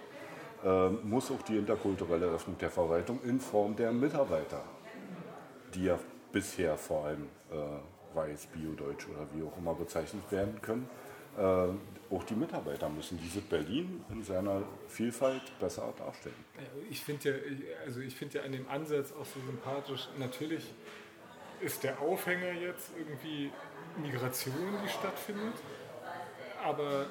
äh, 0.64 0.88
muss 1.06 1.30
auch 1.30 1.42
die 1.42 1.56
interkulturelle 1.56 2.26
Öffnung 2.26 2.58
der 2.58 2.70
Verwaltung 2.70 3.20
in 3.24 3.38
Form 3.40 3.76
der 3.76 3.92
Mitarbeiter, 3.92 4.62
die 5.74 5.84
ja 5.84 5.98
bisher 6.32 6.76
vor 6.76 7.06
allem 7.06 7.28
äh, 7.50 8.16
weiß, 8.16 8.46
Bio-Deutsch 8.46 9.08
oder 9.08 9.26
wie 9.34 9.42
auch 9.42 9.56
immer 9.58 9.74
bezeichnet 9.74 10.22
werden 10.30 10.60
können, 10.62 10.88
äh, 11.36 11.68
auch 12.14 12.24
die 12.24 12.34
Mitarbeiter 12.34 12.88
müssen 12.88 13.18
dieses 13.18 13.42
Berlin 13.42 14.04
in 14.10 14.22
seiner 14.22 14.62
Vielfalt 14.88 15.42
besser 15.58 15.92
darstellen. 15.98 16.34
Ich 16.90 17.00
finde 17.00 17.30
ja, 17.30 17.34
also 17.84 18.00
ich 18.00 18.14
finde 18.14 18.38
ja 18.38 18.44
an 18.44 18.52
dem 18.52 18.68
Ansatz 18.68 19.12
auch 19.12 19.24
so 19.24 19.40
sympathisch, 19.46 20.08
natürlich 20.18 20.72
ist 21.60 21.82
der 21.82 22.00
Aufhänger 22.00 22.52
jetzt 22.52 22.90
irgendwie 22.96 23.50
Migration, 23.96 24.78
die 24.84 24.88
stattfindet, 24.88 25.54
aber 26.64 27.06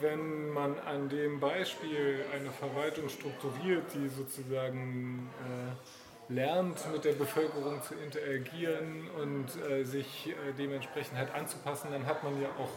wenn 0.00 0.50
man 0.50 0.78
an 0.80 1.08
dem 1.08 1.40
Beispiel 1.40 2.24
eine 2.34 2.50
Verwaltung 2.50 3.08
strukturiert, 3.08 3.84
die 3.94 4.08
sozusagen 4.08 5.30
äh, 5.40 6.32
lernt, 6.32 6.90
mit 6.92 7.04
der 7.04 7.12
Bevölkerung 7.12 7.82
zu 7.82 7.94
interagieren 7.94 9.08
und 9.20 9.48
äh, 9.70 9.84
sich 9.84 10.28
äh, 10.28 10.52
dementsprechend 10.56 11.18
halt 11.18 11.34
anzupassen, 11.34 11.88
dann 11.90 12.06
hat 12.06 12.22
man 12.24 12.40
ja 12.40 12.48
auch 12.58 12.70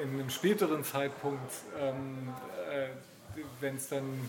in 0.00 0.10
einem 0.10 0.30
späteren 0.30 0.84
Zeitpunkt, 0.84 1.52
ähm, 1.80 2.34
äh, 2.70 2.88
wenn 3.60 3.76
es 3.76 3.88
dann, 3.88 4.28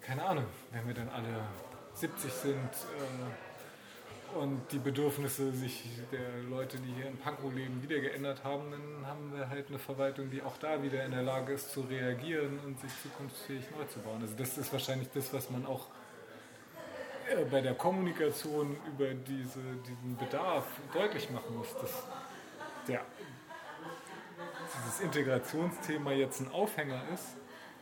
keine 0.00 0.24
Ahnung, 0.24 0.46
wenn 0.72 0.86
wir 0.86 0.94
dann 0.94 1.08
alle 1.08 1.44
70 1.94 2.32
sind 2.32 2.54
äh, 2.54 3.43
und 4.34 4.60
die 4.72 4.78
Bedürfnisse 4.78 5.52
sich 5.52 5.84
der 6.10 6.42
Leute, 6.50 6.78
die 6.78 6.92
hier 6.92 7.06
in 7.06 7.16
Pankow 7.16 7.52
leben, 7.52 7.82
wieder 7.82 8.00
geändert 8.00 8.42
haben, 8.44 8.70
dann 8.70 9.06
haben 9.06 9.32
wir 9.34 9.48
halt 9.48 9.68
eine 9.68 9.78
Verwaltung, 9.78 10.30
die 10.30 10.42
auch 10.42 10.56
da 10.58 10.82
wieder 10.82 11.04
in 11.04 11.12
der 11.12 11.22
Lage 11.22 11.52
ist 11.52 11.72
zu 11.72 11.82
reagieren 11.82 12.58
und 12.64 12.80
sich 12.80 12.90
zukunftsfähig 13.02 13.64
neu 13.76 13.84
zu 13.86 14.00
bauen. 14.00 14.20
Also 14.22 14.34
das 14.36 14.58
ist 14.58 14.72
wahrscheinlich 14.72 15.08
das, 15.14 15.32
was 15.32 15.50
man 15.50 15.64
auch 15.66 15.88
äh, 17.30 17.44
bei 17.44 17.60
der 17.60 17.74
Kommunikation 17.74 18.76
über 18.86 19.14
diese, 19.14 19.60
diesen 19.86 20.16
Bedarf 20.16 20.66
deutlich 20.92 21.30
machen 21.30 21.56
muss, 21.56 21.72
dass 21.80 22.02
der 22.88 23.00
dieses 24.76 25.00
Integrationsthema 25.00 26.12
jetzt 26.12 26.40
ein 26.40 26.50
Aufhänger 26.50 27.02
ist, 27.12 27.36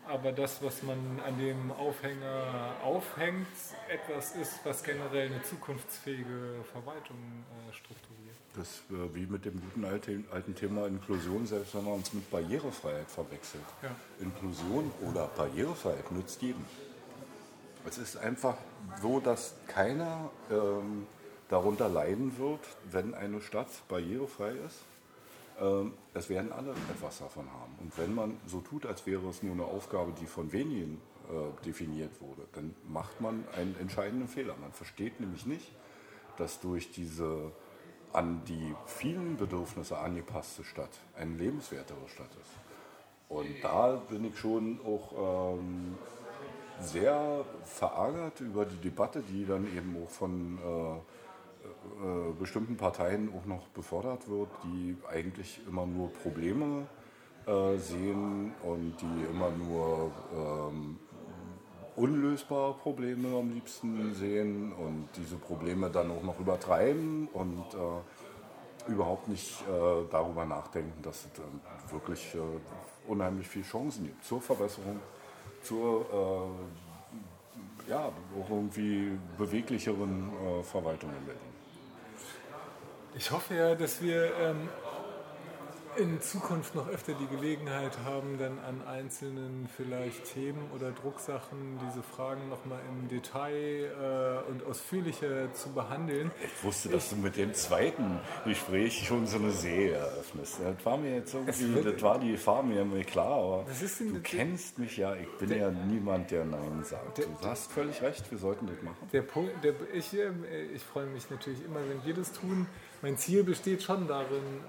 aber 0.09 0.33
das, 0.33 0.63
was 0.63 0.83
man 0.83 1.21
an 1.27 1.39
dem 1.39 1.71
Aufhänger 1.73 2.75
aufhängt, 2.83 3.47
etwas 3.89 4.35
ist, 4.35 4.61
was 4.65 4.83
generell 4.83 5.27
eine 5.27 5.43
zukunftsfähige 5.43 6.65
Verwaltung 6.73 7.17
äh, 7.17 7.73
strukturiert. 7.73 8.37
Das 8.55 8.83
äh, 8.91 9.15
wie 9.15 9.27
mit 9.27 9.45
dem 9.45 9.61
guten 9.61 9.85
alten, 9.85 10.27
alten 10.33 10.55
Thema 10.55 10.87
Inklusion, 10.87 11.47
selbst 11.47 11.75
wenn 11.75 11.85
man 11.85 11.95
uns 11.95 12.13
mit 12.13 12.29
Barrierefreiheit 12.31 13.11
verwechselt. 13.11 13.65
Ja. 13.83 13.95
Inklusion 14.21 14.91
oder 15.09 15.29
Barrierefreiheit 15.29 16.11
nützt 16.13 16.43
jedem. 16.43 16.65
Es 17.87 17.99
ist 17.99 18.17
einfach 18.17 18.57
so, 19.01 19.21
dass 19.21 19.55
keiner 19.67 20.31
ähm, 20.51 21.07
darunter 21.49 21.89
leiden 21.89 22.39
wird, 22.39 22.61
wenn 22.91 23.15
eine 23.15 23.41
Stadt 23.41 23.69
barrierefrei 23.89 24.53
ist 24.53 24.79
es 26.15 26.29
werden 26.29 26.53
alle 26.53 26.73
etwas 26.91 27.19
davon 27.19 27.47
haben. 27.53 27.75
Und 27.81 27.97
wenn 27.99 28.15
man 28.15 28.37
so 28.47 28.61
tut, 28.61 28.87
als 28.87 29.07
wäre 29.07 29.29
es 29.29 29.43
nur 29.43 29.53
eine 29.53 29.65
Aufgabe, 29.65 30.13
die 30.21 30.27
von 30.27 30.53
wenigen 30.53 31.01
äh, 31.29 31.65
definiert 31.65 32.21
wurde, 32.21 32.43
dann 32.53 32.75
macht 32.89 33.21
man 33.21 33.45
einen 33.57 33.77
entscheidenden 33.79 34.29
Fehler. 34.29 34.57
Man 34.61 34.73
versteht 34.73 35.21
nämlich 35.21 35.47
nicht, 35.47 35.71
dass 36.37 36.61
durch 36.61 36.91
diese 36.91 37.53
an 38.13 38.43
die 38.47 38.75
vielen 38.87 39.37
Bedürfnisse 39.37 39.97
angepasste 39.99 40.65
Stadt 40.65 40.91
eine 41.17 41.35
lebenswertere 41.37 42.09
Stadt 42.09 42.31
ist. 42.41 42.51
Und 43.29 43.49
da 43.63 44.03
bin 44.11 44.27
ich 44.27 44.39
schon 44.39 44.79
auch 44.85 45.55
ähm, 45.57 45.97
sehr 46.81 47.45
verärgert 47.65 48.41
über 48.41 48.67
die 48.67 48.77
Debatte, 48.77 49.23
die 49.23 49.47
dann 49.47 49.67
eben 49.67 49.97
auch 50.03 50.11
von 50.11 50.59
äh, 50.59 50.99
äh, 52.03 52.33
bestimmten 52.39 52.77
Parteien 52.77 53.33
auch 53.37 53.47
noch 53.47 53.69
befördert 53.69 54.29
wird, 54.29 54.49
die 54.65 54.97
eigentlich 55.11 55.61
immer 55.67 55.87
nur 55.87 56.13
Probleme 56.13 56.87
äh, 57.47 57.77
sehen 57.79 58.53
und 58.63 58.95
die 59.01 59.25
immer 59.31 59.51
nur 59.51 60.11
ähm, 60.35 60.99
unlösbare 61.97 62.75
Probleme 62.75 63.37
am 63.37 63.53
liebsten 63.53 64.15
sehen 64.15 64.73
und 64.73 65.09
diese 65.17 65.37
Probleme 65.37 65.91
dann 65.91 66.11
auch 66.11 66.23
noch 66.23 66.39
übertreiben 66.41 67.29
und 67.33 67.65
äh, 67.75 68.91
überhaupt 68.91 69.29
nicht 69.29 69.61
äh, 69.63 70.05
darüber 70.11 70.45
nachdenken, 70.45 71.03
dass 71.03 71.27
es 71.27 71.39
äh, 71.39 71.93
wirklich 71.93 72.35
äh, 72.35 73.11
unheimlich 73.11 73.49
viele 73.49 73.65
Chancen 73.65 74.05
gibt 74.05 74.25
zur 74.25 74.41
Verbesserung, 74.41 75.01
zur 75.63 76.07
ja, 77.89 78.13
auch 78.41 78.51
irgendwie 78.51 79.19
beweglicheren 79.37 80.31
Verwaltung 80.63 81.11
in 81.11 81.27
Berlin. 81.27 81.52
Ich 83.15 83.31
hoffe 83.31 83.55
ja, 83.55 83.75
dass 83.75 84.01
wir 84.03 84.35
ähm, 84.39 84.69
in 85.97 86.21
Zukunft 86.23 86.75
noch 86.75 86.89
öfter 86.89 87.13
die 87.13 87.27
Gelegenheit 87.27 87.99
haben, 88.07 88.39
dann 88.39 88.59
an 88.61 88.81
einzelnen 88.87 89.69
vielleicht 89.77 90.33
Themen 90.33 90.71
oder 90.75 90.93
Drucksachen 90.93 91.79
diese 91.87 92.03
Fragen 92.03 92.49
nochmal 92.49 92.81
im 92.89 93.09
Detail 93.09 93.53
äh, 94.47 94.51
und 94.51 94.65
ausführlicher 94.65 95.53
zu 95.53 95.75
behandeln. 95.75 96.31
Ich 96.43 96.65
wusste, 96.65 96.89
dass 96.89 97.11
du 97.11 97.17
mit 97.17 97.37
dem 97.37 97.53
zweiten 97.53 98.19
Gespräch 98.47 99.07
schon 99.07 99.27
so 99.27 99.37
eine 99.37 99.51
See 99.51 99.91
eröffnest. 99.91 100.61
Das 100.65 100.85
war 100.87 100.97
mir 100.97 101.17
jetzt 101.17 101.35
irgendwie, 101.35 101.83
das 101.83 102.01
war 102.03 102.19
die 102.19 102.33
Gefahr 102.33 102.63
mir 102.63 103.05
klar, 103.05 103.27
aber 103.27 103.67
du 103.99 104.21
kennst 104.23 104.79
mich 104.79 104.97
ja, 104.97 105.15
ich 105.15 105.29
bin 105.39 105.51
der, 105.51 105.59
ja 105.59 105.71
niemand, 105.71 106.31
der 106.31 106.47
Nein 106.47 106.83
sagt. 106.85 107.19
Der, 107.19 107.27
du 107.27 107.47
hast 107.47 107.71
völlig 107.71 108.01
recht, 108.01 108.31
wir 108.31 108.39
sollten 108.39 108.67
das 108.67 108.81
machen. 108.83 109.09
Der 109.13 109.23
Punkt, 109.23 109.63
der, 109.63 109.75
ich, 109.93 110.15
äh, 110.15 110.31
ich 110.75 110.83
freue 110.83 111.07
mich 111.07 111.29
natürlich 111.29 111.63
immer, 111.65 111.81
wenn 111.87 112.03
wir 112.05 112.15
das 112.15 112.33
tun 112.33 112.67
mein 113.03 113.19
Ziel 113.19 113.45
besteht 113.45 113.83
schon 113.83 114.07
darin, 114.09 114.61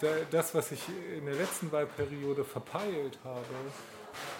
äh, 0.00 0.06
das, 0.30 0.54
was 0.54 0.72
ich 0.72 0.82
in 1.16 1.24
der 1.24 1.34
letzten 1.34 1.72
Wahlperiode 1.72 2.44
verpeilt 2.44 3.18
habe, 3.24 3.46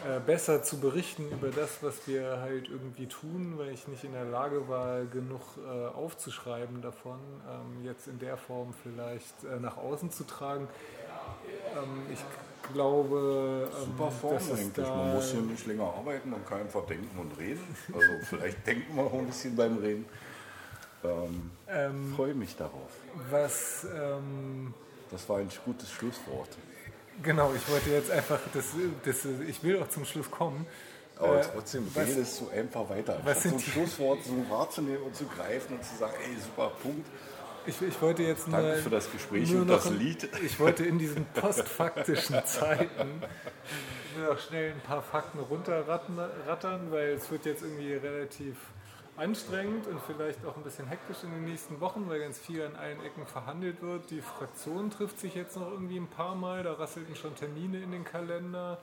äh, 0.06 0.20
besser 0.20 0.62
zu 0.62 0.78
berichten 0.78 1.30
über 1.30 1.48
das, 1.48 1.82
was 1.82 2.06
wir 2.06 2.40
halt 2.40 2.68
irgendwie 2.68 3.06
tun, 3.06 3.54
weil 3.56 3.70
ich 3.70 3.88
nicht 3.88 4.04
in 4.04 4.12
der 4.12 4.26
Lage 4.26 4.68
war, 4.68 5.04
genug 5.06 5.40
äh, 5.56 5.86
aufzuschreiben 5.86 6.82
davon, 6.82 7.18
ähm, 7.50 7.84
jetzt 7.84 8.06
in 8.06 8.18
der 8.18 8.36
Form 8.36 8.74
vielleicht 8.82 9.44
nach 9.60 9.78
außen 9.78 10.10
zu 10.10 10.24
tragen. 10.24 10.68
Ähm, 11.74 12.02
ich 12.12 12.22
glaube, 12.72 13.70
ähm, 13.72 13.84
super 13.86 14.10
Form 14.10 14.36
eigentlich. 14.36 14.86
Man 14.86 15.14
muss 15.14 15.30
hier 15.30 15.40
nicht 15.40 15.66
länger 15.66 15.84
arbeiten, 15.84 16.30
man 16.30 16.44
kann 16.44 16.60
einfach 16.60 16.84
denken 16.86 17.18
und 17.18 17.38
reden. 17.38 17.76
Also 17.94 18.08
vielleicht 18.24 18.66
denken 18.66 18.94
wir 18.94 19.04
auch 19.04 19.14
ein 19.14 19.26
bisschen 19.26 19.56
beim 19.56 19.78
Reden. 19.78 20.04
Ähm, 21.06 21.50
ähm, 21.68 22.14
freue 22.14 22.34
mich 22.34 22.56
darauf. 22.56 22.90
Was. 23.30 23.86
Ähm, 23.94 24.74
das 25.10 25.28
war 25.28 25.38
ein 25.38 25.48
gutes 25.64 25.90
Schlusswort. 25.90 26.48
Genau, 27.22 27.52
ich 27.54 27.68
wollte 27.70 27.90
jetzt 27.90 28.10
einfach, 28.10 28.40
das, 28.52 28.66
das, 29.04 29.24
ich 29.48 29.62
will 29.62 29.80
auch 29.80 29.88
zum 29.88 30.04
Schluss 30.04 30.30
kommen. 30.30 30.66
Aber 31.18 31.40
äh, 31.40 31.44
trotzdem 31.52 31.86
was, 31.94 32.06
redest 32.06 32.40
du 32.40 32.48
einfach 32.50 32.88
weiter. 32.90 33.18
Was 33.24 33.42
sind 33.42 33.52
so 33.52 33.56
ein 33.56 33.72
Schlusswort 33.72 34.18
so 34.24 34.50
wahrzunehmen 34.50 35.02
und 35.02 35.16
zu 35.16 35.24
greifen 35.24 35.76
und 35.76 35.84
zu 35.84 35.96
sagen, 35.96 36.12
ey, 36.22 36.36
super 36.38 36.70
Punkt. 36.82 37.06
Ich, 37.66 37.80
ich 37.82 38.00
wollte 38.00 38.22
jetzt 38.22 38.46
nur, 38.46 38.60
Danke 38.60 38.82
für 38.82 38.90
das 38.90 39.10
Gespräch 39.10 39.52
und 39.54 39.66
das 39.66 39.90
Lied. 39.90 40.28
Ich 40.44 40.60
wollte 40.60 40.84
in 40.84 40.98
diesen 40.98 41.24
postfaktischen 41.34 42.44
Zeiten 42.44 43.22
nur 44.16 44.34
noch 44.34 44.38
schnell 44.38 44.72
ein 44.72 44.80
paar 44.80 45.02
Fakten 45.02 45.40
runterrattern, 45.40 46.90
weil 46.90 47.14
es 47.14 47.30
wird 47.30 47.44
jetzt 47.44 47.62
irgendwie 47.62 47.94
relativ 47.94 48.56
anstrengend 49.16 49.86
und 49.86 50.00
vielleicht 50.06 50.44
auch 50.44 50.56
ein 50.56 50.62
bisschen 50.62 50.86
hektisch 50.86 51.18
in 51.22 51.30
den 51.30 51.44
nächsten 51.44 51.80
Wochen, 51.80 52.08
weil 52.08 52.20
ganz 52.20 52.38
viel 52.38 52.62
an 52.62 52.76
allen 52.76 53.02
Ecken 53.02 53.26
verhandelt 53.26 53.82
wird. 53.82 54.10
Die 54.10 54.20
Fraktion 54.20 54.90
trifft 54.90 55.18
sich 55.18 55.34
jetzt 55.34 55.56
noch 55.56 55.70
irgendwie 55.70 55.96
ein 55.96 56.08
paar 56.08 56.34
Mal, 56.34 56.62
da 56.62 56.74
rasselten 56.74 57.16
schon 57.16 57.34
Termine 57.34 57.78
in 57.78 57.92
den 57.92 58.04
Kalender. 58.04 58.78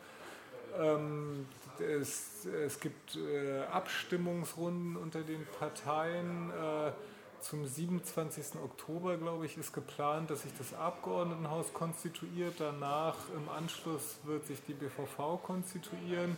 Ähm, 0.80 1.46
es, 1.80 2.46
es, 2.46 2.80
gibt 2.80 3.16
äh, 3.16 3.62
Abstimmungsrunden 3.72 4.96
unter 4.96 5.22
den 5.22 5.46
Parteien 5.60 6.50
äh, 6.50 6.92
zum 7.40 7.66
27. 7.66 8.56
Oktober, 8.64 9.18
glaube 9.18 9.46
ich, 9.46 9.58
ist 9.58 9.74
geplant, 9.74 10.30
dass 10.30 10.44
sich 10.44 10.52
das 10.58 10.74
Abgeordnetenhaus 10.74 11.74
konstituiert. 11.74 12.56
Danach 12.58 13.16
im 13.36 13.50
Anschluss 13.50 14.20
wird 14.24 14.46
sich 14.48 14.64
die 14.64 14.74
BVV 14.74 15.42
konstituieren. 15.44 16.38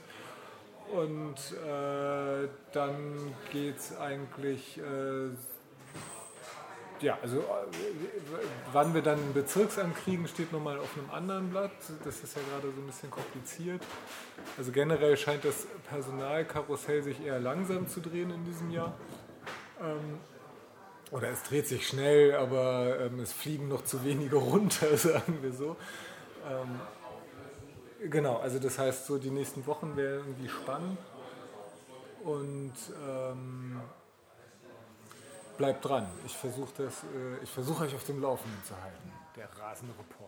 Und 0.92 1.36
äh, 1.36 2.48
dann 2.72 3.34
geht 3.52 3.78
es 3.78 3.98
eigentlich, 3.98 4.78
äh, 4.78 5.30
ja, 7.02 7.18
also 7.22 7.40
äh, 7.40 7.44
wann 8.72 8.94
wir 8.94 9.02
dann 9.02 9.20
ein 9.20 9.34
Bezirksamt 9.34 9.96
kriegen, 9.98 10.28
steht 10.28 10.52
nochmal 10.52 10.80
auf 10.80 10.98
einem 10.98 11.10
anderen 11.10 11.50
Blatt. 11.50 11.72
Das 12.04 12.22
ist 12.22 12.36
ja 12.36 12.42
gerade 12.52 12.74
so 12.74 12.82
ein 12.82 12.86
bisschen 12.86 13.10
kompliziert. 13.10 13.82
Also 14.58 14.72
generell 14.72 15.18
scheint 15.18 15.44
das 15.44 15.66
Personalkarussell 15.90 17.04
sich 17.04 17.26
eher 17.26 17.40
langsam 17.40 17.88
zu 17.88 18.00
drehen 18.00 18.32
in 18.32 18.46
diesem 18.46 18.70
Jahr. 18.72 18.94
Ähm, 19.82 20.20
oder 21.12 21.30
es 21.30 21.44
dreht 21.44 21.68
sich 21.68 21.88
schnell, 21.88 22.36
aber 22.36 23.00
ähm, 23.00 23.20
es 23.20 23.32
fliegen 23.34 23.68
noch 23.68 23.84
zu 23.84 24.04
wenige 24.04 24.36
runter, 24.52 24.96
sagen 24.98 25.40
wir 25.42 25.52
so. 25.52 25.76
Ähm, 26.48 26.80
Genau, 28.04 28.38
also 28.38 28.60
das 28.60 28.78
heißt, 28.78 29.06
so 29.06 29.18
die 29.18 29.30
nächsten 29.30 29.66
Wochen 29.66 29.96
wären 29.96 30.20
irgendwie 30.20 30.50
spannend 30.50 30.98
und 32.24 32.74
ähm, 33.08 33.82
bleibt 35.58 35.86
dran. 35.86 36.08
Ich 36.26 36.36
versuche 36.36 36.84
äh, 36.84 37.43
ich 37.43 37.50
euch 37.84 37.96
auf 37.96 38.04
dem 38.04 38.22
Laufenden 38.22 38.62
zu 38.66 38.76
halten, 38.82 39.12
der 39.36 39.48
rasende 39.58 39.93
Report. 39.98 40.25